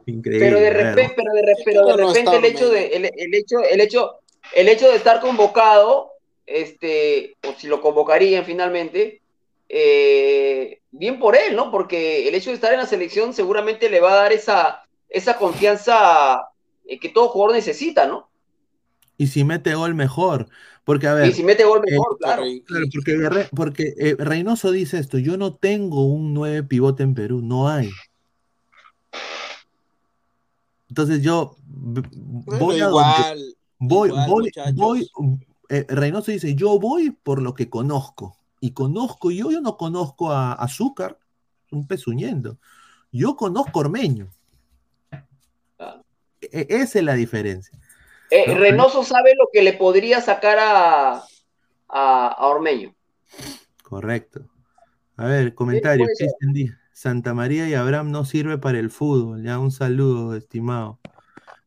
[0.06, 0.46] Increíble.
[0.46, 3.56] Pero de repente, pero de, pero de no repente el hecho de, el, el hecho,
[3.62, 4.20] el hecho,
[4.54, 6.10] el hecho de estar convocado,
[6.46, 9.22] este, o si lo convocarían finalmente,
[9.68, 11.70] eh, bien por él, ¿no?
[11.70, 15.38] Porque el hecho de estar en la selección seguramente le va a dar esa, esa
[15.38, 16.48] confianza
[17.00, 18.28] que todo jugador necesita, ¿no?
[19.16, 20.48] Y si mete gol, mejor.
[20.84, 22.42] Porque, a ver, Y si mete gol eh, mejor, claro.
[22.66, 27.40] Claro, porque, porque eh, Reynoso dice esto, yo no tengo un 9 pivote en Perú,
[27.42, 27.90] no hay.
[30.88, 35.10] Entonces yo Bueno, voy a donde- igual, voy, igual, voy, voy,
[35.70, 38.36] eh, Reynoso dice, yo voy por lo que conozco.
[38.60, 41.18] Y conozco, yo, yo no conozco a Azúcar,
[41.70, 42.58] un pezuñendo.
[43.12, 44.28] Yo conozco a Ormeño.
[46.54, 47.76] E- esa es la diferencia.
[48.30, 51.14] Eh, No, Reynoso sabe lo que le podría sacar a,
[51.88, 52.94] a, a Ormeño.
[53.82, 54.46] Correcto.
[55.16, 56.06] A ver, comentario.
[56.92, 59.42] Santa María y Abraham no sirve para el fútbol.
[59.42, 61.00] Ya un saludo, estimado.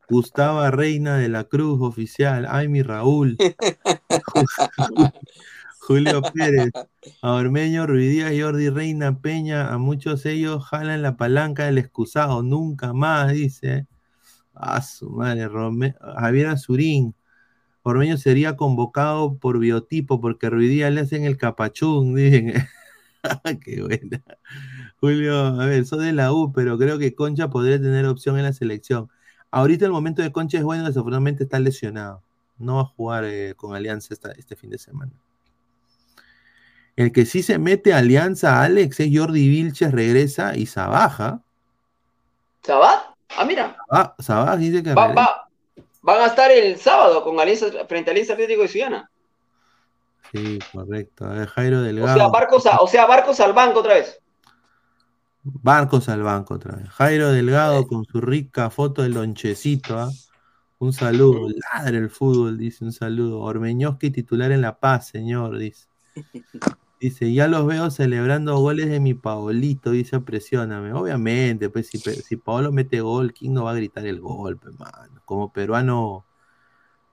[0.09, 2.47] Gustavo Reina de la Cruz, oficial.
[2.49, 3.37] Ay, mi Raúl.
[5.79, 6.71] Julio Pérez,
[7.21, 12.91] a Ormeño, Ruidías, Jordi Reina, Peña, a muchos ellos jalan la palanca del excusado, nunca
[12.91, 13.85] más, dice.
[14.59, 15.47] A su madre,
[16.17, 17.13] Javier Azurín.
[17.83, 22.53] Ormeño sería convocado por biotipo porque Ruidías le hacen el capachún, dicen.
[23.63, 24.21] Qué buena.
[24.99, 28.43] Julio, a ver, soy de la U, pero creo que Concha podría tener opción en
[28.43, 29.09] la selección.
[29.51, 32.21] Ahorita el momento de Concha es bueno, desafortunadamente está lesionado.
[32.57, 35.11] No va a jugar eh, con Alianza este fin de semana.
[36.95, 41.41] El que sí se mete a Alianza, Alex, es Jordi Vilches, regresa y Sabaja.
[42.63, 43.16] ¿Sabaj?
[43.35, 43.75] Ah, mira.
[44.19, 45.47] Sabaj dice que va, va,
[46.01, 49.11] van a estar el sábado con Alianza, frente a Alianza Atlético de Ciudadana.
[50.31, 51.25] Sí, correcto.
[51.25, 52.13] A ver, Jairo Delgado.
[52.13, 54.19] O sea, Barcos, o sea, Barcos al banco otra vez.
[55.43, 56.89] Barcos al banco otra vez.
[56.89, 59.97] Jairo Delgado con su rica foto del lonchecito.
[59.97, 60.09] ¿ah?
[60.79, 61.47] Un saludo.
[61.73, 63.39] Ladre el fútbol, dice un saludo.
[63.39, 65.87] Ormeñoski titular en La Paz, señor, dice.
[66.99, 70.93] Dice, ya los veo celebrando goles de mi Paolito, dice, presióname.
[70.93, 75.21] Obviamente, pues si, si Paolo mete gol, ¿quién no va a gritar el golpe, mano?
[75.25, 76.25] Como peruano,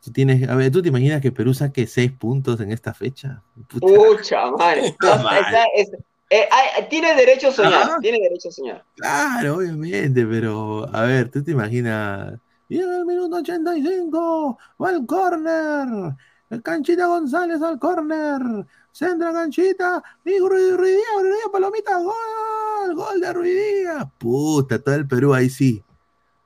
[0.02, 3.43] tú tienes, a ver, ¿tú te imaginas que Perú saque seis puntos en esta fecha?
[3.69, 4.97] Pucha, madre.
[6.31, 6.48] Eh,
[6.90, 8.85] tiene derecho a soñar, tiene derecho a soñar.
[8.97, 16.16] Claro, obviamente, pero a ver, tú te imaginas, llega el minuto 85, va al córner,
[16.62, 18.40] Canchita González al córner,
[18.94, 21.02] Centra Canchita, y Ruidía,
[21.50, 24.08] Palomita, gol, gol de Ruidía.
[24.18, 25.82] Puta, todo el Perú ahí sí.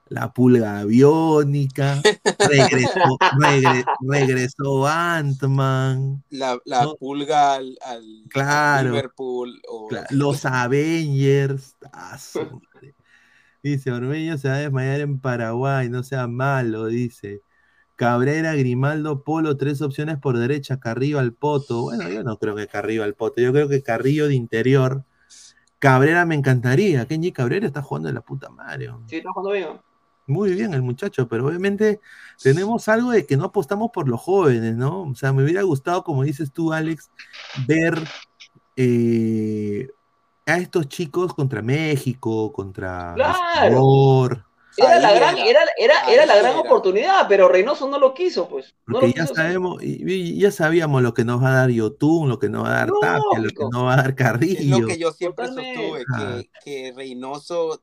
[0.06, 2.00] La pulga aviónica,
[2.38, 3.18] regresó,
[4.00, 6.24] regresó Ant-Man.
[6.30, 7.76] La, la pulga al,
[8.30, 9.60] claro, Liverpool.
[10.08, 11.76] los Avengers.
[13.62, 17.42] dice, Ormeño se va a desmayar en Paraguay, no sea malo, dice.
[17.98, 21.82] Cabrera, Grimaldo, Polo, tres opciones por derecha, Carrillo al Poto.
[21.82, 25.02] Bueno, yo no creo que Carrillo al Poto, yo creo que Carrillo de interior.
[25.80, 27.06] Cabrera me encantaría.
[27.06, 28.88] Kenji Cabrera está jugando de la puta madre.
[29.06, 29.80] Sí, está jugando bien.
[30.28, 32.00] Muy bien el muchacho, pero obviamente
[32.40, 35.02] tenemos algo de que no apostamos por los jóvenes, ¿no?
[35.02, 37.10] O sea, me hubiera gustado, como dices tú, Alex,
[37.66, 37.98] ver
[38.76, 39.88] eh,
[40.46, 44.44] a estos chicos contra México, contra claro.
[44.78, 48.74] Era la, gran, era, era, era la gran oportunidad, pero Reynoso no lo quiso, pues.
[48.86, 52.48] Porque ya sabemos, y, ya sabíamos lo que nos va a dar Yotun, lo que
[52.48, 54.76] nos va a dar Tapia, lo que nos va a dar Carrillo.
[54.76, 57.82] Es lo que yo siempre sostuve, que, que, Reynoso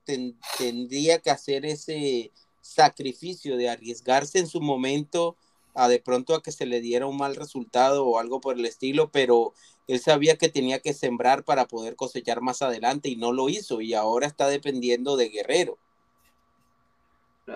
[0.58, 2.32] tendría que hacer ese
[2.62, 5.36] sacrificio de arriesgarse en su momento
[5.76, 8.66] a de pronto a que se le diera un mal resultado o algo por el
[8.66, 9.54] estilo, pero
[9.88, 13.82] él sabía que tenía que sembrar para poder cosechar más adelante y no lo hizo
[13.82, 15.78] y ahora está dependiendo de Guerrero.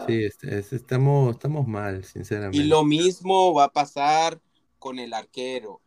[0.08, 2.58] Sí, estamos, estamos mal, sinceramente.
[2.58, 4.40] Y lo mismo va a pasar
[4.78, 5.82] con el arquero.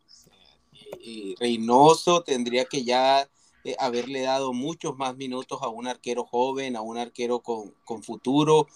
[0.99, 3.29] Y Reynoso tendría que ya
[3.63, 8.67] eh, haberle dado muchos más minutos a un arquero joven, a un arquero con, futuro.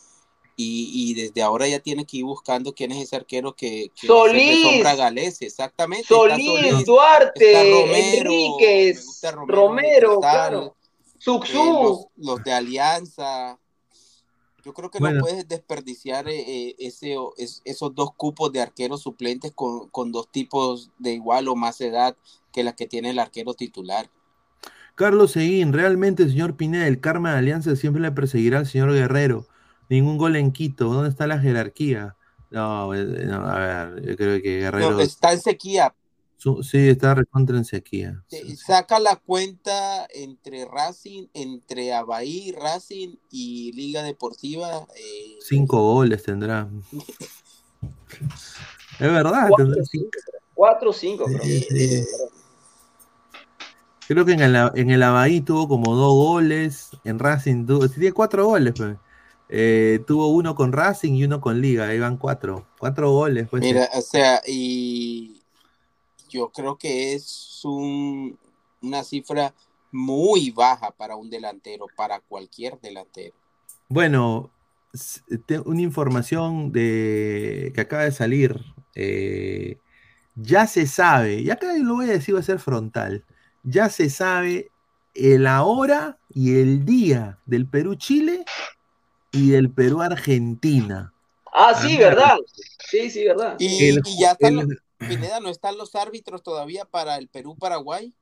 [0.59, 4.63] Y, desde ahora ya tiene que ir buscando quién es ese arquero que, que Solís,
[4.63, 6.07] sombra galés, exactamente.
[6.07, 10.75] Solís, Duarte, Romero, Enríquez, Romero, claro.
[11.19, 12.09] Suxú.
[12.15, 13.59] los, de Alianza,
[14.67, 20.29] yo creo que no puedes desperdiciar eh, esos dos cupos de arqueros suplentes con, dos
[20.29, 22.17] tipos de igual o más edad
[22.51, 24.09] que la que tiene el arquero titular.
[24.95, 29.47] Carlos Seguín, realmente, señor Pineda, el karma de Alianza siempre le perseguirá al señor Guerrero.
[29.87, 30.91] Ningún gol en Quito.
[30.91, 32.17] ¿Dónde está la jerarquía?
[32.49, 34.99] No, eh, a ver, yo creo que Guerrero.
[34.99, 35.95] está en sequía,
[36.37, 38.23] sí, está recontra en sequía.
[38.55, 44.85] Saca la cuenta entre Racing, entre Abaí, Racing y Liga Deportiva.
[44.95, 46.69] Eh, cinco goles tendrá.
[48.99, 49.49] es verdad.
[50.53, 51.25] Cuatro, cinco,
[54.07, 56.89] Creo que en el, en el Abaí tuvo como dos goles.
[57.03, 57.89] En Racing tuvo.
[57.89, 58.95] Tiene cuatro goles, pues.
[59.49, 61.87] Eh, tuvo uno con Racing y uno con Liga.
[61.87, 62.67] Ahí van cuatro.
[62.79, 63.47] Cuatro goles.
[63.49, 65.41] Pues, Mira, o sea, y
[66.29, 69.53] yo creo que es una cifra
[69.91, 73.35] muy baja para un delantero, para cualquier delantero.
[73.87, 74.51] Bueno,
[75.65, 78.59] una información de, que acaba de salir.
[78.95, 79.77] Eh,
[80.35, 83.25] ya se sabe, y acá lo voy a decir, va a ser frontal.
[83.63, 84.69] Ya se sabe
[85.15, 88.45] la hora y el día del Perú-Chile
[89.31, 91.13] y del Perú-Argentina.
[91.51, 92.37] Ah, sí, verdad.
[92.87, 93.55] Sí, sí, verdad.
[93.59, 98.13] Y, ya están, Pineda, ¿no están los árbitros todavía para el Perú-Paraguay?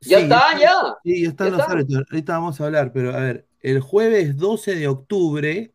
[0.00, 0.96] Ya están, ya.
[1.04, 2.04] Sí, ya están los árbitros.
[2.10, 5.74] Ahorita vamos a hablar, pero a ver, el jueves 12 de octubre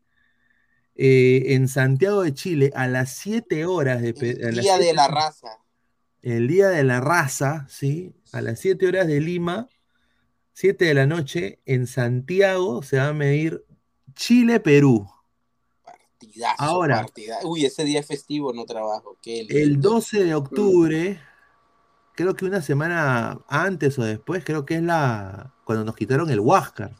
[0.96, 5.08] eh, en Santiago de Chile a las 7 horas de, El día de 7 la
[5.08, 5.60] raza.
[6.22, 8.16] el día de la raza, ¿sí?
[8.32, 9.68] A las 7 horas de Lima,
[10.54, 13.66] 7 de la noche, en Santiago se va a medir
[14.16, 15.08] Chile-Perú.
[16.36, 17.06] Partidazo, Ahora.
[17.44, 19.18] Uy, ese día es festivo, no trabajo.
[19.22, 19.92] Qué El lindo.
[19.92, 21.20] 12 de octubre,
[22.16, 26.40] creo que una semana antes o después, creo que es la cuando nos quitaron el
[26.40, 26.92] Huáscar.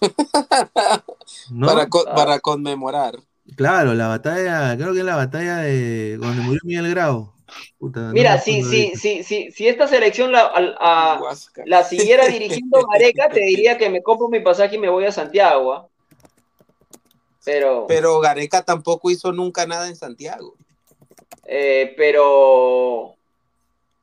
[1.50, 1.66] ¿No?
[1.66, 2.14] Para, co- Ah.
[2.14, 3.16] para conmemorar.
[3.56, 7.32] Claro, la batalla, creo que es la batalla de donde murió Miguel Grau.
[7.78, 10.50] Puta, Mira, si, si, si, si, si esta selección la,
[10.80, 11.20] a-
[11.84, 15.90] siguiera dirigiendo Gareca, te diría que me compro mi pasaje y me voy a Santiago.
[17.46, 20.56] Pero, Pero Gareca tampoco hizo nunca nada en Santiago.
[21.44, 23.14] eh, pero,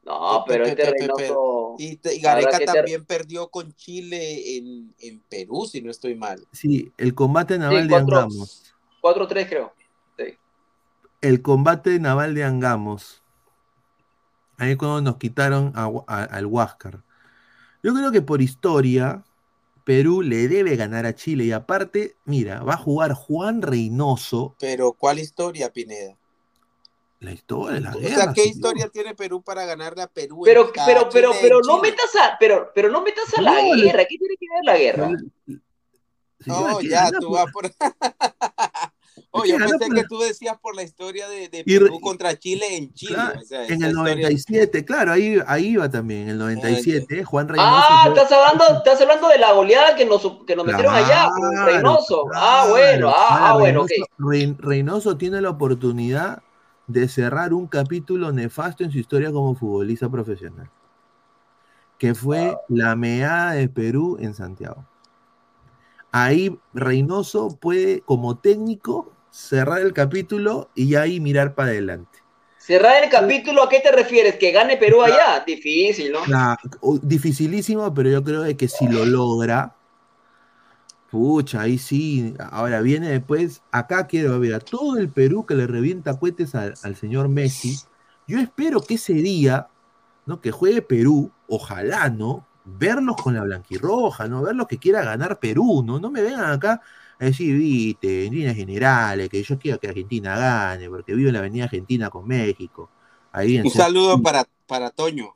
[0.05, 4.95] no, Pe- pero pe- este Reynoso, Y, Gareca que te- también perdió con Chile en,
[4.99, 6.47] en Perú, si no estoy mal.
[6.53, 8.73] Sí, el combate naval sí, de cuatro, Angamos.
[9.01, 9.73] 4-3 creo.
[10.17, 10.37] Sí.
[11.19, 13.21] El combate naval de Angamos.
[14.57, 17.03] Ahí cuando nos quitaron a- a- al Huáscar.
[17.81, 19.25] Yo creo que por historia,
[19.83, 21.43] Perú le debe ganar a Chile.
[21.45, 24.55] Y aparte, mira, va a jugar Juan Reynoso.
[24.59, 26.17] Pero ¿cuál historia, Pineda?
[27.19, 28.15] La historia, la O guerra.
[28.15, 28.55] sea, ¿qué señor.
[28.55, 30.45] historia tiene Perú para ganarle a Perú?
[30.45, 33.75] en- Pero, pero, pero, pero no metas a, pero, pero no metas a la No,
[33.75, 34.05] guerra.
[34.05, 35.11] ¿Qué tiene que ver la guerra?
[36.45, 37.71] No, ya, tú por- vas por...
[39.31, 42.37] Oh, yo pensé que tú decías por la historia de, de Y re- Perú contra
[42.37, 43.13] Chile en Chile.
[43.15, 47.23] Claro, o sea, en el historia- 97, claro, ahí, ahí iba también, en el 97,
[47.23, 47.71] Juan Reynoso.
[47.71, 51.29] Ah, fue- estás hablando, estás hablando de la goleada que nos, que nos metieron allá
[51.29, 52.25] con Claro, Reynoso.
[52.33, 56.41] ah, bueno, ah, claro, ah, bueno, Reynoso tiene la oportunidad
[56.87, 60.69] de cerrar un capítulo nefasto en su historia como futbolista profesional,
[61.97, 64.85] que fue la meada de Perú en Santiago.
[66.13, 72.19] Ahí Reynoso puede, como técnico, cerrar el capítulo y ahí mirar para adelante.
[72.57, 74.37] Cerrar el capítulo, ¿a qué te refieres?
[74.37, 75.43] ¿Que gane Perú allá?
[75.45, 76.21] Difícil, ¿no?
[76.27, 79.75] La- o- dificilísimo, pero yo creo de que si lo logra,
[81.09, 82.33] pucha, ahí sí.
[82.39, 86.79] Ahora viene después, acá quiero ver a todo el Perú que le revienta cohetes al,
[86.81, 87.83] al señor Messi.
[88.27, 89.71] Yo espero que ese día,
[90.25, 90.41] ¿no?
[90.41, 92.47] Que juegue Perú, ojalá, ¿no?
[92.65, 94.41] Verlos con la blanquirroja, ¿no?
[94.43, 95.99] Verlos que quiera ganar Perú, ¿no?
[95.99, 96.81] No me vengan acá
[97.19, 101.33] a decir, viste, en líneas generales, que yo quiero que Argentina gane, porque vivo en
[101.33, 102.89] la avenida Argentina con México.
[103.31, 105.35] Ahí Un saludo para, para Toño.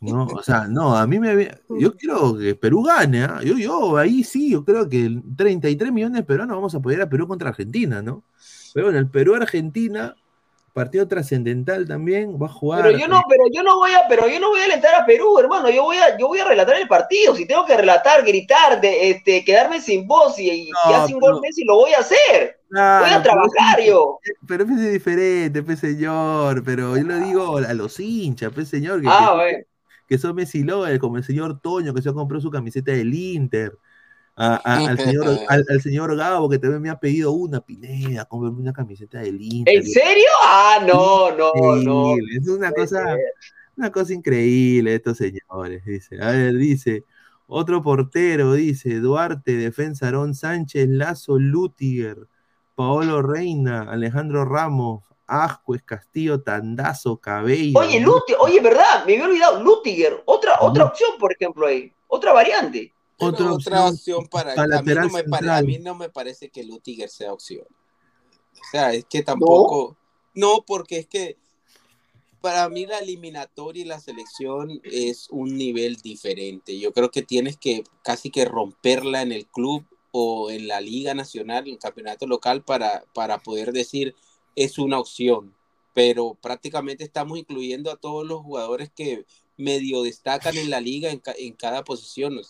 [0.00, 1.50] no, o sea, no, a mí me.
[1.68, 3.40] Yo quiero que Perú gane, ¿ah?
[3.42, 7.08] Yo, yo, ahí sí, yo creo que 33 millones de peruanos vamos a apoyar a
[7.08, 8.24] Perú contra Argentina, ¿no?
[8.72, 10.14] Pero bueno, el Perú-Argentina,
[10.72, 12.82] partido trascendental también, va a jugar.
[12.82, 15.04] Pero yo no, pero yo no voy a, pero yo no voy a alentar a
[15.04, 15.68] Perú, hermano.
[15.70, 17.34] Yo voy a, yo voy a relatar el partido.
[17.36, 21.20] Si tengo que relatar, gritar, de, este, quedarme sin voz y, y No, hace un
[21.20, 22.58] gol pero- Messi, lo voy a hacer.
[22.70, 22.80] Voy
[23.10, 24.18] a trabajar pero, yo.
[24.48, 26.62] pero es diferente, pues señor.
[26.64, 29.58] Pero yo lo digo a los hinchas, pues señor, que, Ah, que- bueno.
[30.08, 33.72] que son Messi lovers, como el señor Toño, que se compró su camiseta del Inter.
[34.34, 38.24] A- a- al, señor, al, al señor Gabo, que también me ha pedido una Pineda,
[38.24, 39.76] cómprame una camiseta del Inter.
[39.76, 40.28] ¿En serio?
[40.44, 42.14] Ah, no, no, no.
[42.34, 43.16] Es una cosa,
[43.76, 46.20] una cosa increíble estos señores, dice.
[46.22, 47.04] A ver, dice,
[47.46, 52.26] otro portero, dice, Duarte, defensa Aarón Sánchez, Lazo Lutiger,
[52.74, 57.80] Paolo Reina, Alejandro Ramos, Ascuez, Castillo, Tandazo, Cabello.
[57.80, 59.04] Oye, Lutiger, oye, ¿verdad?
[59.06, 59.62] Me había olvidado.
[59.62, 61.92] Lutiger, otra, otra opción, por ejemplo, ahí.
[62.08, 62.94] Otra variante.
[63.22, 63.52] Otra
[63.88, 67.08] opción, para, para a, mí no me pare- a mí no me parece que Lutiger
[67.08, 67.66] sea opción.
[67.68, 69.96] O sea, es que tampoco.
[70.34, 71.36] No, porque es que
[72.40, 76.78] para mí la eliminatoria y la selección es un nivel diferente.
[76.78, 81.14] Yo creo que tienes que casi que romperla en el club o en la liga
[81.14, 84.14] nacional, en el campeonato local, para, para poder decir
[84.56, 85.54] es una opción.
[85.94, 89.24] Pero prácticamente estamos incluyendo a todos los jugadores que
[89.56, 92.40] medio destacan en la liga en, ca- en cada posición.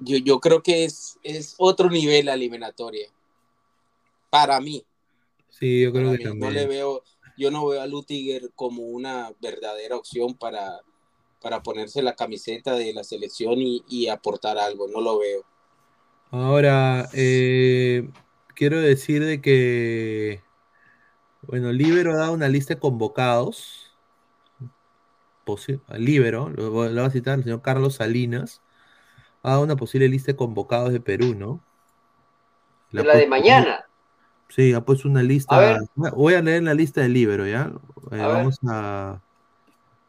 [0.00, 3.08] Yo, yo creo que es, es otro nivel la eliminatoria.
[4.30, 4.84] Para mí.
[5.50, 6.30] Sí, yo creo Para que mí.
[6.30, 6.54] también.
[6.54, 7.02] No le veo,
[7.38, 10.80] yo no veo a Lutiger como una verdadera opción para,
[11.40, 14.88] para ponerse la camiseta de la selección y, y aportar algo.
[14.88, 15.44] No lo veo.
[16.30, 18.08] Ahora, eh,
[18.56, 20.42] quiero decir de que,
[21.42, 23.94] bueno, Libero ha dado una lista de convocados.
[25.98, 28.63] Libero, lo, lo va a citar el señor Carlos Salinas.
[29.50, 31.60] Dado una posible lista de convocados de Perú, ¿no?
[32.90, 33.84] Le ha La de mañana.
[34.48, 35.56] Sí, ha puesto una lista.
[35.56, 35.78] A ver.
[36.14, 37.72] Voy a leer la lista del Libero, ¿ya?
[38.10, 38.36] Eh, A ver.
[38.36, 39.20] vamos a.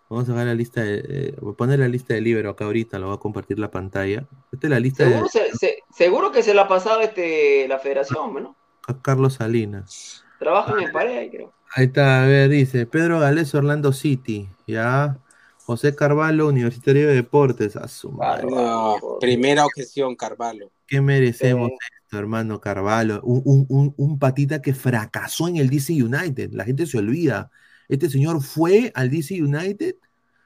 [0.07, 1.03] Vamos a ver la lista de.
[1.07, 3.71] eh, voy a poner la lista del Libero acá ahorita, lo voy a compartir la
[3.71, 4.25] pantalla.
[4.51, 5.11] Esta es la lista de.
[5.11, 8.55] Seguro, se- se- seguro que se la ha pasado este, la federación, ¿no?
[8.81, 10.23] Ca- Carlos Salinas.
[10.39, 11.51] Trabajan en pared, creo.
[11.73, 15.17] Ahí está, a ver, dice Pedro Galés, Orlando City, ya.
[15.65, 18.45] José Carvalho, Universitario de Deportes, a su madre.
[18.49, 20.71] No, primera objeción, Carvalho.
[20.87, 21.77] ¿Qué merecemos Sí.
[22.03, 23.21] esto, hermano Carvalho?
[23.23, 26.51] Un, un- un- un patita que fracasó en el DC United.
[26.53, 27.49] La gente se olvida.
[27.89, 29.95] Este señor fue al DC United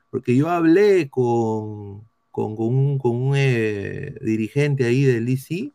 [0.10, 5.74] porque yo hablé con, con, con un, con un, eh, dirigente ahí del DC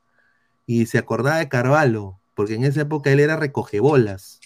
[0.66, 4.40] y se acordaba de Carvalho, porque en esa época él era recogebolas.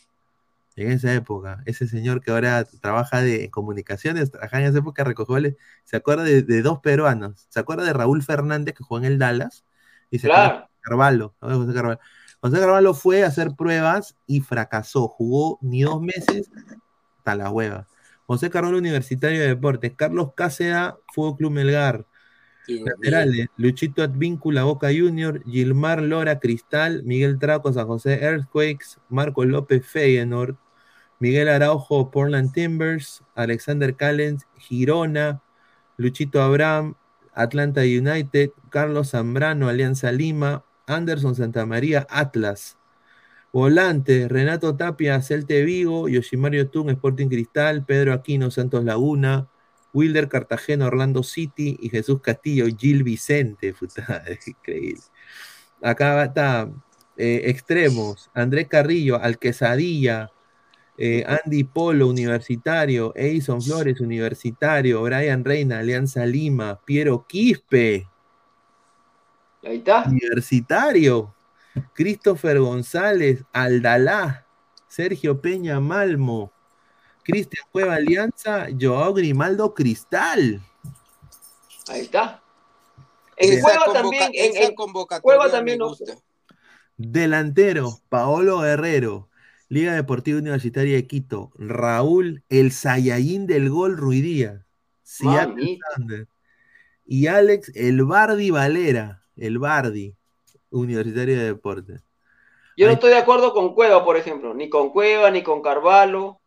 [0.78, 5.04] En esa época, ese señor que ahora trabaja de en comunicaciones, trabajaba en esa época
[5.04, 7.46] recogebolas, se acuerda de, de dos peruanos.
[7.48, 9.64] Se acuerda de Raúl Fernández que jugó en el Dallas
[10.10, 10.68] y se acuerda Claro.
[10.80, 11.48] Carvalho, ¿no?
[11.58, 12.00] José Carvalho.
[12.40, 15.08] José Carvalho fue a hacer pruebas y fracasó.
[15.08, 16.50] Jugó ni dos meses,
[17.18, 17.88] hasta la hueva.
[18.26, 19.92] José Carvalho, Universitario de Deportes.
[19.96, 22.06] Carlos Cáceda, Fútbol Club Melgar.
[22.66, 22.86] Dios.
[22.86, 29.86] Laterales, Luchito Advíncula, Boca Junior, Gilmar Lora, Cristal, Miguel Traco, San José Earthquakes, Marco López,
[29.86, 30.56] Feyenoord,
[31.20, 35.42] Miguel Araujo, Portland Timbers, Alexander Callens, Girona,
[35.96, 36.94] Luchito Abraham,
[37.34, 42.76] Atlanta United, Carlos Zambrano, Alianza Lima, Anderson Santamaría, Atlas.
[43.52, 49.48] Volante, Renato Tapia, Celte Vigo, Yoshimario Tun, Sporting Cristal, Pedro Aquino, Santos Laguna,
[49.92, 53.72] Wilder Cartagena, Orlando City y Jesús Castillo, Gil Vicente.
[53.78, 55.02] Puta, es increíble.
[55.82, 56.70] Acá está
[57.16, 60.30] eh, extremos, Andrés Carrillo, Alquesadilla,
[60.98, 68.08] eh, Andy Polo, Universitario, Edison Flores, Universitario, Brian Reina, Alianza Lima, Piero Quispe,
[69.62, 70.04] Ahí está.
[70.06, 71.34] Universitario,
[71.94, 74.46] Christopher González, Aldalá,
[74.88, 76.52] Sergio Peña Malmo,
[77.22, 80.62] Cristian Cueva Alianza, Joao Grimaldo Cristal.
[81.88, 82.42] Ahí está.
[83.36, 86.14] En Esa Cueva también, en, Cueva también gusta.
[86.96, 89.27] Delantero, Paolo Guerrero,
[89.68, 94.64] Liga Deportiva Universitaria de Quito, Raúl, el Saiyajin del gol Ruidía,
[95.02, 95.78] Seattle
[97.04, 100.14] y Alex, el Bardi Valera, el Bardi,
[100.70, 102.02] Universitario de Deportes.
[102.76, 104.54] Yo no estoy de acuerdo con Cueva, por ejemplo.
[104.54, 106.40] Ni con Cueva, ni con Carvalho.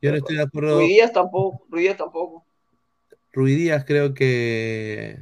[0.00, 0.76] Yo no estoy de acuerdo.
[0.76, 1.66] Ruiz Díaz tampoco.
[1.68, 2.46] Ruiz Díaz tampoco.
[3.32, 5.18] Ruidías creo que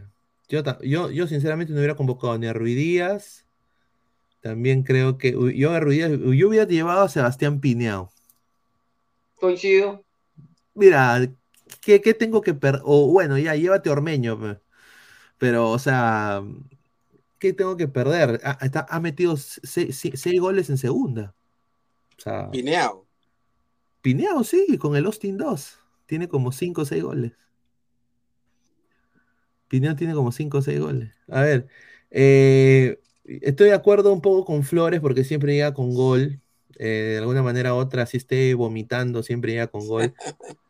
[0.49, 3.44] yo, yo, yo sinceramente no hubiera convocado ni a Ruidías.
[4.45, 8.11] También creo que yo a Ruidías, yo hubiera llevado a Sebastián Pineao.
[9.41, 10.05] Coincido.
[10.75, 11.27] Mira,
[11.81, 12.83] ¿qué, qué tengo que perder?
[12.85, 14.39] O bueno, ya, llévate Ormeño.
[14.39, 14.61] pe.
[15.39, 16.43] Pero, o sea,
[17.39, 18.39] ¿qué tengo que perder?
[18.45, 21.35] Ha, está- ha metido se- se- seis goles en segunda.
[22.19, 22.51] O sea,
[24.45, 25.79] sí, con el Austin 2.
[26.05, 27.33] Tiene como 5 o 6 goles.
[29.69, 31.15] Pineao tiene como 5 o 6 goles.
[31.29, 31.67] A ver,
[32.11, 36.41] eh, estoy de acuerdo un poco con Flores porque siempre llega con gol.
[36.77, 40.13] Eh, de alguna manera u otra, si esté vomitando, siempre llega con gol.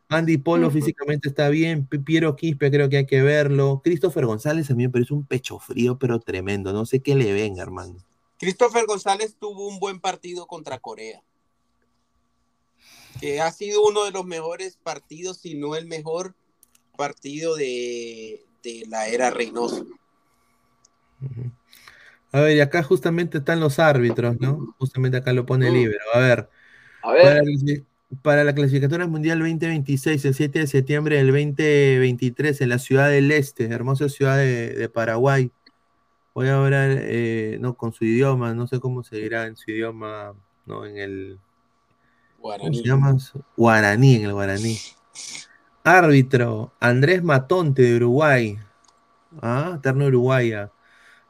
[0.07, 1.87] Andy Polo físicamente está bien.
[1.87, 3.81] Pi- Piero Quispe creo que hay que verlo.
[3.83, 6.71] Christopher González a mí me parece un pecho frío, pero tremendo.
[6.73, 7.95] No sé qué le ven, hermano.
[8.37, 11.23] Christopher González tuvo un buen partido contra Corea.
[13.19, 16.35] Que ha sido uno de los mejores partidos, si no el mejor
[16.95, 19.87] partido de, de la era Reynoso.
[21.21, 21.51] Ujú.
[22.35, 24.75] A ver, y acá justamente están los árbitros, ¿no?
[24.77, 25.73] Justamente acá lo pone Mm.
[25.73, 25.97] libre.
[26.13, 26.49] A ver,
[27.01, 27.81] A para, la-
[28.21, 33.31] para la clasificatoria mundial 2026, el 7 de septiembre del 2023, en la ciudad del
[33.31, 35.49] Este, hermosa ciudad de, de Paraguay.
[36.33, 39.71] Voy a hablar, eh, no, con su idioma, no sé cómo se dirá en su
[39.71, 40.33] idioma,
[40.65, 41.39] no, en el,
[42.59, 42.77] ¿cómo Guaraní.
[42.77, 43.17] se llama?
[43.55, 44.77] Guaraní, en el guaraní.
[45.83, 48.57] Árbitro, Andrés Matonte de Uruguay.
[49.41, 50.71] Ah, Terno Uruguaya.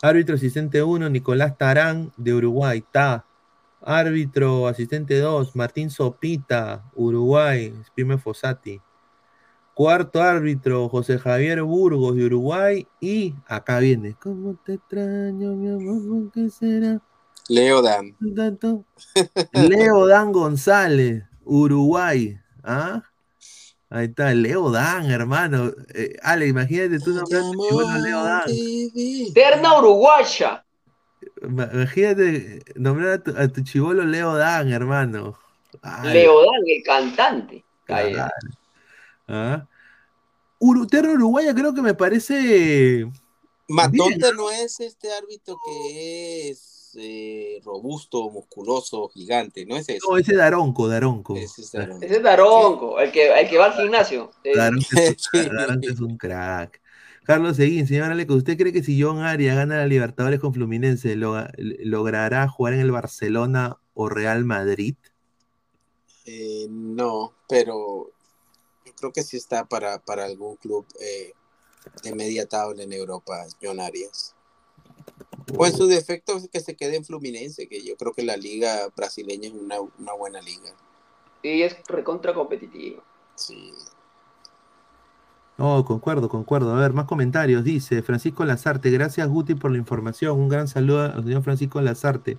[0.05, 2.85] Árbitro asistente 1, Nicolás Tarán de Uruguay.
[2.91, 3.25] Ta.
[3.81, 7.73] Árbitro asistente 2, Martín Sopita, Uruguay.
[7.95, 8.79] Prime Fossati.
[9.73, 12.87] Cuarto árbitro, José Javier Burgos de Uruguay.
[13.01, 14.15] Y acá viene.
[14.21, 16.07] ¿Cómo te extraño, mi amor?
[16.07, 17.01] ¿Por qué será?
[17.49, 18.15] Leo Dan.
[19.53, 22.39] Leo Dan González, Uruguay.
[22.63, 23.01] ¿Ah?
[23.89, 25.71] Ahí está, Leo Dan, hermano.
[25.93, 29.33] Eh, Ale, imagínate tú nombrando a tu chibolo Leo Dan.
[29.33, 30.65] Terna uruguaya.
[31.41, 35.37] Ma- Imagínate nombrar a tu, a tu chibolo Leo Dan, hermano.
[35.81, 37.63] Ay, Leodán, el cantante.
[37.85, 38.09] claro.
[38.09, 38.47] Cállate.
[39.27, 39.67] ¿Ah?
[40.59, 43.05] Uru- Terra Uruguaya creo que me parece.
[43.67, 49.99] Matonte no es este árbitro que es eh, robusto, musculoso, gigante, no es ese.
[50.07, 51.35] No, ese Daronco, Daronco.
[51.35, 52.03] Ese es Aaron.
[52.03, 54.31] Ese es Daronco, el que, el que va al gimnasio.
[54.43, 54.51] Sí.
[54.53, 55.49] Daronco es, un, Sí.
[55.49, 56.81] Daronco es un crack.
[57.23, 61.15] Carlos Seguín, señor Aleco, ¿usted cree que si John Arias gana la Libertadores con Fluminense,
[61.15, 64.95] lo- logrará jugar en el Barcelona o Real Madrid?
[66.25, 68.11] Eh, no, pero
[68.85, 71.33] yo creo que sí está para, para algún club eh,
[72.03, 74.34] de media tabla en Europa, John Arias.
[75.57, 78.87] O en su defecto que se quede en Fluminense, que yo creo que la liga
[78.95, 80.71] brasileña es una, una buena liga.
[81.41, 83.03] Sí, es recontra competitivo.
[83.35, 83.71] Sí.
[85.57, 86.75] No, concuerdo, concuerdo.
[86.75, 87.63] A ver, más comentarios.
[87.63, 90.37] Dice Francisco Lazarte, gracias Guti por la información.
[90.37, 92.37] Un gran saludo al señor Francisco Lazarte.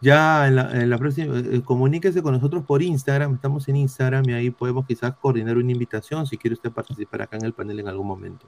[0.00, 4.28] Ya en la, en la próxima, eh, comuníquese con nosotros por Instagram, estamos en Instagram
[4.28, 7.80] y ahí podemos quizás coordinar una invitación si quiere usted participar acá en el panel
[7.80, 8.46] en algún momento.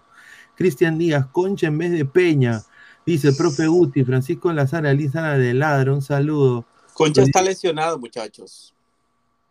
[0.54, 2.62] Cristian Díaz, Concha en vez de Peña,
[3.06, 6.66] dice profe Guti, Francisco Lazare, Alisa de Ladra, un saludo.
[6.92, 7.28] Concha Oye.
[7.30, 8.74] está lesionado, muchachos.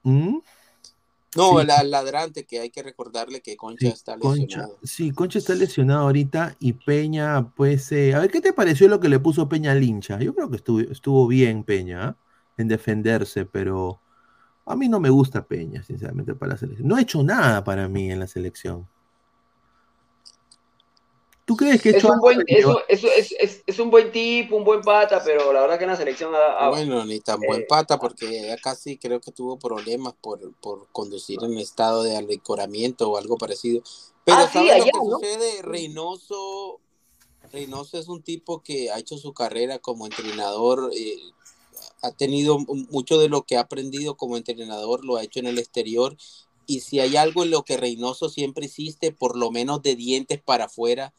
[0.04, 0.38] ¿Mm?
[1.36, 1.66] No, Sí.
[1.68, 4.78] la ladrante que hay que recordarle que Concha Sí, está Concha, lesionado.
[4.84, 9.00] sí, Concha está lesionado ahorita y Peña, pues, eh, a ver, ¿qué te pareció lo
[9.00, 10.18] que le puso Peña al hincha?
[10.20, 12.16] Yo creo que estuvo, estuvo bien Peña ¿ah?
[12.58, 14.00] en defenderse, pero
[14.66, 16.88] a mí no me gusta Peña, sinceramente, para la selección.
[16.88, 18.88] No ha hecho nada para mí en la selección.
[21.46, 24.56] ¿Tú crees que Es un, buen, es, un- es, es- es- es un buen tipo,
[24.56, 26.32] un buen pata, pero la verdad que en la selección
[26.70, 30.88] Bueno, ni tan eh, buen pata, porque ya casi creo que tuvo problemas por, por
[30.92, 33.84] conducir en estado de alicoramiento o algo parecido.
[34.24, 35.20] Pero Ah, sí, ¿sabes lo allá, que ¿no?
[35.20, 35.62] sucede?
[35.62, 36.80] Reynoso,
[37.52, 41.18] Reynoso es un tipo que ha hecho su carrera como entrenador, eh,
[42.02, 45.60] ha tenido mucho de lo que ha aprendido como entrenador, lo ha hecho en el
[45.60, 46.16] exterior.
[46.68, 50.42] Y si hay algo en lo que Reynoso siempre insiste, por lo menos de dientes
[50.42, 51.14] para afuera,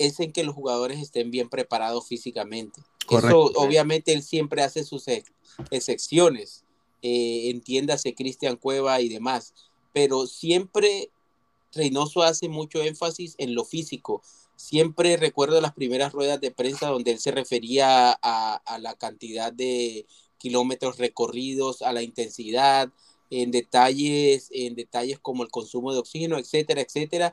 [0.00, 2.82] es en que los jugadores estén bien preparados físicamente.
[3.06, 3.50] Correcto.
[3.50, 5.30] Eso obviamente él siempre hace sus ex-
[5.70, 6.64] excepciones,
[7.02, 9.54] eh, entiéndase Cristian Cueva y demás,
[9.92, 11.10] pero siempre
[11.72, 14.22] Reynoso hace mucho énfasis en lo físico.
[14.56, 19.52] Siempre recuerdo las primeras ruedas de prensa donde él se refería a, a la cantidad
[19.52, 20.06] de
[20.38, 22.90] kilómetros recorridos, a la intensidad,
[23.30, 27.32] en detalles, en detalles como el consumo de oxígeno, etcétera, etcétera.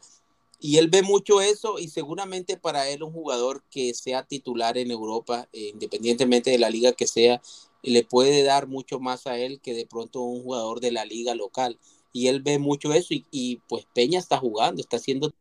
[0.60, 4.90] Y él ve mucho eso y seguramente para él un jugador que sea titular en
[4.90, 7.42] Europa, eh, independientemente de la liga que sea,
[7.84, 11.36] le puede dar mucho más a él que de pronto un jugador de la liga
[11.36, 11.78] local.
[12.12, 15.34] Y él ve mucho eso y, pues Peña está jugando, está haciendo...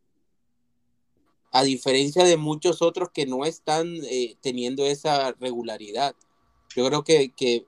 [1.53, 6.15] A diferencia de muchos otros que no están eh, teniendo esa regularidad.
[6.75, 7.65] Yo creo que, eh,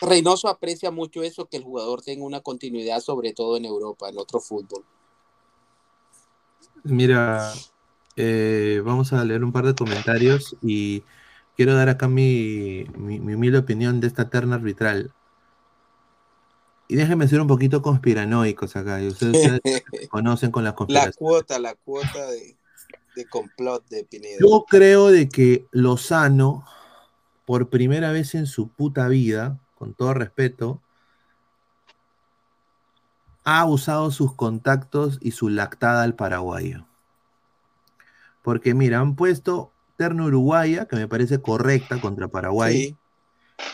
[0.00, 4.18] Reynoso aprecia mucho eso, que el jugador tenga una continuidad, sobre todo en Europa, en
[4.18, 4.84] otro fútbol.
[6.84, 7.52] Mira,
[8.16, 11.02] eh, vamos a leer un par de comentarios y
[11.56, 15.12] quiero dar acá mi, mi, mi humilde opinión de esta terna arbitral.
[16.88, 19.02] Y déjenme ser un poquito conspiranoicos acá.
[19.02, 21.16] y ustedes, ustedes conocen con las La conspiraciones.
[21.16, 22.56] cuota, la cuota de,
[23.14, 24.36] de complot de Pineda.
[24.40, 26.64] Yo creo de que Lozano,
[27.44, 30.80] por primera vez en su puta vida, con todo respeto,
[33.50, 36.84] ha usado sus contactos y su lactada al paraguayo.
[38.42, 42.94] Porque mira, han puesto terna uruguaya, que me parece correcta contra Paraguay,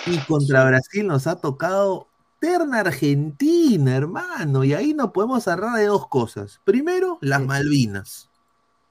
[0.05, 0.65] Sí, y contra.
[0.65, 2.07] Brasil nos ha tocado
[2.39, 6.61] terna argentina, hermano, y ahí no podemos hablar de dos cosas.
[6.65, 7.45] Primero, las.
[7.45, 8.31] Malvinas.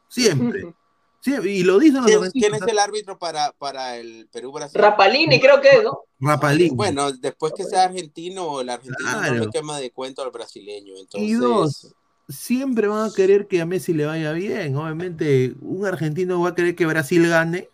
[0.09, 0.75] Siempre.
[1.23, 4.81] Sí, y lo dicen los ¿Quién, es el árbitro para, para el Perú-Brasil?
[4.81, 6.01] Rapalini creo que es, ¿no?
[6.19, 6.69] Rapalini.
[6.75, 9.45] Bueno, después que sea argentino, el argentino no Claro.
[9.45, 10.95] le quema de cuento al brasileño.
[10.97, 11.95] Entonces, Y dos,
[12.27, 14.75] siempre van a querer que a Messi le vaya bien.
[14.75, 17.69] Obviamente, un argentino va a querer que Brasil gane.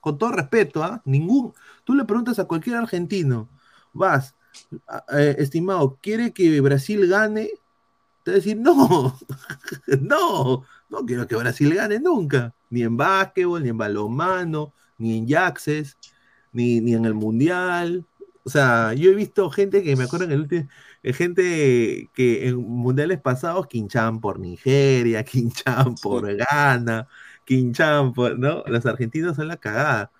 [0.00, 1.02] Con todo respeto, ¿ah?
[1.06, 1.54] Ningún.
[1.84, 3.48] Tú le preguntas a cualquier argentino,
[3.92, 4.34] vas,
[4.86, 7.50] a- eh, estimado, ¿quiere que Brasil gane?
[8.24, 9.18] Te va a decir, no,
[10.00, 12.54] no, no quiero que Brasil gane nunca.
[12.70, 15.98] Ni en básquetbol, ni en balonmano, ni en yaxes,
[16.52, 18.06] ni, ni en el mundial.
[18.44, 20.68] O sea, yo he visto gente que me acuerdo en el último,
[21.02, 27.08] eh, gente que en mundiales pasados quinchaban por Nigeria, quinchaban por Ghana,
[27.44, 28.64] quinchaban por, ¿no?
[28.66, 30.12] Los argentinos son la cagada.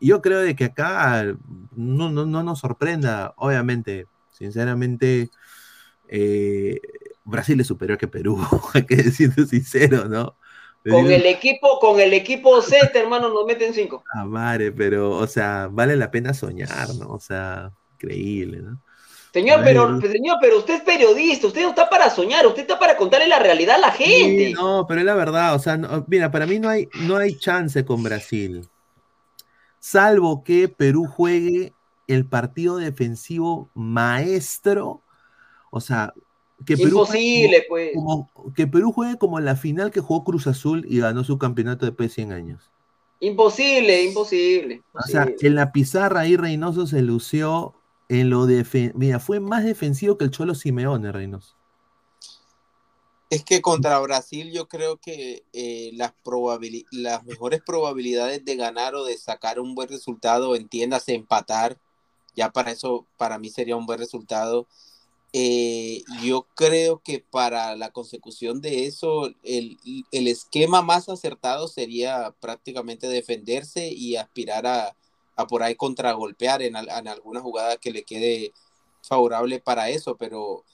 [0.00, 1.24] Yo creo de que acá
[1.76, 5.30] no, no, no nos sorprenda, obviamente, sinceramente,
[6.08, 6.80] eh,
[7.24, 8.38] Brasil es superior que Perú,
[8.74, 10.36] hay que decirlo sincero, ¿no?
[10.88, 14.04] Con el equipo, con el equipo Z, hermano, nos meten cinco.
[14.14, 17.08] Ah, madre, pero, o sea, vale la pena soñar, ¿no?
[17.14, 18.80] O sea, increíble, ¿no?
[19.32, 22.78] Señor, Ay, pero, señor, pero usted es periodista, usted no está para soñar, usted está
[22.78, 24.44] para contarle la realidad a la gente.
[24.44, 27.16] Sí, no, pero es la verdad, o sea, no- mira, para mí no hay, no
[27.16, 28.68] hay chance con Brasil,
[29.78, 31.74] salvo que Perú juegue
[32.06, 35.04] el partido defensivo maestro,
[35.70, 36.14] o sea,
[36.64, 37.92] que Perú Imposible, juegue pues.
[37.94, 41.86] como, que Perú juegue como la final que jugó Cruz Azul y ganó su campeonato
[41.86, 42.70] después de 100 años.
[43.20, 44.82] Imposible, imposible.
[44.92, 47.74] O sea, en la pizarra ahí Reynoso se lució
[48.08, 48.92] en lo de...
[48.94, 51.54] Mira, fue más defensivo que el Cholo Simeone, Reynoso.
[53.30, 56.12] Es que contra Brasil yo creo que eh, las,
[56.90, 61.78] las mejores probabilidades de ganar o de sacar un buen resultado, entiéndase empatar,
[62.34, 64.66] ya para eso para mí sería un buen resultado.
[65.34, 69.78] Eh, yo creo que para la consecución de eso, el,
[70.12, 74.94] el esquema más acertado sería prácticamente defenderse y aspirar a,
[75.36, 78.52] a por ahí contragolpear en, en alguna jugada que le quede
[79.02, 80.64] favorable para eso, pero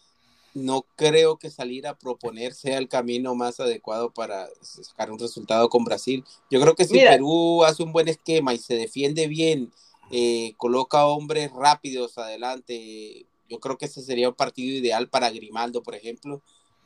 [0.54, 5.68] no creo que salir a proponer sea el camino más adecuado para sacar un resultado
[5.68, 6.24] con Brasil.
[6.50, 7.12] Yo creo que si Mira.
[7.12, 9.72] Perú hace un buen esquema y se defiende bien,
[10.10, 15.82] eh, coloca hombres rápidos adelante, yo creo que ese sería un partido ideal para Grimaldo,
[15.82, 16.42] por ejemplo.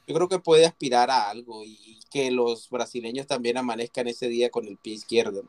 [0.07, 4.51] Yo creo que puede aspirar a algo y que los brasileños también amanezcan ese día
[4.51, 5.45] con el pie izquierdo.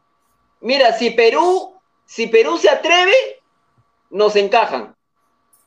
[0.62, 1.74] Mira, si Perú,
[2.06, 3.14] si Perú se atreve,
[4.10, 4.96] nos encajan.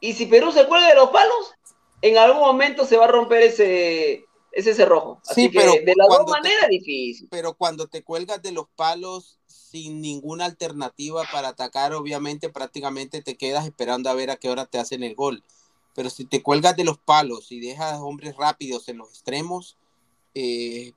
[0.00, 1.54] Y si Perú se cuelga de los palos,
[2.02, 5.20] en algún momento se va a romper ese, ese cerrojo.
[5.26, 7.28] Así Sí, que pero de las dos maneras difícil.
[7.30, 9.35] pero cuando te cuelgas de los palos
[9.76, 14.64] sin ninguna alternativa para atacar, obviamente prácticamente te quedas esperando a ver a qué hora
[14.64, 15.44] te hacen el gol.
[15.94, 19.76] Pero si te cuelgas de los palos y dejas hombres rápidos en los extremos,
[20.34, 20.92] eh,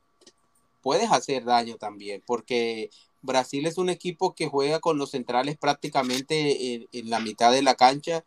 [0.82, 2.90] puedes hacer daño también, porque
[3.22, 7.64] Brasil es un equipo que juega con los centrales prácticamente en, en la mitad de
[7.64, 8.24] la cancha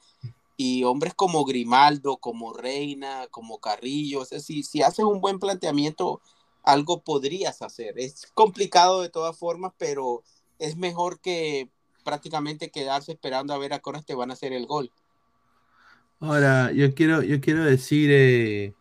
[0.58, 5.38] y hombres como Grimaldo, como Reina, como Carrillo, o sea, si, si haces un buen
[5.38, 6.20] planteamiento,
[6.62, 7.98] algo podrías hacer.
[7.98, 10.22] Es complicado de todas formas, pero
[10.62, 11.68] es mejor que
[12.05, 14.90] prácticamente quedarse esperando a ver a qué horas te van a hacer el gol.
[16.20, 18.74] Ahora, yo quiero, yo quiero decir, eh,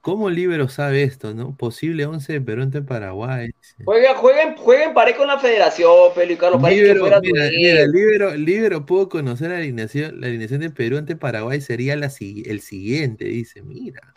[0.00, 1.56] ¿cómo Libero sabe esto, no?
[1.56, 3.50] Posible 11 de Perú ante Paraguay.
[3.84, 7.50] Jueguen, jueguen, jueguen pared con la federación, Pelo y Carlos, parece que Libero, fuera mira,
[7.50, 12.10] mira, Libero, Libero puedo conocer la alineación, la alineación de Perú ante Paraguay sería la,
[12.10, 14.14] si- el siguiente, dice, mira.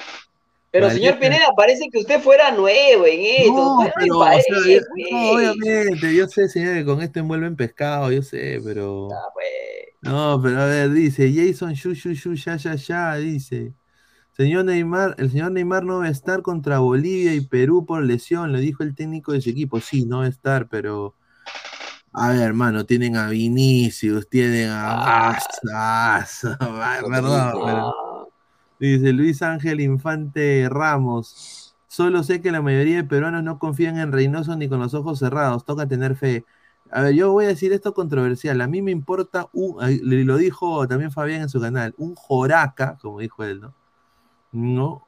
[0.80, 3.54] Pero señor Pineda, parece que usted fuera nuevo en esto.
[3.54, 5.12] No, pero, o pared, sea, yo- pues.
[5.12, 9.10] no, obviamente, yo sé, señor, que con esto envuelven pescado, yo sé, pero...
[9.12, 9.46] Ah, pues.
[10.02, 13.74] No, pero a ver, dice Jason Shu Shu Shu ya ya ya dice.
[14.38, 18.52] Señor Neymar, el señor Neymar no va a estar contra Bolivia y Perú por lesión,
[18.54, 19.80] lo dijo el técnico de su equipo.
[19.82, 21.16] Sí, no va a estar, pero
[22.14, 25.40] a ver, hermano, tienen a Vinicius, tienen a Ah.
[25.74, 26.26] Ah,
[26.62, 27.94] ah, perdón, pero- Ah,
[28.80, 31.76] Dice Luis Ángel Infante Ramos.
[31.88, 35.20] Solo sé que la mayoría de peruanos no confían en Reynoso ni con los ojos
[35.20, 35.66] cerrados.
[35.66, 36.46] Toca tener fe.
[36.92, 38.62] A ver, yo voy a decir esto controversial.
[38.62, 43.20] A mí me importa un, lo dijo también Fabián en su canal, un joraca, como
[43.20, 43.74] dijo él, ¿no?
[44.52, 45.08] No.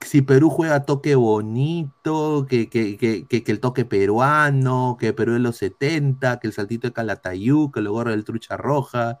[0.00, 5.40] Si Perú juega toque bonito, que, que, que, que, el toque peruano, que Perú es
[5.40, 9.20] los 70, que el saltito de Calatayú, que lo gorro del trucha roja,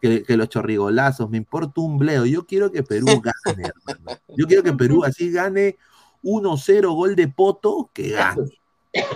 [0.00, 2.26] que, que los chorrigolazos, me importa un bleo.
[2.26, 4.20] Yo quiero que Perú gane, hermano.
[4.28, 5.76] Yo quiero que Perú así gane
[6.22, 8.60] 1-0 gol de Poto, que gane.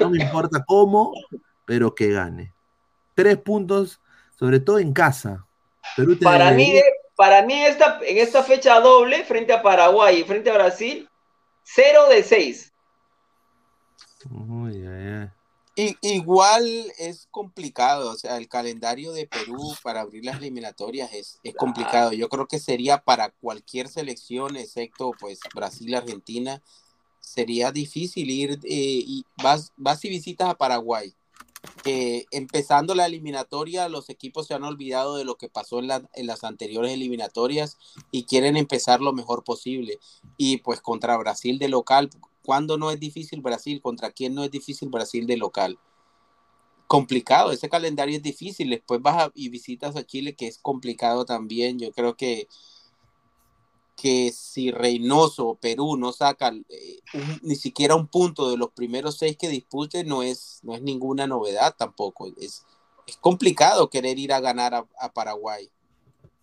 [0.01, 1.12] No me importa cómo,
[1.65, 2.52] pero que gane.
[3.15, 4.01] Tres puntos,
[4.39, 5.47] sobre todo en casa.
[5.97, 6.81] Perú te Para mí,
[7.16, 11.09] para mí esta, en esta fecha doble, frente a Paraguay y frente a Brasil,
[11.62, 12.73] 0 de 6.
[14.31, 15.31] Uy, ay, ay.
[15.77, 21.41] I- igual es complicado, o sea, el calendario de Perú para abrir las eliminatorias es,
[21.43, 22.13] es complicado.
[22.13, 26.63] Yo creo que sería para cualquier selección, excepto pues Brasil, Argentina,
[27.21, 31.13] sería difícil ir eh, y vas, vas y visitas a Paraguay.
[31.87, 36.09] Eh, empezando la eliminatoria, los equipos se han olvidado de lo que pasó en, la-
[36.15, 37.79] en las anteriores eliminatorias
[38.11, 39.99] y quieren empezar lo mejor posible.
[40.37, 42.11] Y pues contra Brasil de local,
[42.45, 43.81] ¿cuándo no es difícil Brasil?
[43.81, 45.79] ¿Contra quién no es difícil Brasil de local?
[46.87, 48.71] Complicado, ese calendario es difícil.
[48.71, 51.79] Después vas a- y visitas a Chile, que es complicado también.
[51.79, 52.49] Yo creo que
[53.97, 57.01] que si Reynoso o Perú no sacan eh,
[57.43, 61.27] ni siquiera un punto de los primeros seis que disputen, no es, no es ninguna
[61.27, 62.29] novedad tampoco.
[62.37, 62.66] Es,
[63.07, 65.71] es complicado querer ir a ganar a, a Paraguay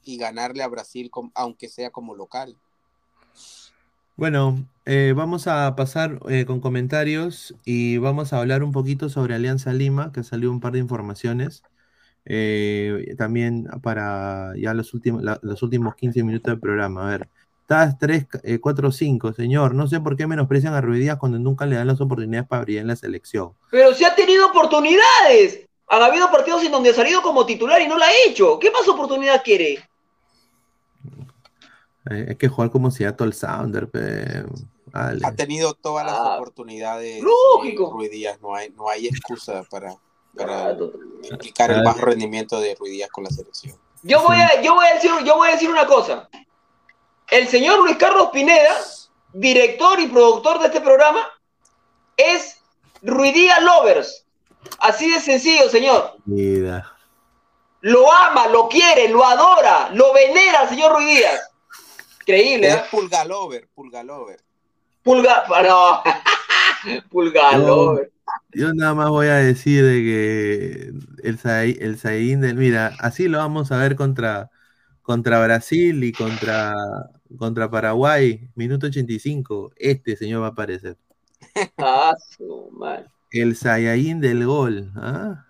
[0.04, 2.58] y ganarle a Brasil, com- aunque sea como local.
[4.22, 9.34] Bueno, eh, vamos a pasar eh, con comentarios y vamos a hablar un poquito sobre
[9.34, 11.64] Alianza Lima, que salió un par de informaciones.
[12.26, 17.08] Eh, también para ya los últimos, la- los últimos 15 minutos del programa.
[17.08, 17.30] A ver,
[17.62, 18.28] estás 3,
[18.62, 19.74] 4, 5, señor.
[19.74, 22.82] No sé por qué menosprecian a Ruidías cuando nunca le dan las oportunidades para brillar
[22.84, 23.54] en la selección.
[23.72, 25.66] Pero si ha tenido oportunidades.
[25.88, 28.60] Han habido partidos en donde ha salido como titular y no la ha hecho.
[28.60, 29.80] ¿Qué más oportunidad quiere?
[32.10, 33.88] Hay, hay que jugar como Seattle Sounder.
[34.94, 37.22] Ha tenido todas las Ah, oportunidades.
[37.24, 37.88] lógico.
[37.88, 39.96] eh, Ruiz Díaz, no hay, no hay excusa para,
[40.36, 40.92] para Claro.
[41.30, 41.84] implicar el Ah.
[41.86, 43.76] bajo rendimiento de Ruiz Díaz con la selección.
[44.04, 46.28] Yo voy a, yo voy a decir, yo voy a decir una cosa.
[47.30, 48.76] El señor Luis Carlos Pineda,
[49.34, 51.22] director y productor de este programa,
[52.18, 52.58] es
[53.04, 54.26] Ruidía Lovers.
[54.80, 56.16] Así de sencillo, señor.
[56.26, 56.92] Mira.
[57.82, 61.51] Lo ama, lo quiere, lo adora, lo venera al señor Ruiz Díaz.
[62.22, 62.82] Increíble, Es ¿eh?
[62.92, 64.40] Pulgalover, Pulgalover.
[65.04, 66.04] Pulga, no.
[67.10, 68.12] Pulgalover.
[68.54, 73.28] Yo nada más voy a decir de que el, Zai- el Zayn del, mira, así
[73.28, 74.50] lo vamos a ver contra,
[75.02, 76.74] contra Brasil y contra,
[77.38, 79.72] contra Paraguay, minuto 85.
[79.76, 80.98] Este señor va a aparecer.
[81.78, 83.06] Ah, su madre.
[83.32, 84.92] El Saiyajin del gol.
[84.96, 85.46] ¿ah?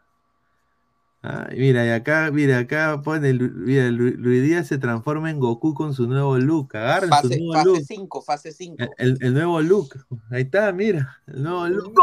[1.24, 5.40] Ah, mira, y acá, mira, acá pone, el- mira, Lu- Luis Díaz se transforma en
[5.40, 6.76] Goku con su nuevo look.
[6.76, 7.82] Agarren su Fase nuevo fase look.
[7.88, 8.84] 5, fase 5.
[8.98, 10.04] El, el- nuevo look.
[10.32, 11.22] Ahí está, mira.
[11.28, 11.94] El nuevo look.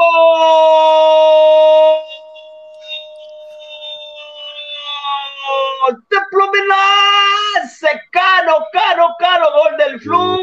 [5.89, 6.05] ¡Gol!
[6.09, 7.86] ¡Te Fluminense!
[8.12, 10.39] Cano, Cano, Cano, gol del Flu.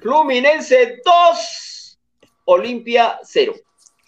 [0.00, 1.98] Fluminense 2,
[2.44, 3.54] Olimpia 0.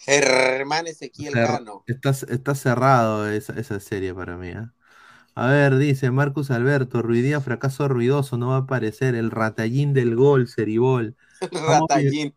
[0.09, 1.83] Germán Ezequiel Cano.
[1.87, 4.49] Está, está cerrado esa, esa serie para mí.
[4.49, 4.65] ¿eh?
[5.35, 9.15] A ver, dice Marcus Alberto, Ruidía fracaso ruidoso, no va a aparecer.
[9.15, 11.15] El ratallín del gol, Ceribol.
[11.51, 12.33] Ratallín.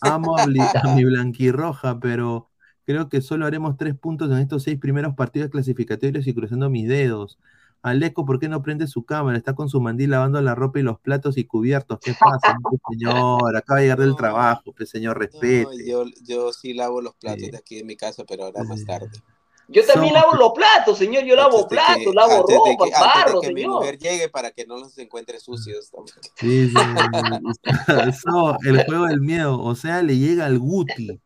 [0.00, 2.50] Amo a mi blanquirroja, pero
[2.86, 6.88] creo que solo haremos tres puntos en estos seis primeros partidos clasificatorios y cruzando mis
[6.88, 7.38] dedos.
[7.84, 9.36] Aleco, ¿por qué no prende su cámara?
[9.36, 11.98] Está con su mandil lavando la ropa y los platos y cubiertos.
[12.00, 12.56] ¿Qué pasa,
[12.90, 13.54] señor?
[13.56, 14.16] Acaba de llegar del No.
[14.16, 15.86] trabajo, pues, señor, No, respete.
[15.86, 17.50] yo, yo sí lavo los platos Sí.
[17.50, 19.10] de aquí de mi casa, pero ahora más tarde.
[19.68, 21.24] Yo también Somos- lavo los platos, señor.
[21.24, 23.98] Yo lavo platos, que- lavo antes de ropa, que- antes de barro, que mi mujer
[23.98, 25.90] llegue para que no los encuentre sucios.
[26.36, 26.74] Sí, sí.
[28.24, 29.60] So, el juego del miedo.
[29.62, 31.20] O sea, le llega al Guti.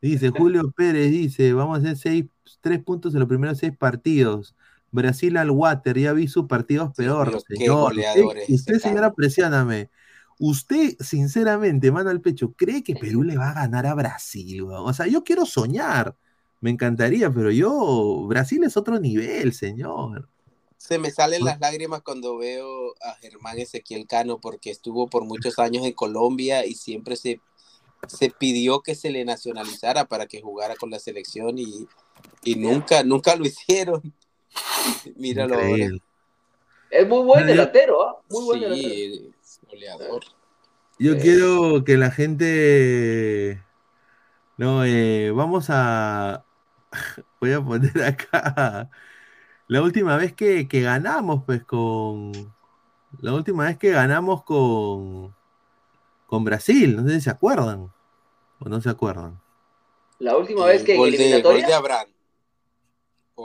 [0.00, 2.24] Dice Julio Pérez, dice, vamos a hacer seis,
[2.62, 4.54] tres puntos en los primeros seis partidos.
[4.90, 7.94] Brasil al water, ya vi sus partidos peor, señor.
[7.96, 9.16] Usted, usted, señora, Carlos.
[9.16, 9.90] presióname.
[10.38, 14.62] Usted, sinceramente, mano al pecho, ¿cree que Perú le va a ganar a Brasil?
[14.62, 16.16] O sea, yo quiero soñar.
[16.60, 20.28] Me encantaría, pero yo, Brasil es otro nivel, señor.
[20.76, 25.58] Se me salen las lágrimas cuando veo a Germán Ezequiel Cano porque estuvo por muchos
[25.58, 27.40] años en Colombia y siempre se,
[28.08, 31.86] se pidió que se le nacionalizara para que jugara con la selección y,
[32.44, 34.14] y nunca, nunca lo hicieron.
[35.16, 35.88] Míralo ahora.
[36.90, 38.20] Es muy buen delantero, ¿ah?
[38.28, 38.90] Muy buen delantero.
[38.92, 39.32] Sí.
[40.98, 41.18] Yo Eh.
[41.20, 43.62] quiero que la gente.
[44.56, 46.44] No, eh, vamos a.
[47.40, 48.90] Voy a poner acá.
[49.68, 52.32] La última vez que, que ganamos, pues con.
[53.20, 55.34] La última vez que ganamos con.
[56.26, 56.96] Con Brasil.
[56.96, 57.90] No sé si se acuerdan.
[58.58, 59.40] O no se acuerdan.
[60.18, 61.66] La última vez que en gol, de, gol eliminatoria.
[61.66, 62.08] de Abraham.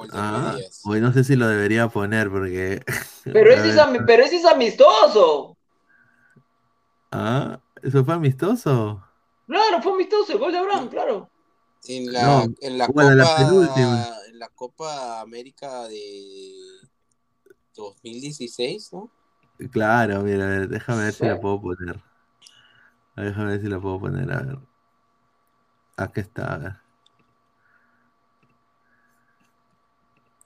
[0.04, 2.84] De Ah, hoy no sé si lo debería poner porque.
[3.34, 5.58] Pero ese, es, pero ese es amistoso.
[7.12, 9.02] Ah, ¿eso fue amistoso?
[9.48, 11.30] Claro, fue amistoso el gol de Abraham, claro.
[11.88, 16.54] En la, No, en la bueno, Copa, la en la Copa América de
[17.76, 19.12] 2016, ¿no?
[19.72, 22.02] Claro, mira, a ver, déjame ver si la puedo poner.
[23.18, 24.58] Déjame ver si la puedo poner, a ver.
[25.98, 26.85] Aquí está, a ver.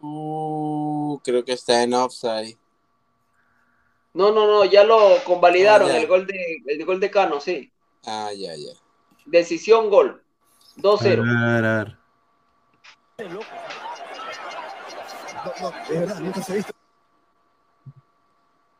[0.01, 2.57] Uh, creo que está en offside.
[4.13, 5.99] No, no, no, ya lo convalidaron Ah, ya.
[6.01, 7.71] el gol de el gol de Cano, sí.
[8.05, 8.71] Ah, ya, ya.
[9.25, 10.23] Decisión gol.
[10.77, 10.99] A 2-0.
[11.03, 11.97] ver, a ver, a ver.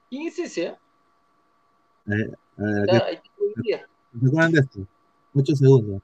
[0.10, 0.68] ¿Quién es ese?
[0.70, 0.78] ah?
[2.08, 3.88] A ver, a ver, Ya, aquí- ahí te lo decía.
[4.20, 4.80] ¿Se acuerdan de esto?
[5.36, 6.02] Ocho segundos.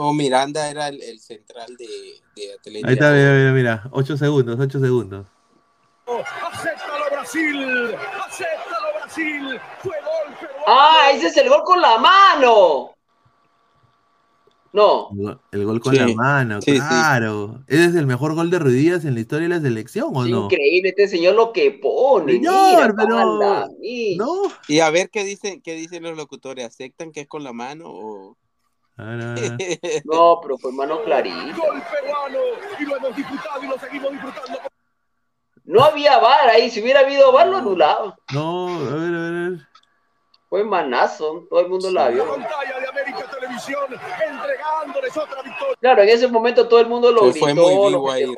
[0.00, 1.86] Oh, Miranda era el, el central de,
[2.36, 2.86] de Atlético.
[2.86, 3.82] Ahí está, mira, mira, mira.
[3.90, 5.26] Ocho segundos, ocho segundos.
[6.06, 7.94] ¡Acéptalo Brasil!
[8.24, 9.60] ¡Acéptalo Brasil!
[9.80, 10.64] ¡Fue gol peruano!
[10.68, 12.94] Ah, ese es el gol con la mano.
[14.72, 15.08] No,
[15.50, 16.78] El gol, con Sí, la mano, sí, sí.
[16.78, 17.64] claro.
[17.66, 20.44] ¿Ese es el mejor gol de Ruidías en la historia de la selección o no?
[20.44, 22.34] increíble este señor lo que pone.
[22.34, 24.16] Señor, mira, pero- mira.
[24.24, 24.42] ¿No?
[24.68, 26.64] Y a ver qué dicen, qué dicen los locutores.
[26.66, 28.36] ¿Aceptan que es con la mano o.?
[28.98, 29.52] A ver, a ver.
[30.04, 31.56] No, pero fue mano clarita.
[31.56, 32.38] ¡Gol peruano!
[32.78, 34.58] Y lo hemos disfrutado y lo seguimos disfrutando.
[35.64, 38.16] No había VAR ahí, si hubiera habido VAR lo anulaba.
[38.32, 39.68] No, a ver, a ver, a ver.
[40.48, 42.24] Fue manazo, todo el mundo la La vio.
[42.26, 43.80] pantalla de América Televisión.
[43.88, 45.76] televisión, entregándoles otra victoria.
[45.80, 48.34] Claro, en ese momento todo el mundo lo fue gritó, lo también.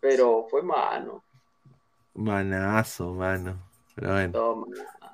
[0.00, 1.22] pero fue mano.
[2.14, 3.56] Manazo, mano.
[3.94, 4.32] Pero bueno.
[4.32, 4.66] Toma.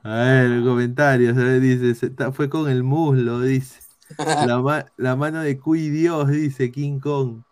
[0.03, 1.37] A ver, comentarios.
[1.37, 3.81] a ver, dice, se ta- fue con el muslo, dice.
[4.17, 7.43] La, ma- la mano de Cuy Dios, dice King Kong.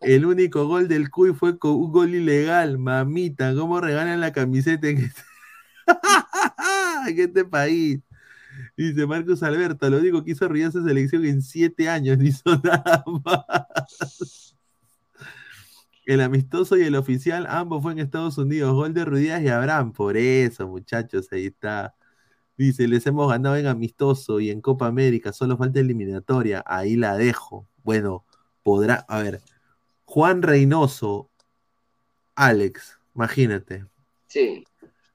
[0.00, 2.78] El único gol del Cuy fue con un gol ilegal.
[2.78, 5.22] Mamita, ¿cómo regalan la camiseta en este,
[7.08, 8.00] en este país?
[8.76, 12.56] Dice Marcos Alberto, lo único que hizo Ruiz esa selección en siete años, no hizo
[12.64, 14.54] nada más.
[16.04, 18.72] El amistoso y el oficial, ambos fue en Estados Unidos.
[18.74, 19.92] Gol de Ruidías y Abraham.
[19.92, 21.94] Por eso, muchachos, ahí está.
[22.58, 26.62] Dice, les hemos ganado en amistoso y en Copa América, solo falta eliminatoria.
[26.66, 27.66] Ahí la dejo.
[27.84, 28.24] Bueno,
[28.64, 29.40] podrá, a ver,
[30.04, 31.30] Juan Reynoso,
[32.34, 33.86] Alex, imagínate.
[34.26, 34.64] Sí.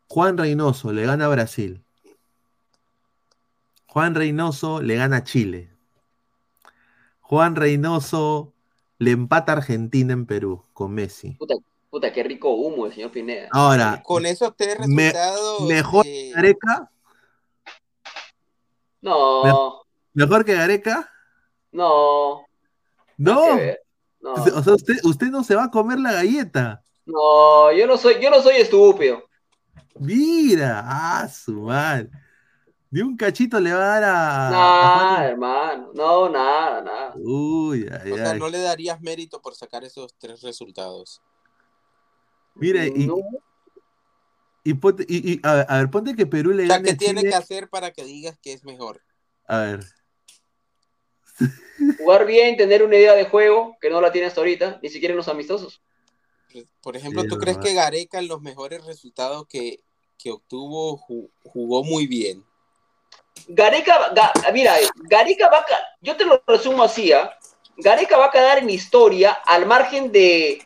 [0.08, 1.84] Juan Reynoso le gana a Brasil.
[3.88, 5.70] Juan Reynoso le gana a Chile.
[7.22, 8.54] Juan Reynoso
[9.00, 11.32] le empata a Argentina en Perú con Messi.
[11.32, 11.56] Puta,
[11.90, 13.50] puta, qué rico humo el señor Pineda.
[13.52, 15.62] Ahora, Con esos tres Me- resultados.
[15.68, 16.90] mejor eh, Gareca,
[19.04, 21.10] No, mejor que Gareca.
[21.72, 22.46] no.
[23.18, 23.46] No,
[24.22, 26.82] o sea, usted, usted no se va a comer la galleta.
[27.06, 29.24] no, yo no soy, yo no soy estúpido.
[30.00, 32.10] Mira, ah, su madre.
[32.90, 34.50] De un cachito le va a dar a.
[34.52, 35.92] Nada, hermano.
[35.94, 37.14] No, nada, nada.
[37.16, 41.22] Uy, ay, o sea, no le darías mérito por sacar esos tres resultados.
[42.56, 43.10] No, y,
[44.72, 46.96] ponte- y- y- a, ver, a ver, ponte que Perú le O sea, gane ¿qué
[46.96, 47.30] tiene Chile.
[47.32, 49.02] que hacer para que digas que es mejor?
[49.48, 49.84] A ver,
[52.00, 55.12] jugar bien, tener una idea de juego que no la tiene hasta ahorita, ni siquiera
[55.14, 55.82] en los amistosos.
[56.82, 59.80] Por ejemplo, Sí, ¿tú es crees que Gareca en los mejores resultados que,
[60.18, 62.46] que obtuvo ju- jugó muy bien?
[63.48, 64.76] Gareca, Ga- mira,
[65.10, 65.66] Gareca va a,
[66.00, 67.36] yo te lo resumo así, ¿ah?
[67.78, 70.62] Gareca va a quedar en historia al margen de,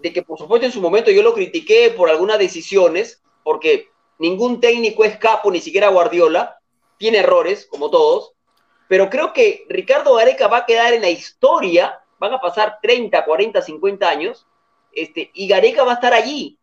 [0.00, 4.60] de que por supuesto en su momento yo lo critiqué por algunas decisiones, porque ningún
[4.60, 6.58] técnico es capo, ni siquiera Guardiola,
[6.96, 8.32] tiene errores, como todos,
[8.88, 13.24] pero creo que Ricardo Gareca va a quedar en la historia, van a pasar 30,
[13.24, 14.46] 40, 50 años,
[14.92, 16.58] este, y Gareca va a estar allí,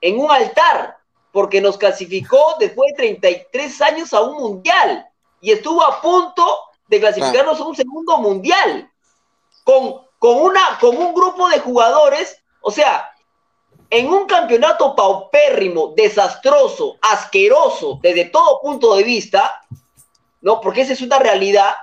[0.00, 0.98] en un altar,
[1.32, 5.06] porque nos clasificó después de 33 años a un mundial.
[5.40, 6.58] Y estuvo a punto
[6.88, 8.90] de clasificarnos a un segundo mundial.
[9.64, 13.12] Con, con, una, con un grupo de jugadores, o sea,
[13.90, 19.62] en un campeonato paupérrimo, desastroso, asqueroso desde todo punto de vista,
[20.40, 20.60] ¿no?
[20.60, 21.74] Porque esa es una realidad,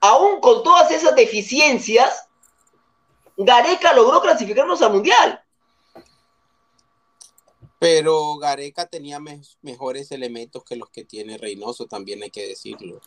[0.00, 2.26] aún con todas esas deficiencias,
[3.36, 5.40] Gareca logró clasificarnos al mundial.
[7.78, 13.00] Pero Gareca tenía me- mejores elementos que los que tiene Reynoso, también hay que decirlo.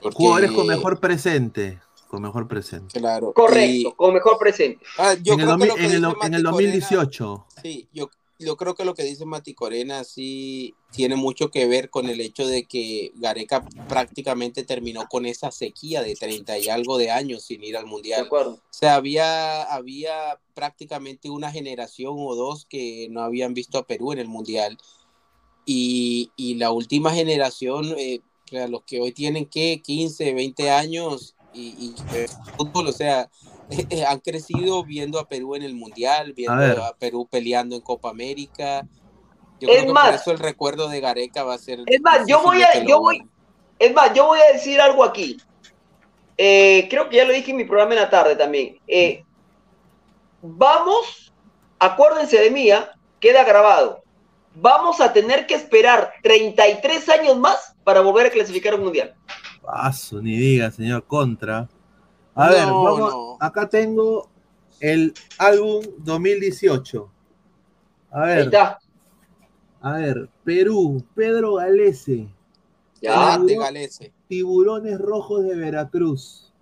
[0.00, 1.80] Porque- jugadores con mejor presente.
[2.12, 3.00] Con mejor presente.
[3.00, 3.32] Claro.
[3.32, 4.84] Correcto, y- con mejor presente.
[4.98, 7.46] ah, yo en, el creo que 2000 lo que en el en el Corena- 2018.
[7.62, 11.88] Sí, yo, yo creo que lo que dice Mati Corena sí tiene mucho que ver
[11.88, 16.98] con el hecho de que Gareca prácticamente terminó con esa sequía de 30 y algo
[16.98, 18.26] de años sin ir al De Mundial.
[18.26, 18.56] acuerdo.
[18.56, 24.12] O sea, había, había prácticamente una generación o dos que no habían visto a Perú
[24.12, 24.76] en el Mundial.
[25.64, 28.20] Y, y la última generación, eh,
[28.68, 32.26] los que hoy tienen que 15, 20 años y, y eh,
[32.56, 33.28] fútbol, o sea,
[33.90, 36.78] eh, han crecido viendo a Perú en el Mundial, viendo ver.
[36.80, 38.86] a, Perú peleando en Copa América.
[39.60, 41.80] Yo Es creo que más- por eso el recuerdo de Gareca va a ser.
[41.86, 43.24] Es más, yo voy a- yo voy-.
[43.78, 45.36] Es más, yo voy a decir algo aquí.
[46.36, 48.78] Eh, creo que ya lo dije en mi programa en la tarde también.
[48.86, 49.24] Eh,
[50.40, 51.32] vamos,
[51.78, 52.92] acuérdense de mí, ¿ah?
[53.20, 54.02] queda grabado.
[54.54, 59.14] Vamos a tener que esperar 33 años más para volver a clasificar un mundial.
[59.62, 61.68] Paso, ni diga, señor Contra.
[62.34, 63.36] A ver, vamos, no.
[63.40, 64.28] acá tengo
[64.80, 67.10] el álbum 2018.
[68.10, 68.78] A Ahí ver, está.
[69.80, 72.28] a ver, Perú, Pedro Galese,
[73.00, 73.34] Ya.
[73.34, 74.12] Ah, Galese.
[74.28, 76.52] Tiburones Rojos de Veracruz.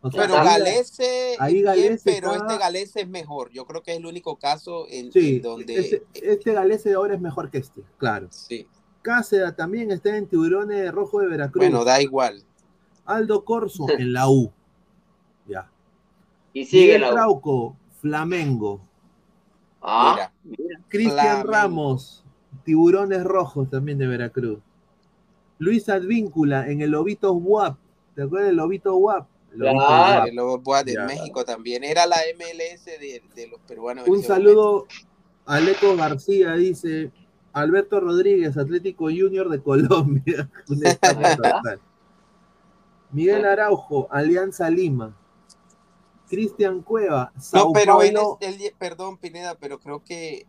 [0.00, 3.50] O sea, Pero ahí- Galese, ahí bien, Galese pero este Galese es mejor.
[3.50, 6.94] Yo creo que es el único caso en, Sí, en donde este, este Galese de
[6.94, 8.28] ahora es mejor que este, claro.
[8.30, 8.66] sí.
[9.02, 11.62] Cáceda también está en Tiburones Rojos de Veracruz.
[11.62, 12.42] Bueno, da igual.
[13.04, 14.52] Aldo Corso en la U.
[15.46, 15.70] Ya.
[16.52, 17.14] Y sigue Miguel la U.
[17.14, 18.80] Trauco, Flamengo.
[19.80, 20.30] Ah.
[20.88, 21.46] Cristian.
[21.46, 22.24] Ramos,
[22.64, 24.58] Tiburones Rojos también de Veracruz.
[25.58, 27.76] Luis Advíncula en el Lobito WAP.
[28.14, 29.26] ¿Te acuerdas del Lobito WAP?
[29.52, 30.20] El Lobito Claro.
[30.24, 30.32] WAP.
[30.34, 31.04] Luego Boa de Ya.
[31.04, 31.84] México también.
[31.84, 34.06] Era la MLS de, de los peruanos.
[34.08, 34.86] Un saludo
[35.46, 37.10] a Aleco García, dice
[37.60, 40.48] Alberto Rodríguez, Atlético Junior de Colombia.
[40.68, 41.80] Un estafa total.
[43.12, 45.14] Miguel Araujo, Alianza Lima.
[46.28, 50.46] Cristian Cueva, No, Sao pero él, es- él- perdón, Pineda, pero creo que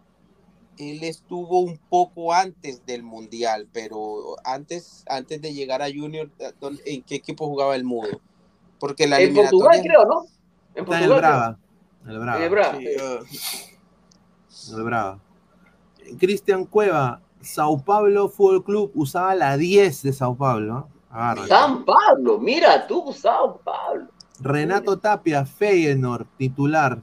[0.77, 6.30] él estuvo un poco antes del Mundial, pero antes, antes de llegar a Junior,
[6.60, 8.19] ¿dónde- ¿en qué equipo jugaba el Mudo?
[8.77, 10.26] Porque la En Portugal, creo, ¿no?
[10.76, 11.57] En Portugal.
[12.03, 12.10] el.
[12.10, 12.77] En el el Braga.
[14.49, 15.19] Sí, en el Braga.
[16.17, 20.88] Cristian Cueva, Sao Paulo Fútbol Club usaba la 10 de Sao Paulo.
[21.09, 21.47] Agárrate.
[21.47, 24.07] San Pablo, mira tú, San Pablo.
[24.41, 27.01] Renato Tapia, Feyenoord, titular.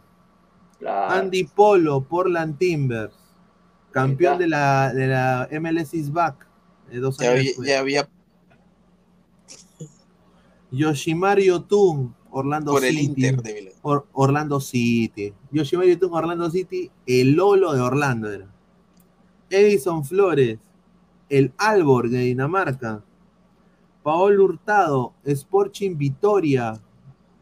[0.79, 1.15] Claro.
[1.15, 3.15] Andy Polo, Portland Timbers,
[3.91, 6.47] campeón de la, de la MLS is back.
[6.91, 8.09] eh, dos ya, años había, ya había
[10.71, 13.27] Yoshimar Yotun, Orlando por el City.
[13.27, 13.75] Inter de.
[13.83, 15.33] Or- Orlando City.
[15.51, 18.47] Yoshimar Yotun, Orlando City, el Lolo de Orlando era.
[19.51, 20.59] Edison Flores,
[21.29, 23.03] el Alborg de Dinamarca.
[24.03, 26.81] Paolo Hurtado, Sporting Vitoria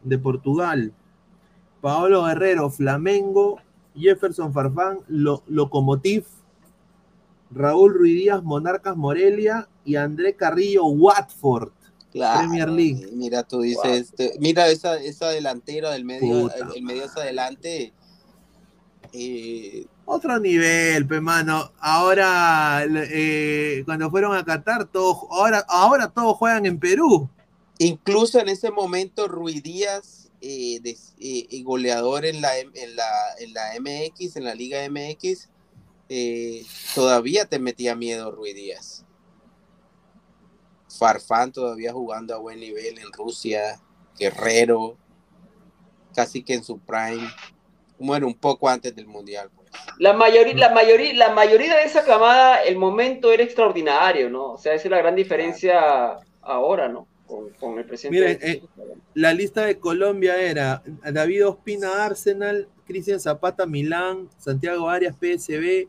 [0.03, 0.93] de Portugal.
[1.81, 3.59] Paolo Guerrero, Flamengo.
[3.95, 6.25] Jefferson Farfán, Lo- Locomotiv.
[7.51, 9.69] Raúl Ruidíaz, Monarcas Morelia.
[9.83, 11.71] Y André Carrillo, Watford.
[12.11, 13.09] Claro, Premier League.
[13.13, 17.23] Mira, tú dices, este, mira esa, esa delantera del medio, Puta el, el medio hacia
[17.23, 17.93] adelante.
[19.13, 21.71] eh, Otro nivel, pe mano.
[21.79, 27.29] Ahora, eh, cuando fueron a Qatar, todos, ahora, ahora todos juegan en Perú.
[27.77, 33.09] incluso en ese momento, Rui Díaz, eh, eh, eh, goleador en la, en, la,
[33.39, 35.49] en la MX, en la Liga MX,
[36.93, 39.03] todavía te metía miedo Rui Díaz.
[40.87, 43.81] Farfán todavía jugando a buen nivel en Rusia,
[44.19, 44.97] Guerrero,
[46.13, 47.27] casi que en su prime.
[47.97, 49.49] Bueno, un poco antes del Mundial.
[49.55, 49.64] pues.
[49.99, 54.53] La mayoría, la mayoría, la mayoría de esa camada, el momento era extraordinario, ¿no?
[54.53, 57.07] O sea, esa es la gran diferencia ahora, ¿no?
[57.25, 58.37] Con, con el presidente.
[58.39, 58.61] Miren, eh,
[59.13, 65.87] La lista de Colombia era David Ospina, Arsenal, Cristian Zapata, Milán, Santiago Arias, PSB,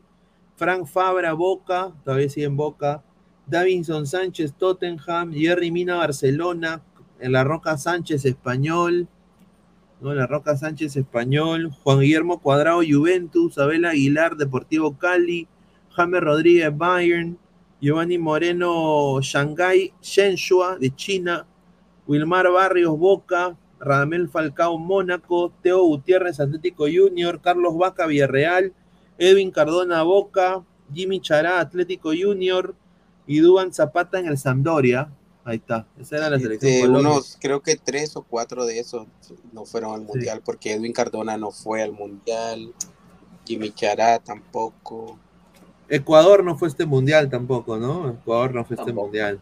[0.55, 3.03] Frank Fabra, Boca, todavía sigue en Boca,
[3.45, 6.81] Davinson Sánchez, Tottenham, Jerry Mina, Barcelona,
[7.19, 9.07] en la Roca Sánchez, Español,
[9.99, 15.47] La Roca Sánchez, Español, Juan Guillermo Cuadrado, Juventus, Abel Aguilar, Deportivo Cali,
[15.89, 17.39] James Rodríguez, Bayern,
[17.81, 21.47] Giovanni Moreno, Shanghai, Shenzhua, de China,
[22.05, 28.73] Wilmar Barrios, Boca, Radamel Falcao, Mónaco, Teo Gutiérrez, Atlético Junior, Carlos Vaca, Villarreal,
[29.17, 30.63] Edwin Cardona, Boca,
[30.93, 32.75] Jimmy Chará, Atlético Junior,
[33.25, 35.09] y Duban Zapata en el Sampdoria.
[35.47, 37.09] Ahí está, esa era la selección De Colombia.
[37.09, 39.07] unos, creo que tres o cuatro de esos
[39.53, 42.73] no fueron al mundial, porque Edwin Cardona no fue al mundial,
[43.45, 45.17] Jimmy Chará tampoco.
[45.87, 48.09] Ecuador no fue este mundial tampoco, ¿no?
[48.09, 49.39] Ecuador no fue este mundial.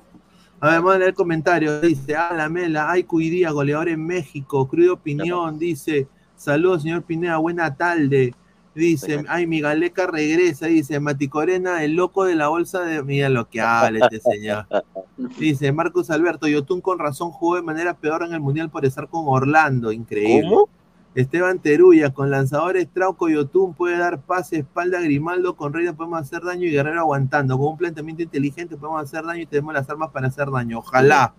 [0.60, 1.82] A ver, vamos a leer comentarios.
[1.82, 4.68] Dice, ah, la mela, ay, cuidía, goleador en México.
[4.68, 8.36] Crudo opinión, dice, saludos, señor Pineda, buena tarde.
[8.76, 10.68] Dice, ay, mi galeca regresa.
[10.68, 13.02] Dice, Maticorena, el loco de la bolsa de.
[13.04, 14.68] Mira lo que habla este señor.
[15.40, 19.08] Dice, Marcos Alberto, Yotun con razón jugó de manera peor en el mundial por estar
[19.08, 19.94] con Orlando.
[19.94, 20.50] Increíble.
[20.50, 20.70] ¿Cómo?
[21.16, 26.20] Esteban Teruya, con lanzadores Trauco y Otún puede dar pase, espalda, Grimaldo, con Reina podemos
[26.20, 27.58] hacer daño y Guerrero aguantando.
[27.58, 30.80] Con un planteamiento inteligente podemos hacer daño y tenemos las armas para hacer daño.
[30.80, 31.34] Ojalá,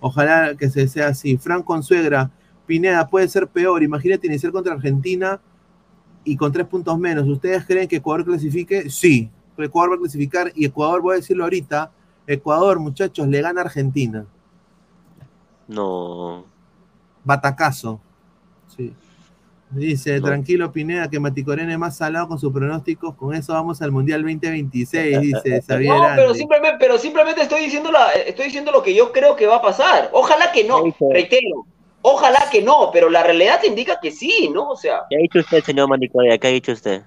[0.00, 1.36] ojalá que se sea así.
[1.36, 2.32] Fran Consuegra,
[2.66, 3.84] Pineda, puede ser peor.
[3.84, 5.40] Imagínate iniciar contra Argentina
[6.24, 7.28] y con tres puntos menos.
[7.28, 8.90] ¿Ustedes creen que Ecuador clasifique?
[8.90, 11.90] Sí, Ecuador va a clasificar y Ecuador, voy a decirlo ahorita,
[12.26, 14.26] Ecuador, muchachos, le gana a Argentina.
[15.68, 16.44] No.
[17.22, 18.00] Batacazo.
[18.76, 18.92] Sí.
[19.70, 20.26] Dice, No.
[20.26, 23.14] tranquilo Pineda, que Maticorena es más salado con sus pronósticos.
[23.16, 27.90] Con eso vamos al Mundial 2026, dice Xavier No, pero simplemente, pero simplemente estoy diciendo
[27.90, 30.10] la, estoy diciendo lo que yo creo que va a pasar.
[30.12, 31.66] Ojalá que no, reitero.
[32.06, 34.68] Ojalá que no, pero la realidad te indica que sí, ¿no?
[34.68, 36.36] O sea, ¿Qué ha dicho usted, señor Manicorea?
[36.36, 37.02] ¿Qué ha dicho usted?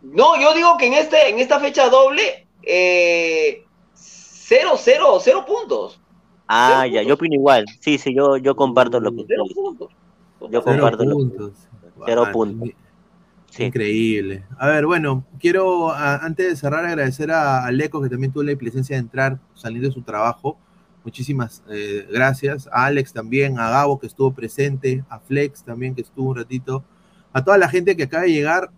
[0.00, 6.00] no, yo digo que en este, en esta fecha doble, eh, cero, cero, cero puntos.
[6.46, 7.66] Ah, Cero ya, yo opino igual.
[7.80, 9.90] Sí, sí, yo, yo comparto lo que usted Cero puntos.
[10.40, 11.52] Yo Cero comparto lo que puntos.
[12.06, 12.70] Cero puntos.
[13.50, 13.64] Sí.
[13.64, 14.44] Increíble.
[14.58, 18.42] A ver, bueno, quiero a- antes de cerrar agradecer a, a Leco que también tuvo
[18.42, 20.56] la presencia de entrar saliendo de su trabajo.
[21.04, 22.68] Muchísimas eh, gracias.
[22.72, 26.84] A Alex también, a Gabo que estuvo presente, a Flex también que estuvo un ratito.
[27.32, 28.70] A toda la gente que acaba de llegar,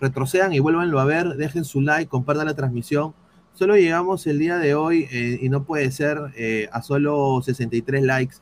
[0.00, 3.14] retrocedan y vuélvanlo a ver, dejen su like, compartan la transmisión.
[3.54, 8.02] Solo llegamos el día de hoy eh, y no puede ser eh, a solo 63
[8.02, 8.36] likes.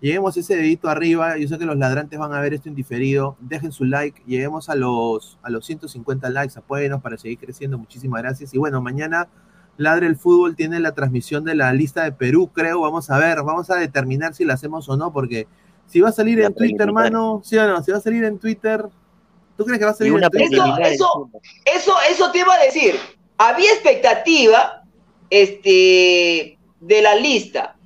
[0.00, 1.38] Lleguemos ese dedito arriba.
[1.38, 3.36] Yo sé que los ladrantes van a ver esto en diferido.
[3.40, 4.22] Dejen su like.
[4.26, 6.58] Lleguemos a los, a los 150 likes.
[6.58, 7.78] Apóyenos para seguir creciendo.
[7.78, 8.52] Muchísimas gracias.
[8.52, 9.28] Y bueno, mañana
[9.76, 12.80] Ladre el Fútbol tiene la transmisión de la lista de Perú, creo.
[12.80, 15.46] Vamos a ver, vamos a determinar si la hacemos o no, porque
[15.86, 18.38] si va a salir en Twitter, hermano, sí o no, si va a salir en
[18.38, 18.84] Twitter,
[19.56, 20.52] ¿tú crees que va a salir una en Twitter?
[20.52, 21.74] Eso, preliminar eso, encima.
[21.76, 22.94] eso, eso te iba a decir.
[23.36, 24.82] Había expectativa
[25.30, 27.76] este, de la lista,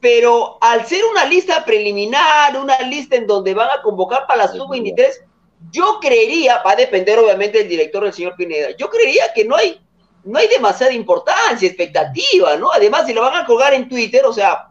[0.00, 4.48] pero al ser una lista preliminar, una lista en donde van a convocar para la
[4.48, 5.06] sub-23,
[5.70, 9.56] yo creería, va a depender obviamente del director del señor Pineda, yo creería que no
[9.56, 9.80] hay,
[10.26, 12.70] no hay demasiada importancia, expectativa, ¿no?
[12.72, 14.68] Además, si lo van a colgar en Twitter, o sea,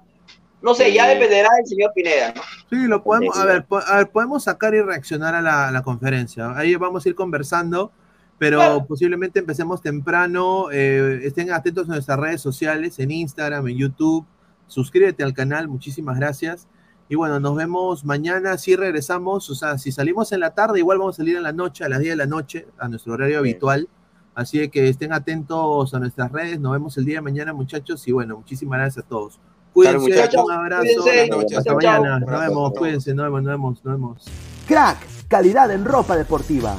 [0.62, 2.42] no sé, ya dependerá del señor Pineda, ¿no?
[2.70, 5.72] Sí, lo podemos, a ver, po- a ver, podemos sacar y reaccionar a la, a
[5.72, 6.52] la conferencia.
[6.58, 7.92] Ahí vamos a ir conversando,
[8.38, 8.86] pero Claro.
[8.86, 10.68] posiblemente empecemos temprano.
[10.72, 14.26] eh, estén atentos a nuestras redes sociales, en Instagram, en YouTube.
[14.68, 16.68] Suscríbete al canal, muchísimas gracias.
[17.08, 18.58] Y bueno, nos vemos mañana.
[18.58, 21.52] Si regresamos, o sea, si salimos en la tarde, igual vamos a salir en la
[21.54, 23.40] noche, a las 10 de la noche, a nuestro horario Sí.
[23.40, 23.88] habitual.
[24.36, 26.60] Así que estén atentos a nuestras redes.
[26.60, 28.06] Nos vemos el día de mañana, muchachos.
[28.08, 29.40] Y bueno, muchísimas gracias a todos.
[29.74, 30.44] Cuídense, muchachos.
[30.44, 30.84] un abrazo.
[31.04, 31.58] Cuídense.
[31.58, 32.20] Hasta mañana.
[32.20, 34.26] Nos vemos, cuídense, nos vemos, nos vemos, nos vemos.
[34.68, 34.98] Crack,
[35.28, 36.76] calidad en ropa deportiva.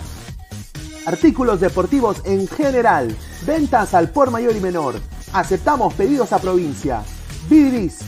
[1.07, 3.17] Artículos deportivos en general.
[3.47, 4.97] Ventas al por mayor y menor.
[5.33, 7.03] Aceptamos pedidos a provincia.
[7.49, 8.01] Bidris,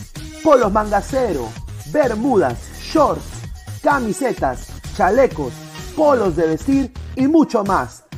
[0.43, 1.49] polos mangacero,
[1.93, 3.23] bermudas, shorts,
[3.83, 5.53] camisetas, chalecos,
[5.97, 8.08] polos de vestir y mucho más.